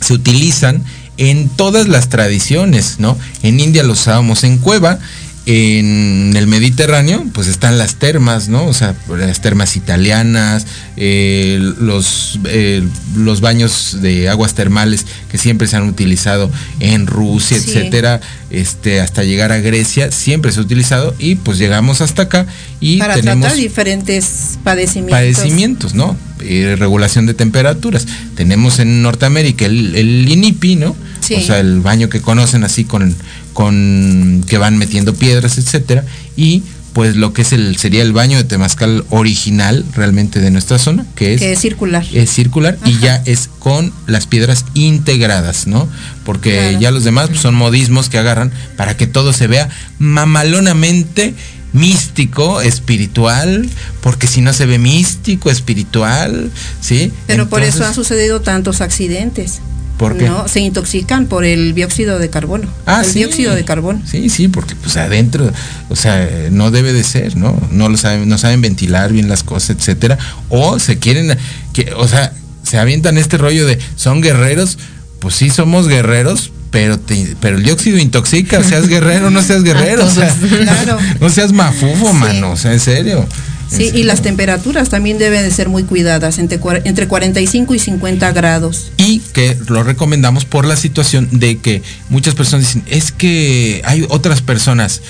se 0.00 0.14
utilizan 0.14 0.82
en 1.16 1.48
todas 1.48 1.88
las 1.88 2.08
tradiciones, 2.08 2.96
¿no? 2.98 3.18
En 3.42 3.60
India 3.60 3.82
los 3.82 4.00
usábamos 4.00 4.44
en 4.44 4.58
cueva, 4.58 4.98
en 5.46 6.34
el 6.36 6.48
Mediterráneo, 6.48 7.24
pues 7.32 7.46
están 7.46 7.78
las 7.78 7.94
termas, 7.94 8.48
¿no? 8.48 8.66
O 8.66 8.74
sea, 8.74 8.96
las 9.16 9.40
termas 9.40 9.76
italianas, 9.76 10.66
eh, 10.96 11.58
los, 11.78 12.40
eh, 12.46 12.82
los 13.14 13.40
baños 13.40 13.98
de 14.02 14.28
aguas 14.28 14.54
termales 14.54 15.06
que 15.30 15.38
siempre 15.38 15.68
se 15.68 15.76
han 15.76 15.88
utilizado 15.88 16.50
en 16.80 17.06
Rusia, 17.06 17.58
etcétera, 17.58 18.20
este, 18.50 19.00
hasta 19.00 19.22
llegar 19.22 19.52
a 19.52 19.58
Grecia, 19.58 20.10
siempre 20.10 20.50
se 20.50 20.58
ha 20.58 20.62
utilizado 20.62 21.14
y 21.16 21.36
pues 21.36 21.58
llegamos 21.58 22.00
hasta 22.00 22.22
acá 22.22 22.46
y 22.80 22.98
Para 22.98 23.14
tenemos 23.14 23.42
tratar 23.42 23.56
diferentes 23.56 24.58
padecimientos. 24.64 25.16
Padecimientos, 25.16 25.94
¿no? 25.94 26.16
Eh, 26.40 26.74
regulación 26.76 27.26
de 27.26 27.34
temperaturas. 27.34 28.06
Tenemos 28.34 28.80
en 28.80 29.00
Norteamérica 29.00 29.64
el, 29.64 29.94
el 29.94 30.28
INIPI, 30.28 30.76
¿no? 30.76 30.96
O 31.34 31.40
sea, 31.40 31.58
el 31.58 31.80
baño 31.80 32.08
que 32.08 32.20
conocen 32.20 32.62
así 32.62 32.84
con, 32.84 33.16
con 33.56 34.44
que 34.46 34.58
van 34.58 34.76
metiendo 34.76 35.14
piedras, 35.14 35.56
etcétera, 35.56 36.04
y 36.36 36.62
pues 36.92 37.16
lo 37.16 37.32
que 37.32 37.40
es 37.40 37.52
el 37.52 37.78
sería 37.78 38.02
el 38.02 38.12
baño 38.12 38.36
de 38.36 38.44
temazcal 38.44 39.04
original 39.08 39.82
realmente 39.94 40.40
de 40.40 40.50
nuestra 40.50 40.78
zona, 40.78 41.06
que 41.14 41.32
es, 41.32 41.40
Que 41.40 41.52
es 41.52 41.58
circular. 41.60 42.04
es 42.12 42.30
circular 42.30 42.78
y 42.84 42.98
ya 42.98 43.22
es 43.24 43.48
con 43.58 43.94
las 44.06 44.26
piedras 44.26 44.66
integradas, 44.74 45.66
¿no? 45.66 45.88
Porque 46.24 46.52
Claro. 46.52 46.80
ya 46.80 46.90
los 46.90 47.04
demás 47.04 47.28
pues, 47.28 47.40
son 47.40 47.54
modismos 47.54 48.10
que 48.10 48.18
agarran 48.18 48.52
para 48.76 48.94
que 48.98 49.06
todo 49.06 49.32
se 49.32 49.46
vea 49.46 49.70
mamalonamente 49.98 51.34
místico, 51.72 52.60
espiritual, 52.60 53.68
porque 54.02 54.26
si 54.26 54.42
no 54.42 54.52
se 54.52 54.66
ve 54.66 54.78
místico, 54.78 55.50
espiritual, 55.50 56.50
¿sí? 56.82 57.10
Pero 57.26 57.48
por 57.48 57.62
eso 57.62 57.86
han 57.86 57.94
sucedido 57.94 58.40
tantos 58.42 58.82
accidentes. 58.82 59.60
¿Por 59.98 60.18
qué? 60.18 60.26
¿no? 60.28 60.46
Se 60.46 60.60
intoxican 60.60 61.26
por 61.26 61.44
el 61.44 61.74
dióxido 61.74 62.18
de 62.18 62.28
carbono. 62.28 62.68
Ah, 62.84 63.00
el 63.04 63.10
sí. 63.10 63.18
dióxido 63.20 63.54
de 63.54 63.64
carbono. 63.64 64.02
Sí, 64.04 64.28
sí, 64.28 64.48
porque 64.48 64.74
pues 64.76 64.96
adentro, 64.98 65.50
o 65.88 65.96
sea, 65.96 66.28
no 66.50 66.70
debe 66.70 66.92
de 66.92 67.02
ser, 67.02 67.36
¿no? 67.36 67.58
No 67.70 67.88
lo 67.88 67.96
saben, 67.96 68.28
no 68.28 68.36
saben 68.36 68.60
ventilar 68.60 69.12
bien 69.12 69.28
las 69.28 69.42
cosas, 69.42 69.70
etcétera. 69.70 70.18
O 70.50 70.78
se 70.78 70.98
quieren, 70.98 71.36
que, 71.72 71.92
o 71.96 72.06
sea, 72.06 72.32
se 72.62 72.78
avientan 72.78 73.16
este 73.16 73.38
rollo 73.38 73.66
de 73.66 73.78
son 73.96 74.20
guerreros, 74.20 74.78
pues 75.18 75.34
sí 75.34 75.48
somos 75.48 75.88
guerreros, 75.88 76.52
pero 76.70 76.98
te- 76.98 77.34
pero 77.40 77.56
el 77.56 77.62
dióxido 77.62 77.96
intoxica, 77.98 78.62
seas 78.62 78.88
guerrero, 78.88 79.30
no 79.30 79.40
seas 79.40 79.62
guerrero, 79.62 80.04
o 80.06 80.10
sea, 80.10 80.28
Claro. 80.60 80.98
no 81.20 81.30
seas 81.30 81.52
mafufo, 81.52 82.12
mano, 82.12 82.50
o 82.50 82.56
sea, 82.56 82.72
en 82.74 82.80
serio. 82.80 83.26
Sí, 83.68 83.90
y 83.92 84.04
las 84.04 84.22
temperaturas 84.22 84.88
también 84.88 85.18
deben 85.18 85.42
de 85.42 85.50
ser 85.50 85.68
muy 85.68 85.82
cuidadas, 85.84 86.38
entre, 86.38 86.60
entre 86.84 87.08
45 87.08 87.74
y 87.74 87.78
50 87.78 88.32
grados. 88.32 88.92
y 88.96 89.18
que 89.18 89.56
lo 89.68 89.82
recomendamos 89.82 90.44
por 90.44 90.64
la 90.64 90.76
situación 90.76 91.28
de 91.32 91.58
que 91.58 91.82
muchas 92.08 92.34
personas 92.34 92.66
dicen, 92.66 92.84
es 92.88 93.12
que 93.12 93.82
hay 93.84 94.06
otras 94.08 94.40
personas. 94.40 95.02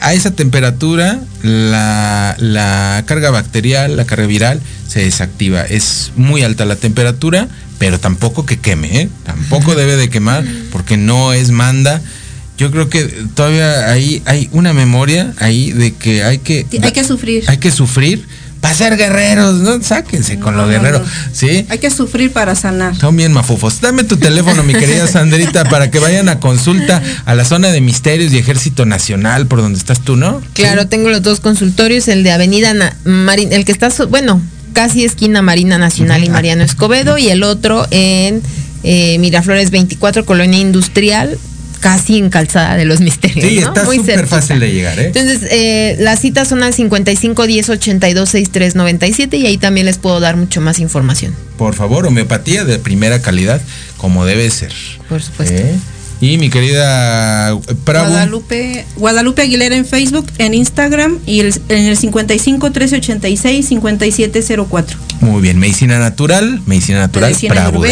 A 0.00 0.14
esa 0.14 0.32
temperatura 0.32 1.20
la, 1.42 2.34
la 2.38 3.04
carga 3.06 3.30
bacterial, 3.30 3.96
la 3.96 4.04
carga 4.04 4.26
viral 4.26 4.60
se 4.88 5.04
desactiva. 5.04 5.62
Es 5.62 6.10
muy 6.16 6.42
alta 6.42 6.64
la 6.64 6.74
temperatura, 6.74 7.46
pero 7.78 8.00
tampoco 8.00 8.44
que 8.44 8.58
queme, 8.58 9.02
¿eh? 9.02 9.08
Tampoco 9.24 9.74
debe 9.76 9.96
de 9.96 10.10
quemar 10.10 10.44
porque 10.72 10.96
no 10.96 11.32
es 11.32 11.50
manda. 11.50 12.02
Yo 12.58 12.70
creo 12.70 12.88
que 12.88 13.04
todavía 13.34 13.90
ahí 13.90 14.22
hay 14.26 14.48
una 14.52 14.72
memoria 14.72 15.32
ahí 15.38 15.72
de 15.72 15.94
que 15.94 16.22
hay 16.22 16.38
que... 16.38 16.66
Hay 16.82 16.92
que 16.92 17.04
sufrir. 17.04 17.44
Hay 17.48 17.56
que 17.58 17.70
sufrir 17.70 18.24
para 18.60 18.74
ser 18.74 18.96
guerreros, 18.96 19.56
¿no? 19.56 19.82
Sáquense 19.82 20.38
con 20.38 20.54
No, 20.54 20.60
los 20.62 20.66
no, 20.70 20.72
guerreros, 20.72 21.02
no. 21.02 21.08
¿sí? 21.32 21.66
Hay 21.68 21.78
que 21.78 21.90
sufrir 21.90 22.30
para 22.30 22.54
sanar. 22.54 22.94
Son 22.94 23.16
bien 23.16 23.32
mafufos. 23.32 23.80
Dame 23.80 24.04
tu 24.04 24.16
teléfono, 24.16 24.62
mi 24.62 24.72
querida 24.72 25.08
Sandrita, 25.08 25.64
para 25.70 25.90
que 25.90 25.98
vayan 25.98 26.28
a 26.28 26.38
consulta 26.38 27.02
a 27.24 27.34
la 27.34 27.44
zona 27.44 27.72
de 27.72 27.80
misterios 27.80 28.32
y 28.32 28.38
Ejército 28.38 28.86
Nacional, 28.86 29.48
por 29.48 29.60
donde 29.62 29.78
estás 29.80 30.00
tú, 30.00 30.14
¿no? 30.14 30.40
Claro, 30.52 30.86
tengo 30.86 31.08
los 31.08 31.22
dos 31.22 31.40
consultorios, 31.40 32.06
el 32.06 32.22
de 32.22 32.30
Avenida 32.30 32.72
Na- 32.72 32.94
el 33.34 33.64
que 33.64 33.72
está, 33.72 33.88
bueno, 34.08 34.40
casi 34.74 35.04
esquina 35.04 35.42
Marina 35.42 35.76
Nacional 35.78 36.22
y 36.22 36.30
Mariano 36.30 36.62
Escobedo, 36.62 37.18
y 37.18 37.30
el 37.30 37.42
otro 37.42 37.88
en 37.90 38.42
eh, 38.84 39.18
Miraflores 39.18 39.72
24, 39.72 40.24
Colonia 40.24 40.60
Industrial, 40.60 41.36
casi 41.82 42.16
en 42.16 42.30
Calzada 42.30 42.76
de 42.76 42.84
los 42.86 43.00
Misterios. 43.00 43.46
Sí, 43.46 43.56
¿no? 43.60 43.66
está 43.68 43.84
Muy 43.84 43.98
súper 43.98 44.26
fácil 44.26 44.60
de 44.60 44.72
llegar, 44.72 44.98
¿eh? 44.98 45.06
Entonces, 45.08 45.40
eh, 45.50 45.96
las 46.00 46.20
citas 46.20 46.48
son 46.48 46.62
al 46.62 46.72
55 46.72 47.46
10 47.46 47.68
82 47.68 48.28
63 48.30 48.74
97 48.76 49.36
y 49.36 49.46
ahí 49.46 49.58
también 49.58 49.84
les 49.86 49.98
puedo 49.98 50.20
dar 50.20 50.36
mucho 50.36 50.60
más 50.60 50.78
información. 50.78 51.34
Por 51.58 51.74
favor, 51.74 52.06
homeopatía 52.06 52.64
de 52.64 52.78
primera 52.78 53.20
calidad, 53.20 53.60
como 53.98 54.24
debe 54.24 54.48
ser. 54.50 54.72
Por 55.08 55.20
supuesto. 55.22 55.54
¿Eh? 55.56 55.74
Y 56.20 56.38
mi 56.38 56.50
querida 56.50 57.58
Prabu, 57.82 58.10
Guadalupe, 58.10 58.84
Guadalupe 58.96 59.42
Aguilera 59.42 59.74
en 59.76 59.84
Facebook, 59.84 60.26
en 60.38 60.54
Instagram 60.54 61.18
y 61.26 61.40
el- 61.40 61.60
en 61.68 61.86
el 61.86 61.96
55 61.96 62.66
1386 62.68 63.66
5704. 63.66 64.98
muy 65.20 65.42
bien, 65.42 65.58
medicina 65.58 65.98
natural, 65.98 66.60
medicina 66.66 67.00
natural, 67.00 67.30
Medicina 67.30 67.54
Prabu 67.54 67.82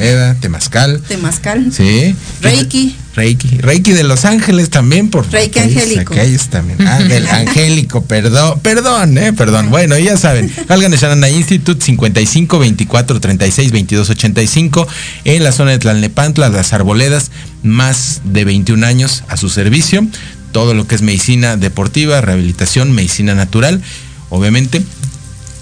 ayurveda. 0.00 0.34
Temazcal, 0.40 1.00
Temazcal. 1.06 1.72
sí. 1.72 2.14
Reiki. 2.42 2.96
Reiki, 3.14 3.48
Reiki 3.58 3.92
de 3.92 4.04
Los 4.04 4.26
Ángeles 4.26 4.68
también, 4.68 5.08
por 5.08 5.26
Reiki 5.32 5.58
aquellos- 5.58 5.82
angélico. 5.84 6.12
aquellos 6.12 6.48
también. 6.48 6.86
Ah, 6.86 6.98
del 6.98 7.26
angélico, 7.30 8.04
perdón, 8.04 8.60
perdón, 8.60 9.16
eh, 9.16 9.32
perdón. 9.32 9.70
Bueno, 9.70 9.96
ya 9.98 10.18
saben, 10.18 10.52
Halgan 10.68 10.90
de 10.90 10.98
Shanana 10.98 11.30
Institute 11.30 11.82
55 11.82 12.58
24 12.58 13.18
36 13.20 13.72
22 13.72 14.10
85 14.10 14.86
en 15.24 15.44
la 15.44 15.52
zona 15.52 15.70
de 15.70 15.78
Tlalnepantla, 15.78 16.50
las 16.50 16.74
arboledas, 16.74 17.30
más 17.62 18.20
de 18.24 18.44
21 18.44 18.84
años 18.86 19.24
a 19.28 19.38
su 19.38 19.48
servicio. 19.48 20.06
Todo 20.52 20.74
lo 20.74 20.86
que 20.86 20.94
es 20.94 21.00
medicina 21.02 21.56
deportiva, 21.56 22.20
rehabilitación, 22.20 22.92
medicina 22.92 23.34
natural, 23.34 23.80
obviamente 24.28 24.82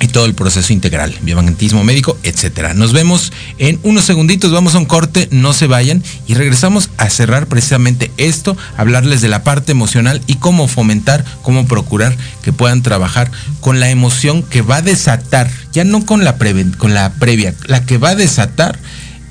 y 0.04 0.08
todo 0.08 0.26
el 0.26 0.34
proceso 0.34 0.72
integral, 0.74 1.14
biomagnetismo 1.22 1.82
médico, 1.82 2.18
etcétera. 2.22 2.74
Nos 2.74 2.92
vemos 2.92 3.32
en 3.58 3.78
unos 3.84 4.04
segunditos, 4.04 4.52
vamos 4.52 4.74
a 4.74 4.78
un 4.78 4.84
corte, 4.84 5.28
no 5.30 5.54
se 5.54 5.66
vayan 5.66 6.02
y 6.26 6.34
regresamos 6.34 6.90
a 6.98 7.08
cerrar 7.08 7.46
precisamente 7.46 8.10
esto, 8.18 8.54
hablarles 8.76 9.22
de 9.22 9.28
la 9.30 9.42
parte 9.44 9.72
emocional 9.72 10.20
y 10.26 10.34
cómo 10.34 10.68
fomentar, 10.68 11.24
cómo 11.42 11.66
procurar 11.66 12.14
que 12.42 12.52
puedan 12.52 12.82
trabajar 12.82 13.30
con 13.60 13.80
la 13.80 13.88
emoción 13.88 14.42
que 14.42 14.60
va 14.60 14.76
a 14.76 14.82
desatar, 14.82 15.50
ya 15.72 15.84
no 15.84 16.04
con 16.04 16.22
la, 16.22 16.36
preven- 16.38 16.76
con 16.76 16.92
la 16.92 17.14
previa, 17.14 17.54
la 17.66 17.86
que 17.86 17.96
va 17.96 18.10
a 18.10 18.14
desatar 18.14 18.78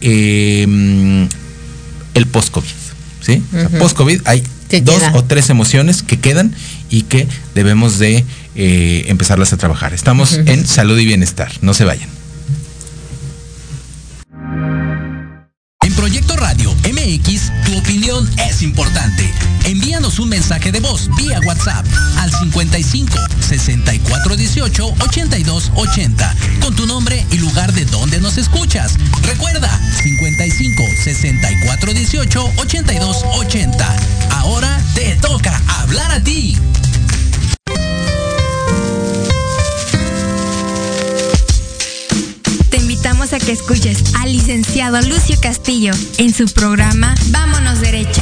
eh, 0.01 1.28
el 2.15 2.26
post-COVID. 2.28 2.67
¿sí? 3.21 3.43
O 3.49 3.51
sea, 3.57 3.67
Ujú. 3.67 3.78
Post-COVID 3.78 4.21
hay 4.26 4.43
dos 4.82 4.95
queda. 4.99 5.11
o 5.13 5.24
tres 5.24 5.49
emociones 5.51 6.01
que 6.01 6.19
quedan 6.19 6.53
y 6.89 7.03
que 7.03 7.28
debemos 7.53 7.99
de 7.99 8.26
eh, 8.56 9.06
empezarlas 9.08 9.54
a 9.54 9.58
trabajar. 9.58 9.93
Estamos 9.93 10.34
en 10.34 10.66
salud 10.66 10.97
y 10.99 11.06
bienestar. 11.06 11.51
No 11.62 11.74
se 11.74 11.86
vayan. 11.86 12.10
En 15.84 15.93
Proyecto 15.95 16.38
Radio 16.38 16.74
MX, 16.76 17.51
tu 17.66 17.78
opinión 17.78 18.30
es 18.38 18.62
importante. 18.62 19.30
Envíanos 19.66 20.20
un 20.20 20.30
mensaje 20.30 20.72
de 20.72 20.80
voz 20.80 21.10
vía 21.18 21.39
WhatsApp 21.45 21.86
al 22.18 22.32
55 22.32 23.18
64 23.39 24.36
18 24.36 24.95
82 24.99 25.72
80 25.76 26.36
con 26.62 26.76
tu 26.76 26.86
nombre 26.86 27.26
y 27.32 27.38
lugar 27.38 27.74
de 27.74 27.86
donde 27.86 28.22
nos 28.22 28.38
escuchas. 28.38 28.95
Recuerda 29.24 29.70
55 30.01 30.84
64 31.04 31.93
18 31.93 32.54
82 32.58 33.24
80. 33.34 33.95
Ahora 34.32 34.82
te 34.95 35.16
toca 35.18 35.62
hablar 35.68 36.12
a 36.12 36.24
ti. 36.24 36.58
Invitamos 43.34 43.34
a 43.34 43.39
que 43.39 43.51
escuches 43.51 44.03
al 44.19 44.31
licenciado 44.31 45.01
Lucio 45.01 45.38
Castillo 45.41 45.93
en 46.17 46.34
su 46.34 46.45
programa 46.45 47.15
Vámonos 47.27 47.81
Derecho, 47.81 48.21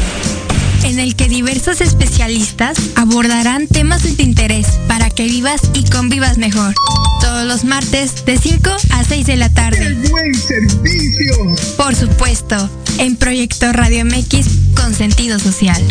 en 0.83 0.99
el 0.99 1.15
que 1.15 1.27
diversos 1.27 1.81
especialistas 1.81 2.77
abordarán 2.95 3.67
temas 3.67 4.03
de 4.03 4.11
tu 4.13 4.21
interés 4.21 4.67
para 4.87 5.09
que 5.09 5.23
vivas 5.23 5.61
y 5.73 5.89
convivas 5.89 6.37
mejor. 6.37 6.73
Todos 7.21 7.45
los 7.45 7.63
martes 7.63 8.25
de 8.25 8.37
5 8.37 8.69
a 8.91 9.03
6 9.03 9.25
de 9.25 9.35
la 9.35 9.49
tarde. 9.49 9.93
buen 10.09 10.33
servicio! 10.33 11.55
Por 11.77 11.95
supuesto, 11.95 12.69
en 12.97 13.15
Proyecto 13.15 13.71
Radio 13.73 14.05
MX 14.05 14.47
con 14.75 14.93
sentido 14.93 15.39
social. 15.39 15.81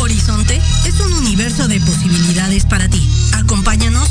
Horizonte 0.00 0.60
es 0.86 1.00
un 1.00 1.12
universo 1.12 1.68
de 1.68 1.80
posibilidades 1.80 2.64
para 2.64 2.88
ti. 2.88 3.06
Acompáñanos 3.34 4.10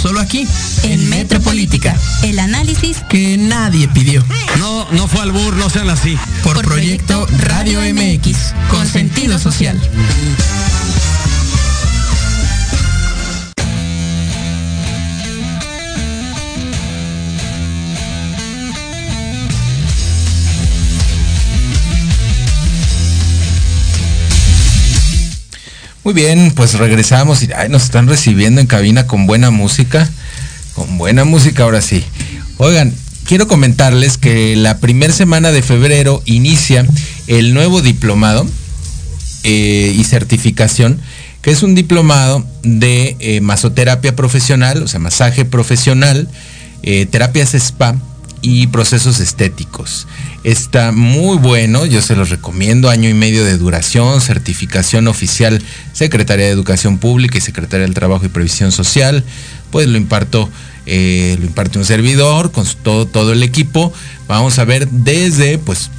Solo 0.00 0.20
aquí, 0.20 0.48
En 0.82 1.10
Metropolítica, 1.10 1.94
el 2.22 2.38
análisis 2.38 2.98
que 3.08 3.36
nadie 3.36 3.86
pidió. 3.88 4.24
No, 4.58 4.86
no 4.92 5.06
fue 5.08 5.20
al 5.20 5.32
bur, 5.32 5.54
no 5.56 5.68
sean 5.68 5.90
así. 5.90 6.16
Por, 6.42 6.54
Por 6.54 6.64
proyecto 6.64 7.26
proyecto 7.26 7.44
Radio 7.44 7.80
Radio 7.80 7.94
MX, 7.94 8.26
MX, 8.26 8.54
con 8.70 8.86
sentido 8.86 9.38
social. 9.38 9.78
Muy 26.10 26.22
bien, 26.24 26.50
pues 26.56 26.74
regresamos 26.74 27.40
y 27.44 27.50
ay, 27.56 27.68
nos 27.68 27.84
están 27.84 28.08
recibiendo 28.08 28.60
en 28.60 28.66
cabina 28.66 29.06
con 29.06 29.28
buena 29.28 29.52
música. 29.52 30.10
Con 30.74 30.98
buena 30.98 31.22
música 31.24 31.62
ahora 31.62 31.80
sí. 31.80 32.02
Oigan, 32.56 32.92
quiero 33.26 33.46
comentarles 33.46 34.18
que 34.18 34.56
la 34.56 34.78
primera 34.78 35.12
semana 35.12 35.52
de 35.52 35.62
febrero 35.62 36.20
inicia 36.24 36.84
el 37.28 37.54
nuevo 37.54 37.80
diplomado 37.80 38.44
eh, 39.44 39.94
y 39.96 40.02
certificación, 40.02 41.00
que 41.42 41.52
es 41.52 41.62
un 41.62 41.76
diplomado 41.76 42.44
de 42.64 43.16
eh, 43.20 43.40
masoterapia 43.40 44.16
profesional, 44.16 44.82
o 44.82 44.88
sea, 44.88 44.98
masaje 44.98 45.44
profesional, 45.44 46.28
eh, 46.82 47.06
terapias 47.06 47.54
spa 47.54 47.94
y 48.42 48.68
procesos 48.68 49.20
estéticos. 49.20 50.06
Está 50.44 50.92
muy 50.92 51.36
bueno, 51.38 51.86
yo 51.86 52.00
se 52.02 52.16
los 52.16 52.30
recomiendo, 52.30 52.88
año 52.88 53.08
y 53.08 53.14
medio 53.14 53.44
de 53.44 53.58
duración, 53.58 54.20
certificación 54.20 55.08
oficial 55.08 55.62
Secretaría 55.92 56.46
de 56.46 56.52
Educación 56.52 56.98
Pública 56.98 57.38
y 57.38 57.40
Secretaría 57.40 57.86
del 57.86 57.94
Trabajo 57.94 58.24
y 58.24 58.28
Previsión 58.28 58.72
Social, 58.72 59.24
pues 59.70 59.86
lo 59.86 59.98
imparto, 59.98 60.48
eh, 60.86 61.36
lo 61.38 61.46
imparte 61.46 61.78
un 61.78 61.84
servidor 61.84 62.52
con 62.52 62.66
todo, 62.82 63.06
todo 63.06 63.32
el 63.32 63.42
equipo. 63.42 63.92
Vamos 64.26 64.58
a 64.58 64.64
ver 64.64 64.88
desde 64.88 65.58
pues 65.58 65.90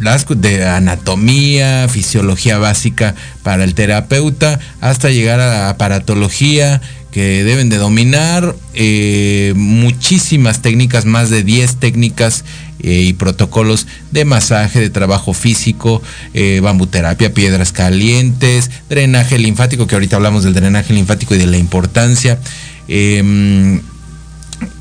las 0.00 0.26
de 0.28 0.66
anatomía, 0.66 1.88
fisiología 1.88 2.58
básica 2.58 3.14
para 3.42 3.62
el 3.62 3.74
terapeuta, 3.74 4.58
hasta 4.80 5.10
llegar 5.10 5.38
a 5.38 5.46
la 5.46 5.68
aparatología 5.70 6.80
que 7.12 7.44
deben 7.44 7.68
de 7.68 7.76
dominar, 7.76 8.56
eh, 8.74 9.52
muchísimas 9.54 10.62
técnicas, 10.62 11.04
más 11.04 11.28
de 11.28 11.44
10 11.44 11.76
técnicas 11.76 12.44
eh, 12.80 13.02
y 13.02 13.12
protocolos 13.12 13.86
de 14.10 14.24
masaje, 14.24 14.80
de 14.80 14.88
trabajo 14.88 15.34
físico, 15.34 16.02
eh, 16.32 16.60
bambuterapia, 16.60 17.34
piedras 17.34 17.70
calientes, 17.70 18.70
drenaje 18.88 19.38
linfático, 19.38 19.86
que 19.86 19.94
ahorita 19.94 20.16
hablamos 20.16 20.42
del 20.42 20.54
drenaje 20.54 20.94
linfático 20.94 21.34
y 21.34 21.38
de 21.38 21.46
la 21.46 21.58
importancia. 21.58 22.40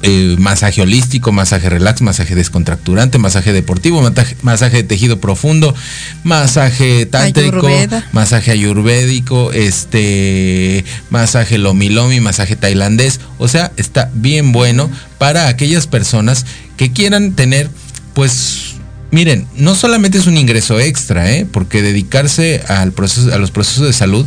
Eh, 0.03 0.35
masaje 0.39 0.81
holístico, 0.81 1.31
masaje 1.31 1.69
relax, 1.69 2.01
masaje 2.01 2.35
descontracturante, 2.35 3.17
masaje 3.17 3.53
deportivo, 3.53 4.01
masaje, 4.01 4.35
masaje 4.41 4.77
de 4.77 4.83
tejido 4.83 5.19
profundo, 5.19 5.75
masaje 6.23 7.05
tántrico, 7.05 7.67
Ayurveda. 7.67 8.07
masaje 8.11 8.51
ayurvédico, 8.51 9.51
este, 9.51 10.83
masaje 11.09 11.57
lomi 11.57 11.89
lomi, 11.89 12.19
masaje 12.19 12.55
tailandés, 12.55 13.19
o 13.37 13.47
sea, 13.47 13.71
está 13.77 14.09
bien 14.13 14.51
bueno 14.51 14.89
para 15.17 15.47
aquellas 15.47 15.87
personas 15.87 16.45
que 16.77 16.91
quieran 16.91 17.33
tener, 17.33 17.69
pues, 18.13 18.75
miren, 19.11 19.47
no 19.55 19.75
solamente 19.75 20.17
es 20.17 20.27
un 20.27 20.37
ingreso 20.37 20.79
extra, 20.79 21.31
¿eh? 21.31 21.45
porque 21.51 21.81
dedicarse 21.81 22.63
al 22.67 22.91
proceso, 22.91 23.33
a 23.33 23.37
los 23.37 23.51
procesos 23.51 23.85
de 23.85 23.93
salud, 23.93 24.25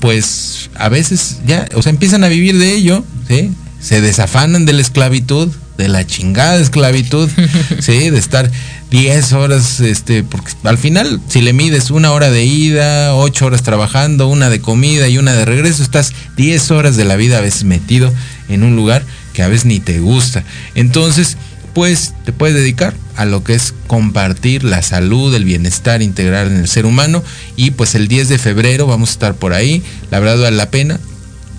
pues 0.00 0.68
a 0.74 0.88
veces 0.88 1.38
ya, 1.46 1.68
o 1.74 1.82
sea, 1.82 1.90
empiezan 1.90 2.24
a 2.24 2.28
vivir 2.28 2.58
de 2.58 2.74
ello, 2.74 3.04
¿sí? 3.28 3.52
Se 3.82 4.00
desafanan 4.00 4.64
de 4.64 4.72
la 4.72 4.80
esclavitud, 4.80 5.50
de 5.76 5.88
la 5.88 6.06
chingada 6.06 6.56
esclavitud, 6.58 7.28
¿sí? 7.80 8.10
De 8.10 8.18
estar 8.18 8.50
10 8.90 9.32
horas, 9.32 9.80
este, 9.80 10.22
porque 10.22 10.52
al 10.64 10.78
final, 10.78 11.20
si 11.28 11.40
le 11.40 11.52
mides 11.52 11.90
una 11.90 12.12
hora 12.12 12.30
de 12.30 12.44
ida, 12.44 13.14
8 13.14 13.46
horas 13.46 13.62
trabajando, 13.62 14.28
una 14.28 14.50
de 14.50 14.60
comida 14.60 15.08
y 15.08 15.18
una 15.18 15.32
de 15.32 15.44
regreso, 15.44 15.82
estás 15.82 16.12
10 16.36 16.70
horas 16.70 16.96
de 16.96 17.04
la 17.04 17.16
vida 17.16 17.38
a 17.38 17.40
veces 17.40 17.64
metido 17.64 18.12
en 18.48 18.62
un 18.62 18.76
lugar 18.76 19.04
que 19.32 19.42
a 19.42 19.48
veces 19.48 19.64
ni 19.64 19.80
te 19.80 19.98
gusta. 19.98 20.44
Entonces, 20.74 21.36
pues 21.74 22.12
te 22.24 22.32
puedes 22.32 22.54
dedicar 22.54 22.94
a 23.16 23.24
lo 23.24 23.44
que 23.44 23.54
es 23.54 23.74
compartir 23.86 24.62
la 24.64 24.82
salud, 24.82 25.34
el 25.34 25.44
bienestar 25.44 26.02
integral 26.02 26.48
en 26.48 26.56
el 26.58 26.68
ser 26.68 26.86
humano. 26.86 27.22
Y 27.56 27.70
pues 27.72 27.94
el 27.94 28.08
10 28.08 28.28
de 28.28 28.38
febrero 28.38 28.86
vamos 28.86 29.10
a 29.10 29.12
estar 29.12 29.34
por 29.34 29.54
ahí. 29.54 29.82
La 30.10 30.20
verdad 30.20 30.38
vale 30.38 30.56
la 30.56 30.70
pena. 30.70 31.00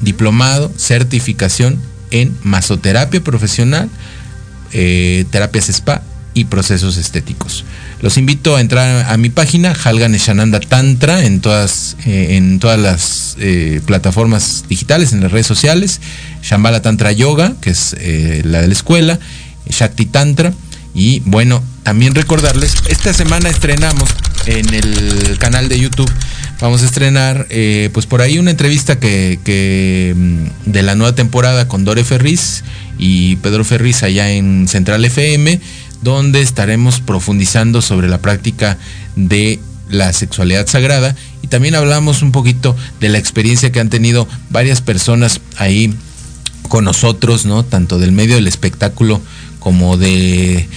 Diplomado, 0.01 0.71
certificación 0.78 1.80
en 2.14 2.38
masoterapia 2.43 3.22
profesional, 3.22 3.89
eh, 4.72 5.26
terapias 5.32 5.68
spa 5.70 6.01
y 6.34 6.45
procesos 6.45 6.97
estéticos. 6.97 7.66
Los 8.01 8.18
invito 8.18 8.55
a 8.55 8.61
entrar 8.61 9.11
a 9.11 9.18
mi 9.18 9.30
página, 9.30 9.74
Halgan 9.74 10.14
Shananda 10.14 10.59
Tantra, 10.59 11.26
en 11.26 11.41
todas, 11.41 11.97
eh, 12.05 12.38
en 12.38 12.59
todas 12.59 12.80
las 12.80 13.36
eh, 13.39 13.82
plataformas 13.86 14.66
digitales, 14.70 15.11
en 15.11 15.22
las 15.22 15.32
redes 15.32 15.47
sociales. 15.47 16.01
Shambhala 16.41 16.82
Tantra 16.82 17.11
Yoga, 17.11 17.53
que 17.61 17.72
es 17.72 17.95
la 18.45 18.61
de 18.61 18.68
la 18.68 18.74
escuela. 18.74 19.20
Shakti 19.70 20.05
Tantra. 20.05 20.53
Y 20.93 21.22
bueno, 21.22 21.64
también 21.84 22.14
recordarles, 22.14 22.76
esta 22.88 23.14
semana 23.14 23.49
estrenamos 23.49 24.09
en 24.45 24.73
el 24.73 25.37
canal 25.39 25.69
de 25.69 25.79
YouTube, 25.79 26.11
vamos 26.59 26.81
a 26.81 26.85
estrenar 26.85 27.47
eh, 27.49 27.89
pues 27.93 28.05
por 28.05 28.21
ahí 28.21 28.39
una 28.39 28.51
entrevista 28.51 28.99
que, 28.99 30.13
mm, 30.15 30.71
de 30.71 30.83
la 30.83 30.95
nueva 30.95 31.15
temporada 31.15 31.67
con 31.67 31.85
Dore 31.85 32.03
Ferriz 32.03 32.63
y 32.97 33.37
Pedro 33.37 33.63
Ferriz 33.63 34.03
allá 34.03 34.31
en 34.31 34.67
Central 34.67 35.03
FM, 35.05 35.59
donde 36.01 36.41
estaremos 36.41 36.99
profundizando 36.99 37.81
sobre 37.81 38.07
la 38.07 38.19
práctica 38.21 38.77
de 39.15 39.59
la 39.89 40.11
sexualidad 40.13 40.67
sagrada 40.67 41.15
y 41.41 41.47
también 41.47 41.75
hablamos 41.75 42.21
un 42.21 42.31
poquito 42.31 42.75
de 42.99 43.09
la 43.09 43.17
experiencia 43.17 43.71
que 43.71 43.79
han 43.79 43.89
tenido 43.89 44.27
varias 44.49 44.81
personas 44.81 45.41
ahí 45.57 45.93
con 46.69 46.85
nosotros, 46.85 47.45
¿no? 47.45 47.63
Tanto 47.63 47.99
del 47.99 48.11
medio 48.11 48.35
del 48.35 48.47
espectáculo 48.47 49.21
como 49.59 49.97
de, 49.97 50.67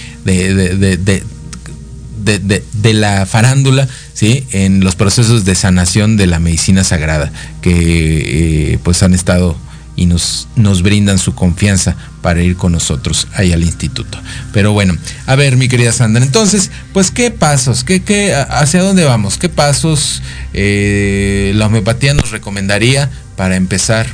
de- 2.27 2.63
de- 2.73 2.93
la 2.93 3.25
farándula, 3.25 3.87
¿sí? 4.13 4.45
En 4.51 4.79
los 4.81 4.95
procesos 4.95 5.45
de 5.45 5.55
sanación 5.55 6.17
de 6.17 6.27
la 6.27 6.39
medicina 6.39 6.83
sagrada, 6.83 7.31
que 7.61 8.73
eh, 8.73 8.79
pues 8.83 9.03
han 9.03 9.13
estado 9.13 9.55
y 9.95 10.05
nos, 10.05 10.47
nos 10.55 10.83
brindan 10.83 11.17
su 11.17 11.33
confianza 11.33 11.95
para 12.21 12.41
ir 12.43 12.55
con 12.55 12.71
nosotros 12.71 13.27
ahí 13.33 13.51
al 13.51 13.63
instituto. 13.63 14.19
Pero 14.53 14.71
bueno, 14.73 14.95
a 15.25 15.35
ver, 15.35 15.57
mi 15.57 15.67
querida 15.67 15.91
Sandra, 15.91 16.23
entonces, 16.23 16.69
pues, 16.93 17.09
¿qué 17.11 17.31
pasos? 17.31 17.83
¿Qué, 17.83 18.03
qué, 18.03 18.33
¿Hacia 18.35 18.81
dónde 18.83 19.05
vamos? 19.05 19.37
¿Qué 19.37 19.49
pasos 19.49 20.21
eh, 20.53 21.51
la 21.55 21.65
homeopatía 21.67 22.13
nos 22.13 22.29
recomendaría 22.31 23.09
para 23.35 23.55
empezar 23.55 24.07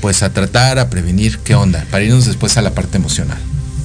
pues 0.00 0.22
a 0.22 0.32
tratar, 0.32 0.78
a 0.78 0.90
prevenir, 0.90 1.38
qué 1.38 1.54
onda, 1.54 1.84
para 1.90 2.04
irnos 2.04 2.26
después 2.26 2.56
a 2.56 2.62
la 2.62 2.72
parte 2.72 2.98
emocional. 2.98 3.38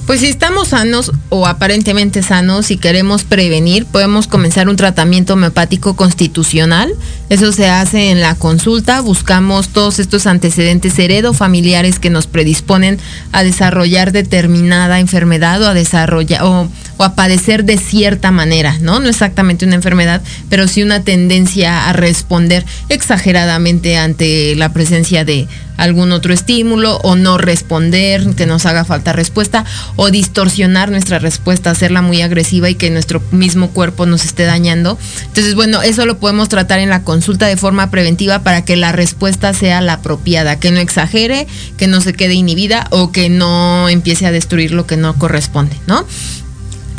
Pues 0.06 0.20
si 0.20 0.26
estamos 0.26 0.68
sanos 0.68 1.12
o 1.30 1.46
aparentemente 1.46 2.22
sanos 2.22 2.70
y 2.70 2.76
queremos 2.76 3.24
prevenir, 3.24 3.86
podemos 3.86 4.26
comenzar 4.26 4.68
un 4.68 4.76
tratamiento 4.76 5.32
homeopático 5.32 5.96
constitucional. 5.96 6.92
Eso 7.30 7.52
se 7.52 7.70
hace 7.70 8.10
en 8.10 8.20
la 8.20 8.34
consulta. 8.34 9.00
Buscamos 9.00 9.70
todos 9.70 9.98
estos 9.98 10.26
antecedentes 10.26 10.98
heredofamiliares 10.98 11.98
que 11.98 12.10
nos 12.10 12.26
predisponen 12.26 12.98
a 13.32 13.42
desarrollar 13.42 14.12
determinada 14.12 15.00
enfermedad 15.00 15.62
o 15.62 15.68
a 15.68 15.74
desarrollar 15.74 16.42
o, 16.42 16.68
o 16.98 17.02
a 17.02 17.14
padecer 17.14 17.64
de 17.64 17.78
cierta 17.78 18.30
manera, 18.30 18.76
¿no? 18.82 19.00
No 19.00 19.08
exactamente 19.08 19.64
una 19.64 19.76
enfermedad, 19.76 20.20
pero 20.50 20.68
sí 20.68 20.82
una 20.82 21.02
tendencia 21.02 21.88
a 21.88 21.94
responder 21.94 22.66
exageradamente 22.90 23.96
ante 23.96 24.54
la 24.54 24.70
presencia 24.74 25.24
de 25.24 25.48
algún 25.76 26.12
otro 26.12 26.32
estímulo 26.32 26.96
o 26.98 27.16
no 27.16 27.38
responder, 27.38 28.34
que 28.34 28.46
nos 28.46 28.66
haga 28.66 28.84
falta 28.84 29.12
respuesta 29.12 29.64
o 29.96 30.10
distorsionar 30.10 30.90
nuestra 30.90 31.18
respuesta, 31.18 31.70
hacerla 31.70 32.02
muy 32.02 32.22
agresiva 32.22 32.70
y 32.70 32.74
que 32.74 32.90
nuestro 32.90 33.22
mismo 33.30 33.70
cuerpo 33.70 34.06
nos 34.06 34.24
esté 34.24 34.44
dañando. 34.44 34.98
Entonces, 35.26 35.54
bueno, 35.54 35.82
eso 35.82 36.06
lo 36.06 36.18
podemos 36.18 36.48
tratar 36.48 36.78
en 36.78 36.90
la 36.90 37.02
consulta 37.02 37.46
de 37.46 37.56
forma 37.56 37.90
preventiva 37.90 38.42
para 38.42 38.64
que 38.64 38.76
la 38.76 38.92
respuesta 38.92 39.52
sea 39.54 39.80
la 39.80 39.94
apropiada, 39.94 40.58
que 40.58 40.70
no 40.70 40.80
exagere, 40.80 41.46
que 41.76 41.86
no 41.86 42.00
se 42.00 42.12
quede 42.12 42.34
inhibida 42.34 42.86
o 42.90 43.12
que 43.12 43.28
no 43.28 43.88
empiece 43.88 44.26
a 44.26 44.32
destruir 44.32 44.72
lo 44.72 44.86
que 44.86 44.96
no 44.96 45.14
corresponde, 45.14 45.76
¿no? 45.86 46.04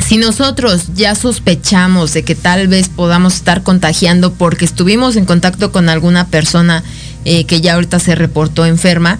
si 0.06 0.18
nosotros 0.18 0.94
ya 0.94 1.16
sospechamos 1.16 2.12
de 2.12 2.22
que 2.22 2.36
tal 2.36 2.68
vez 2.68 2.88
podamos 2.88 3.34
estar 3.34 3.64
contagiando 3.64 4.32
porque 4.32 4.64
estuvimos 4.64 5.16
en 5.16 5.24
contacto 5.24 5.72
con 5.72 5.88
alguna 5.88 6.28
persona 6.28 6.84
eh, 7.28 7.44
que 7.44 7.60
ya 7.60 7.74
ahorita 7.74 7.98
se 7.98 8.14
reportó 8.14 8.64
enferma, 8.64 9.18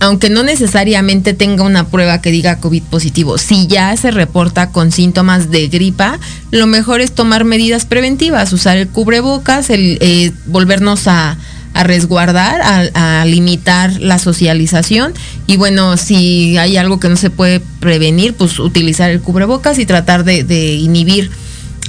aunque 0.00 0.30
no 0.30 0.42
necesariamente 0.42 1.34
tenga 1.34 1.62
una 1.62 1.86
prueba 1.86 2.20
que 2.22 2.32
diga 2.32 2.58
COVID 2.58 2.82
positivo, 2.84 3.36
si 3.36 3.66
ya 3.66 3.96
se 3.96 4.10
reporta 4.10 4.70
con 4.70 4.90
síntomas 4.90 5.50
de 5.50 5.68
gripa, 5.68 6.18
lo 6.50 6.66
mejor 6.66 7.02
es 7.02 7.12
tomar 7.12 7.44
medidas 7.44 7.84
preventivas, 7.84 8.52
usar 8.54 8.78
el 8.78 8.88
cubrebocas, 8.88 9.66
eh, 9.68 10.32
volvernos 10.46 11.06
a, 11.06 11.36
resguardar, 11.74 12.90
a, 12.94 13.24
limitar 13.26 14.00
la 14.00 14.18
socialización. 14.18 15.12
Y 15.46 15.56
bueno, 15.58 15.96
si 15.98 16.56
hay 16.56 16.78
algo 16.78 16.98
que 16.98 17.08
no 17.08 17.16
se 17.16 17.30
puede 17.30 17.60
prevenir, 17.80 18.34
pues 18.34 18.58
utilizar 18.58 19.10
el 19.10 19.20
cubrebocas 19.20 19.78
y 19.78 19.86
tratar 19.86 20.24
de 20.24 20.74
inhibir 20.74 21.30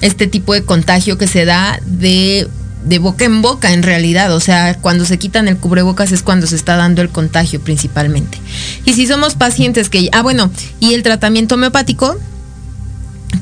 este 0.04 0.28
tipo 0.28 0.54
de 0.54 0.64
contagio 0.64 1.18
que 1.18 1.28
se 1.28 1.46
da 1.46 1.80
de, 1.86 2.48
de, 2.86 3.00
boca 3.00 3.26
en 3.26 3.42
boca 3.42 3.74
en 3.74 3.84
realidad, 3.84 4.34
o 4.34 4.40
sea, 4.40 4.76
cuando 4.76 5.06
se 5.06 5.18
quitan 5.18 5.48
el 5.48 5.58
cubrebocas 5.58 6.12
es 6.12 6.24
cuando 6.24 6.48
se 6.48 6.56
está 6.56 6.76
dando 6.76 7.02
el 7.02 7.10
contagio 7.10 7.62
principalmente. 7.62 8.40
Y 8.86 8.94
si 8.94 9.08
somos 9.08 9.36
pacientes 9.36 9.90
que, 9.90 10.10
ah 10.12 10.22
bueno, 10.22 10.52
y 10.80 10.94
el 10.94 11.04
tratamiento 11.04 11.56
homeopático, 11.56 12.18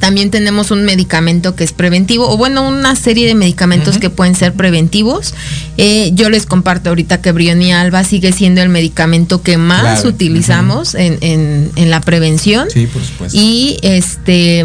también 0.01 0.31
tenemos 0.31 0.71
un 0.71 0.83
medicamento 0.83 1.55
que 1.55 1.63
es 1.63 1.73
preventivo, 1.73 2.27
o 2.27 2.35
bueno, 2.35 2.67
una 2.67 2.95
serie 2.95 3.27
de 3.27 3.35
medicamentos 3.35 3.95
uh 3.95 3.97
-huh. 3.97 4.01
que 4.01 4.09
pueden 4.09 4.35
ser 4.35 4.53
preventivos. 4.53 5.35
Eh, 5.77 6.11
yo 6.15 6.29
les 6.31 6.47
comparto 6.47 6.89
ahorita 6.89 7.21
que 7.21 7.31
Brionia 7.31 7.79
Alba 7.79 8.03
sigue 8.03 8.33
siendo 8.33 8.61
el 8.61 8.69
medicamento 8.69 9.43
que 9.43 9.57
más 9.57 10.01
claro. 10.01 10.09
utilizamos 10.09 10.95
uh 10.95 10.97
-huh. 10.97 11.01
en, 11.01 11.17
en, 11.21 11.71
en, 11.75 11.89
la 11.91 12.01
prevención. 12.01 12.67
Sí, 12.71 12.87
por 12.87 13.03
supuesto. 13.03 13.37
Y 13.39 13.77
este 13.83 14.63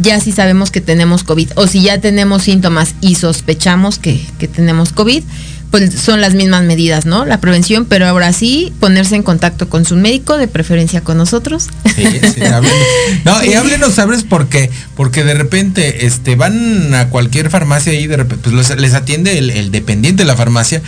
ya 0.00 0.20
si 0.20 0.32
sabemos 0.32 0.70
que 0.70 0.80
tenemos 0.80 1.22
COVID, 1.22 1.50
o 1.56 1.66
si 1.66 1.82
ya 1.82 2.00
tenemos 2.00 2.44
síntomas 2.44 2.94
y 3.02 3.16
sospechamos 3.16 3.98
que, 3.98 4.18
que 4.38 4.48
tenemos 4.48 4.92
COVID, 4.92 5.22
pues 5.70 5.92
son 5.94 6.20
las 6.20 6.34
mismas 6.34 6.62
medidas, 6.64 7.04
¿no? 7.04 7.24
La 7.24 7.40
prevención, 7.40 7.84
pero 7.84 8.06
ahora 8.06 8.32
sí 8.32 8.72
ponerse 8.80 9.16
en 9.16 9.22
contacto 9.22 9.68
con 9.68 9.84
su 9.84 9.96
médico, 9.96 10.38
de 10.38 10.48
preferencia 10.48 11.02
con 11.02 11.18
nosotros. 11.18 11.68
Sí, 11.94 12.04
sí, 12.34 12.42
háblenos. 12.42 12.78
No, 13.24 13.44
y 13.44 13.54
háblenos, 13.54 13.94
¿sabes 13.94 14.24
por 14.24 14.48
qué? 14.48 14.70
Porque 14.96 15.24
de 15.24 15.34
repente 15.34 16.06
este, 16.06 16.36
van 16.36 16.94
a 16.94 17.08
cualquier 17.08 17.50
farmacia 17.50 17.92
y 17.92 18.06
de 18.06 18.16
repente 18.16 18.50
pues 18.50 18.68
les, 18.68 18.80
les 18.80 18.94
atiende 18.94 19.38
el, 19.38 19.50
el, 19.50 19.70
dependiente 19.70 20.22
de 20.22 20.26
la 20.26 20.36
farmacia 20.36 20.82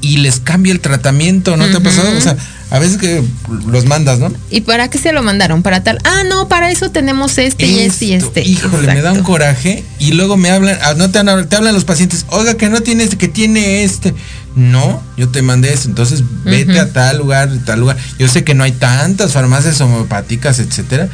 y 0.00 0.18
les 0.18 0.40
cambia 0.40 0.72
el 0.72 0.80
tratamiento, 0.80 1.56
¿no 1.56 1.64
uh 1.64 1.68
-huh. 1.68 1.70
te 1.70 1.76
ha 1.78 1.80
pasado? 1.80 2.16
O 2.16 2.20
sea, 2.20 2.36
a 2.68 2.78
veces 2.80 2.98
que 2.98 3.22
los 3.66 3.86
mandas, 3.86 4.18
¿no? 4.18 4.32
¿Y 4.50 4.62
para 4.62 4.88
qué 4.88 4.98
se 4.98 5.12
lo 5.12 5.22
mandaron? 5.22 5.62
Para 5.62 5.84
tal. 5.84 5.98
Ah, 6.04 6.24
no, 6.28 6.48
para 6.48 6.70
eso 6.70 6.90
tenemos 6.90 7.38
este 7.38 7.64
Esto, 7.64 7.66
y 7.66 7.80
este 7.80 8.04
y 8.06 8.12
este. 8.14 8.42
Híjole, 8.42 8.78
Exacto. 8.78 8.94
me 8.94 9.02
da 9.02 9.12
un 9.12 9.22
coraje. 9.22 9.84
Y 10.00 10.12
luego 10.12 10.36
me 10.36 10.50
hablan, 10.50 10.76
ah, 10.82 10.94
no 10.94 11.10
te, 11.10 11.18
hablan, 11.20 11.48
te 11.48 11.56
hablan 11.56 11.74
los 11.74 11.84
pacientes, 11.84 12.26
oiga, 12.30 12.54
que 12.54 12.68
no 12.68 12.80
tiene 12.80 13.04
este, 13.04 13.16
que 13.16 13.28
tiene 13.28 13.84
este. 13.84 14.14
No, 14.56 15.00
yo 15.16 15.28
te 15.28 15.42
mandé 15.42 15.72
eso. 15.72 15.88
Entonces, 15.88 16.24
vete 16.44 16.72
uh 16.72 16.76
-huh. 16.76 16.80
a 16.80 16.92
tal 16.92 17.18
lugar, 17.18 17.50
tal 17.64 17.80
lugar. 17.80 17.96
Yo 18.18 18.26
sé 18.26 18.42
que 18.42 18.54
no 18.54 18.64
hay 18.64 18.72
tantas 18.72 19.32
farmacias 19.32 19.80
homeopáticas, 19.80 20.58
etcétera. 20.58 21.08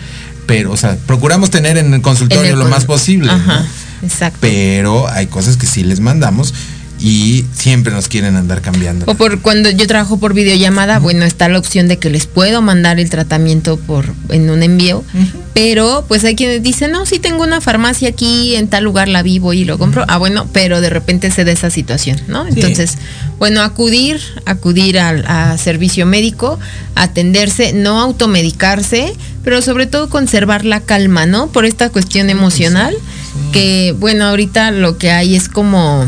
Pero, 0.46 0.72
o 0.72 0.76
sea, 0.76 0.96
procuramos 1.06 1.50
tener 1.50 1.76
en 1.76 1.92
el 1.92 2.00
consultorio 2.00 2.44
en 2.44 2.52
el 2.52 2.58
lo 2.58 2.68
más 2.68 2.84
posible. 2.84 3.30
Ajá, 3.30 3.60
¿no? 3.60 4.06
Exacto. 4.06 4.38
Pero 4.40 5.06
hay 5.08 5.26
cosas 5.26 5.56
que 5.56 5.66
sí 5.66 5.84
les 5.84 6.00
mandamos 6.00 6.54
y 7.02 7.44
siempre 7.52 7.92
nos 7.92 8.06
quieren 8.06 8.36
andar 8.36 8.60
cambiando. 8.60 9.06
O 9.08 9.14
por 9.16 9.40
cuando 9.40 9.68
yo 9.70 9.88
trabajo 9.88 10.18
por 10.18 10.34
videollamada, 10.34 11.00
bueno, 11.00 11.24
está 11.24 11.48
la 11.48 11.58
opción 11.58 11.88
de 11.88 11.98
que 11.98 12.10
les 12.10 12.26
puedo 12.26 12.62
mandar 12.62 13.00
el 13.00 13.10
tratamiento 13.10 13.76
por 13.76 14.14
en 14.28 14.48
un 14.48 14.62
envío, 14.62 14.98
uh 14.98 15.18
-huh. 15.18 15.32
pero 15.52 16.04
pues 16.06 16.22
hay 16.22 16.36
quienes 16.36 16.62
dicen, 16.62 16.92
"No, 16.92 17.04
sí 17.04 17.18
tengo 17.18 17.42
una 17.42 17.60
farmacia 17.60 18.10
aquí 18.10 18.54
en 18.54 18.68
tal 18.68 18.84
lugar 18.84 19.08
la 19.08 19.24
vivo 19.24 19.52
y 19.52 19.64
lo 19.64 19.78
compro." 19.78 20.02
Uh 20.02 20.06
-huh. 20.06 20.10
Ah, 20.10 20.18
bueno, 20.18 20.46
pero 20.52 20.80
de 20.80 20.90
repente 20.90 21.32
se 21.32 21.44
da 21.44 21.50
esa 21.50 21.70
situación, 21.70 22.20
¿no? 22.28 22.46
Entonces, 22.46 22.96
bueno, 23.40 23.62
acudir, 23.62 24.20
acudir 24.46 25.00
al 25.00 25.24
a 25.26 25.58
servicio 25.58 26.06
médico, 26.06 26.60
atenderse, 26.94 27.72
no 27.72 28.00
automedicarse, 28.00 29.12
pero 29.42 29.60
sobre 29.60 29.86
todo 29.86 30.08
conservar 30.08 30.64
la 30.64 30.78
calma, 30.78 31.26
¿no? 31.26 31.48
Por 31.48 31.64
esta 31.64 31.90
cuestión 31.90 32.30
emocional, 32.30 32.94
sí. 32.94 33.52
que 33.52 33.96
bueno, 33.98 34.26
ahorita 34.26 34.70
lo 34.70 34.98
que 34.98 35.10
hay 35.10 35.34
es 35.34 35.48
como 35.48 36.06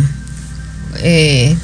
eh, 1.05 1.55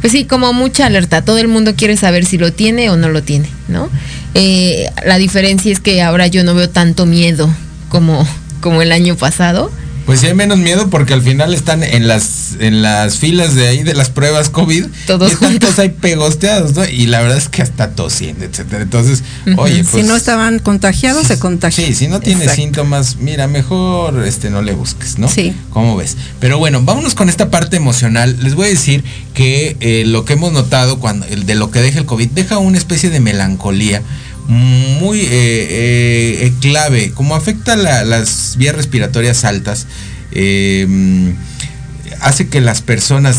pues 0.00 0.12
sí, 0.12 0.24
como 0.24 0.52
mucha 0.52 0.86
alerta. 0.86 1.22
Todo 1.22 1.38
el 1.38 1.48
mundo 1.48 1.74
quiere 1.76 1.96
saber 1.96 2.24
si 2.24 2.38
lo 2.38 2.52
tiene 2.52 2.90
o 2.90 2.96
no 2.96 3.08
lo 3.08 3.22
tiene, 3.22 3.48
¿no? 3.68 3.90
Eh, 4.34 4.88
la 5.04 5.18
diferencia 5.18 5.72
es 5.72 5.80
que 5.80 6.02
ahora 6.02 6.26
yo 6.26 6.44
no 6.44 6.54
veo 6.54 6.70
tanto 6.70 7.04
miedo 7.04 7.48
como, 7.88 8.26
como 8.60 8.82
el 8.82 8.92
año 8.92 9.16
pasado. 9.16 9.70
Pues 10.06 10.20
sí 10.20 10.26
hay 10.26 10.34
menos 10.34 10.58
miedo 10.58 10.90
porque 10.90 11.14
al 11.14 11.22
final 11.22 11.54
están 11.54 11.82
en 11.82 12.06
las 12.06 12.56
en 12.60 12.82
las 12.82 13.18
filas 13.18 13.54
de 13.54 13.68
ahí 13.68 13.82
de 13.82 13.94
las 13.94 14.10
pruebas 14.10 14.50
COVID. 14.50 14.86
Todos 15.06 15.32
y 15.32 15.34
juntos 15.34 15.78
hay 15.78 15.88
pegosteados, 15.90 16.74
¿no? 16.74 16.84
Y 16.84 17.06
la 17.06 17.22
verdad 17.22 17.38
es 17.38 17.48
que 17.48 17.62
hasta 17.62 17.92
tosiendo, 17.92 18.44
etcétera. 18.44 18.82
Entonces, 18.82 19.22
uh 19.46 19.50
-huh. 19.50 19.58
oye, 19.58 19.84
pues. 19.84 20.02
Si 20.04 20.08
no 20.08 20.14
estaban 20.14 20.58
contagiados, 20.58 21.26
se 21.26 21.38
contagian. 21.38 21.88
Sí, 21.88 21.94
si 21.94 22.08
no 22.08 22.20
tiene 22.20 22.42
Exacto. 22.42 22.62
síntomas, 22.62 23.16
mira, 23.16 23.48
mejor 23.48 24.24
este 24.26 24.50
no 24.50 24.60
le 24.60 24.74
busques, 24.74 25.18
¿no? 25.18 25.28
Sí. 25.28 25.54
¿Cómo 25.70 25.96
ves? 25.96 26.16
Pero 26.38 26.58
bueno, 26.58 26.82
vámonos 26.82 27.14
con 27.14 27.28
esta 27.30 27.50
parte 27.50 27.76
emocional. 27.76 28.36
Les 28.42 28.54
voy 28.54 28.66
a 28.66 28.70
decir 28.70 29.04
que 29.32 29.76
eh, 29.80 30.04
lo 30.06 30.24
que 30.24 30.34
hemos 30.34 30.52
notado 30.52 30.98
cuando 30.98 31.26
el 31.26 31.46
de 31.46 31.54
lo 31.54 31.70
que 31.70 31.80
deja 31.80 31.98
el 31.98 32.06
COVID 32.06 32.28
deja 32.30 32.58
una 32.58 32.76
especie 32.76 33.08
de 33.08 33.20
melancolía 33.20 34.02
muy 34.46 35.20
eh, 35.20 35.28
eh, 35.30 36.52
clave, 36.60 37.12
como 37.12 37.34
afecta 37.34 37.76
la, 37.76 38.04
las 38.04 38.56
vías 38.58 38.74
respiratorias 38.74 39.44
altas, 39.44 39.86
eh, 40.32 40.86
hace 42.20 42.48
que 42.48 42.60
las 42.60 42.82
personas 42.82 43.38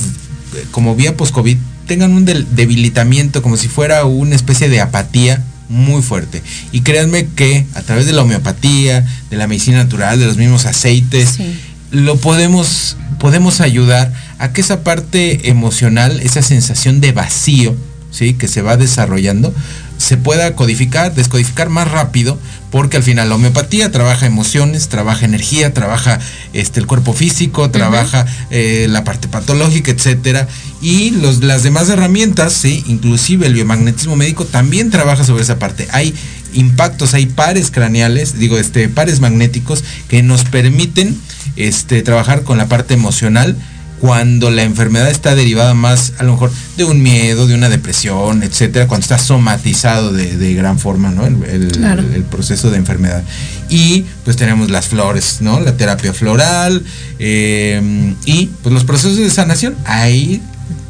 como 0.71 0.95
vía 0.95 1.17
post-COVID 1.17 1.57
tengan 1.87 2.13
un 2.13 2.25
debilitamiento, 2.25 3.41
como 3.41 3.57
si 3.57 3.67
fuera 3.67 4.05
una 4.05 4.35
especie 4.35 4.69
de 4.69 4.81
apatía 4.81 5.43
muy 5.69 6.01
fuerte. 6.01 6.41
Y 6.71 6.81
créanme 6.81 7.27
que 7.35 7.65
a 7.73 7.81
través 7.81 8.05
de 8.05 8.13
la 8.13 8.23
homeopatía, 8.23 9.05
de 9.29 9.37
la 9.37 9.47
medicina 9.47 9.77
natural, 9.77 10.19
de 10.19 10.25
los 10.25 10.37
mismos 10.37 10.65
aceites, 10.65 11.35
sí. 11.37 11.59
lo 11.91 12.17
podemos, 12.17 12.97
podemos 13.19 13.61
ayudar 13.61 14.13
a 14.39 14.53
que 14.53 14.61
esa 14.61 14.83
parte 14.83 15.49
emocional, 15.49 16.19
esa 16.21 16.41
sensación 16.41 17.01
de 17.01 17.11
vacío, 17.11 17.75
¿sí? 18.11 18.33
que 18.33 18.47
se 18.47 18.61
va 18.61 18.77
desarrollando, 18.77 19.53
se 19.97 20.17
pueda 20.17 20.55
codificar, 20.55 21.13
descodificar 21.13 21.69
más 21.69 21.89
rápido, 21.89 22.37
porque 22.71 22.97
al 22.97 23.03
final 23.03 23.29
la 23.29 23.35
homeopatía 23.35 23.91
trabaja 23.91 24.25
emociones, 24.25 24.89
trabaja 24.89 25.25
energía, 25.25 25.73
trabaja 25.73 26.19
este 26.53 26.79
el 26.79 26.87
cuerpo 26.87 27.13
físico, 27.13 27.69
trabaja 27.69 28.23
uh 28.23 28.27
-huh. 28.27 28.47
eh, 28.51 28.87
la 28.89 29.03
parte 29.03 29.27
patológica, 29.27 29.91
etcétera, 29.91 30.47
y 30.81 31.11
los, 31.11 31.41
las 31.41 31.63
demás 31.63 31.89
herramientas, 31.89 32.53
sí, 32.53 32.83
inclusive 32.87 33.47
el 33.47 33.53
biomagnetismo 33.53 34.15
médico 34.15 34.45
también 34.45 34.91
trabaja 34.91 35.23
sobre 35.23 35.43
esa 35.43 35.57
parte. 35.57 35.87
Hay 35.91 36.13
impactos, 36.53 37.13
hay 37.13 37.25
pares 37.25 37.71
craneales, 37.71 38.37
digo, 38.37 38.57
este, 38.57 38.89
pares 38.89 39.19
magnéticos 39.19 39.83
que 40.07 40.21
nos 40.23 40.43
permiten 40.43 41.17
este, 41.55 42.01
trabajar 42.01 42.43
con 42.43 42.57
la 42.57 42.67
parte 42.67 42.93
emocional 42.93 43.55
cuando 43.99 44.51
la 44.51 44.63
enfermedad 44.63 45.09
está 45.09 45.35
derivada 45.35 45.73
más 45.73 46.13
a 46.17 46.23
lo 46.23 46.33
mejor 46.33 46.51
de 46.77 46.83
un 46.83 47.01
miedo, 47.01 47.47
de 47.47 47.55
una 47.55 47.69
depresión, 47.69 48.43
etcétera, 48.43 48.87
cuando 48.87 49.03
está 49.03 49.17
somatizado 49.17 50.11
de, 50.11 50.37
de 50.37 50.53
gran 50.53 50.79
forma, 50.79 51.11
¿no? 51.11 51.25
El, 51.25 51.43
el, 51.43 51.71
claro. 51.71 52.03
el, 52.13 52.23
proceso 52.23 52.69
de 52.71 52.77
enfermedad. 52.77 53.23
Y 53.69 54.05
pues 54.23 54.35
tenemos 54.35 54.69
las 54.69 54.87
flores, 54.87 55.37
¿no? 55.39 55.59
La 55.59 55.77
terapia 55.77 56.13
floral 56.13 56.83
eh, 57.19 58.13
y 58.25 58.47
pues 58.61 58.73
los 58.73 58.83
procesos 58.83 59.17
de 59.17 59.29
sanación. 59.29 59.75
Ahí, 59.85 60.41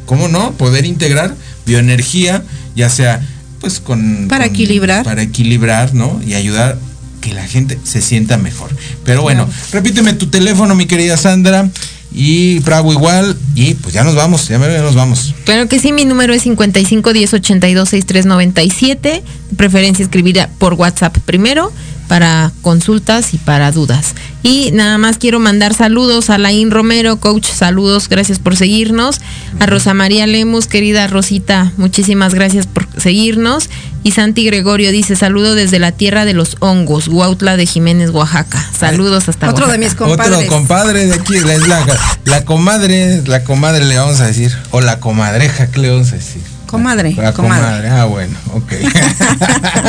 ¿cómo 0.04 0.28
no? 0.28 0.52
Poder 0.52 0.84
integrar 0.84 1.34
bioenergía, 1.64 2.42
ya 2.74 2.88
sea 2.88 3.20
pues 3.60 3.80
con... 3.80 4.26
Para 4.28 4.44
con, 4.44 4.54
equilibrar. 4.54 5.04
Para 5.04 5.22
equilibrar, 5.22 5.94
¿no? 5.94 6.20
Y 6.26 6.34
ayudar 6.34 6.78
que 7.20 7.34
la 7.34 7.46
gente 7.46 7.78
se 7.82 8.02
sienta 8.02 8.36
mejor. 8.36 8.70
Pero 9.04 9.22
bueno, 9.22 9.46
claro. 9.46 9.60
repíteme 9.72 10.12
tu 10.12 10.26
teléfono, 10.26 10.74
mi 10.74 10.86
querida 10.86 11.16
Sandra. 11.16 11.68
Y 12.16 12.60
Bravo 12.60 12.92
igual. 12.92 13.36
Y 13.54 13.74
pues 13.74 13.94
ya 13.94 14.02
nos 14.02 14.14
vamos, 14.14 14.48
ya 14.48 14.58
nos 14.58 14.94
vamos. 14.94 15.34
Claro 15.44 15.68
que 15.68 15.78
sí, 15.78 15.92
mi 15.92 16.06
número 16.06 16.32
es 16.32 16.42
55 16.42 17.12
10 17.12 17.34
82 17.34 17.88
63 17.88 18.26
97. 18.26 19.22
De 19.50 19.56
preferencia 19.56 20.02
escribir 20.02 20.40
por 20.58 20.74
WhatsApp 20.74 21.18
primero. 21.18 21.70
Para 22.08 22.52
consultas 22.62 23.34
y 23.34 23.38
para 23.38 23.72
dudas. 23.72 24.14
Y 24.42 24.70
nada 24.72 24.96
más 24.96 25.18
quiero 25.18 25.40
mandar 25.40 25.74
saludos 25.74 26.30
a 26.30 26.38
Laín 26.38 26.70
Romero, 26.70 27.16
coach, 27.16 27.46
saludos, 27.46 28.08
gracias 28.08 28.38
por 28.38 28.56
seguirnos. 28.56 29.20
A 29.58 29.66
Rosa 29.66 29.92
María 29.92 30.26
Lemus, 30.26 30.66
querida 30.66 31.06
Rosita, 31.08 31.72
muchísimas 31.76 32.34
gracias 32.34 32.66
por 32.66 32.86
seguirnos. 32.96 33.68
Y 34.04 34.12
Santi 34.12 34.44
Gregorio 34.44 34.92
dice, 34.92 35.16
saludo 35.16 35.56
desde 35.56 35.80
la 35.80 35.90
tierra 35.90 36.24
de 36.24 36.32
los 36.32 36.56
hongos, 36.60 37.08
Huautla 37.08 37.56
de 37.56 37.66
Jiménez, 37.66 38.10
Oaxaca. 38.10 38.64
Saludos 38.78 39.28
hasta 39.28 39.50
Otro 39.50 39.66
de 39.66 39.78
mis 39.78 39.96
compadres. 39.96 40.38
Otro 40.38 40.48
compadre 40.48 41.06
de 41.06 41.14
aquí, 41.14 41.34
es 41.34 41.66
la, 41.66 41.84
la 42.24 42.44
comadre, 42.44 43.22
la 43.26 43.42
comadre 43.42 43.84
le 43.84 43.98
vamos 43.98 44.20
a 44.20 44.26
decir, 44.26 44.56
o 44.70 44.80
la 44.80 45.00
comadreja, 45.00 45.72
¿qué 45.72 45.80
le 45.80 45.90
vamos 45.90 46.12
a 46.12 46.16
decir? 46.16 46.55
Comadre, 46.66 47.14
La 47.14 47.32
comadre. 47.32 47.62
comadre, 47.64 47.88
ah, 47.88 48.04
bueno, 48.04 48.36
ok. 48.52 48.72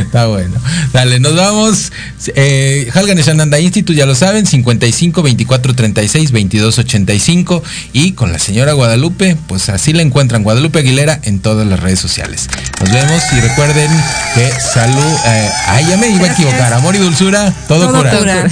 Está 0.00 0.26
bueno. 0.26 0.54
Dale, 0.92 1.20
nos 1.20 1.36
vamos. 1.36 1.92
Eh, 2.34 2.88
Halgan 2.94 3.18
Shananda 3.18 3.58
Institute, 3.60 3.96
ya 3.98 4.06
lo 4.06 4.14
saben, 4.14 4.46
55 4.46 5.22
24 5.22 5.74
36 5.74 6.32
22 6.32 6.78
85. 6.78 7.62
Y 7.92 8.12
con 8.12 8.32
la 8.32 8.38
señora 8.38 8.72
Guadalupe, 8.72 9.36
pues 9.48 9.68
así 9.68 9.92
la 9.92 10.02
encuentran, 10.02 10.42
Guadalupe 10.42 10.80
Aguilera, 10.80 11.20
en 11.22 11.40
todas 11.40 11.66
las 11.66 11.80
redes 11.80 12.00
sociales. 12.00 12.48
Nos 12.80 12.90
vemos 12.92 13.22
y 13.36 13.40
recuerden 13.40 13.90
que 14.34 14.50
salud. 14.72 15.16
Eh, 15.26 15.48
ay, 15.68 15.86
ya 15.88 15.96
me 15.96 16.08
iba 16.08 16.26
a 16.26 16.32
equivocar. 16.32 16.72
Amor 16.74 16.94
y 16.96 16.98
dulzura, 16.98 17.52
todo, 17.68 17.86
Todo 17.88 17.98
cura. 17.98 18.18
cura. 18.18 18.48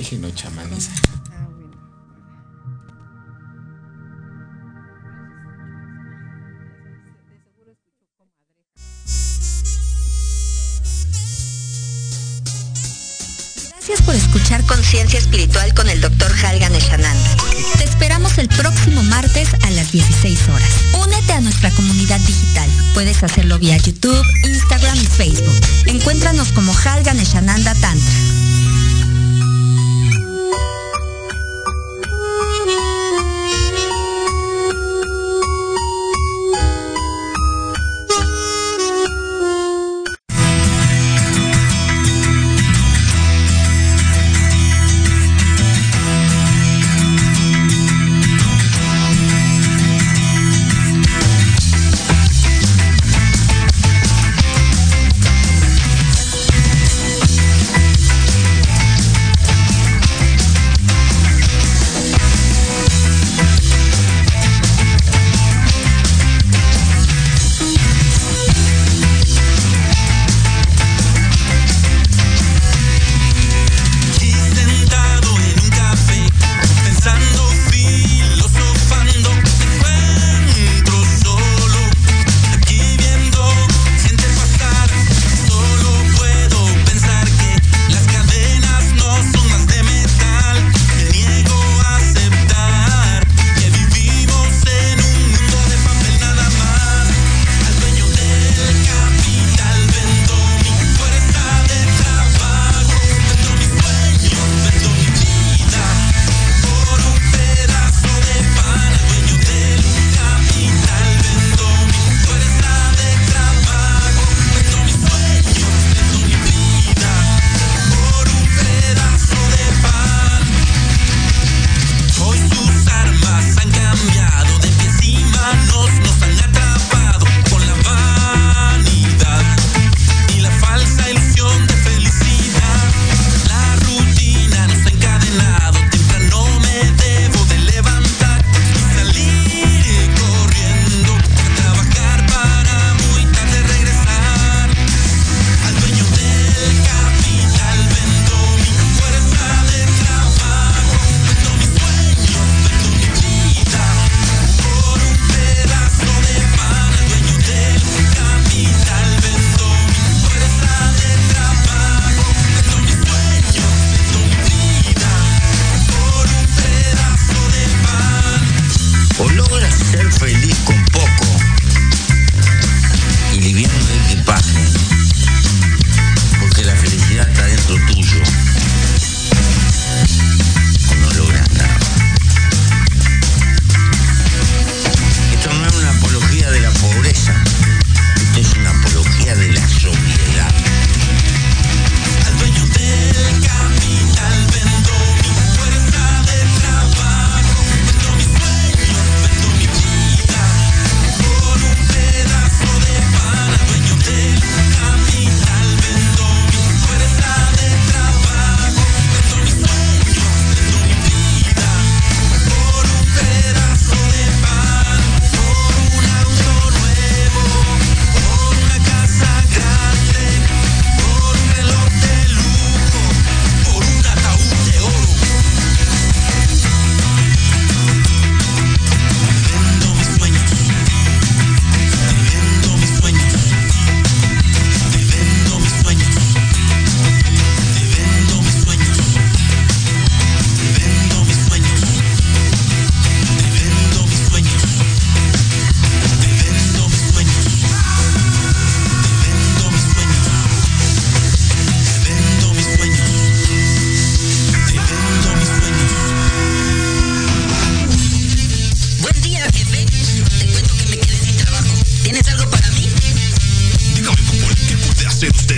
Dije 0.00 0.16
no 0.16 0.30
chamaniza. 0.30 0.90
Gracias 13.68 14.02
por 14.02 14.14
escuchar 14.14 14.64
Conciencia 14.64 15.18
Espiritual 15.18 15.74
con 15.74 15.88
el 15.90 16.00
Dr. 16.00 16.32
Halgan 16.44 16.74
Eshananda. 16.74 17.36
Te 17.76 17.84
esperamos 17.84 18.38
el 18.38 18.48
próximo 18.48 19.02
martes 19.02 19.52
a 19.52 19.70
las 19.70 19.92
16 19.92 20.48
horas. 20.48 20.70
Únete 21.04 21.32
a 21.32 21.40
nuestra 21.42 21.70
comunidad 21.72 22.20
digital. 22.20 22.70
Puedes 22.94 23.22
hacerlo 23.22 23.58
vía 23.58 23.76
YouTube, 23.76 24.24
Instagram 24.44 24.96
y 24.96 25.06
Facebook. 25.06 25.60
Encuéntranos 25.86 26.52
como 26.52 26.72
Halgan 26.72 27.20
Eshananda 27.20 27.74
Tantra. 27.74 28.39
Bye. 30.50 30.79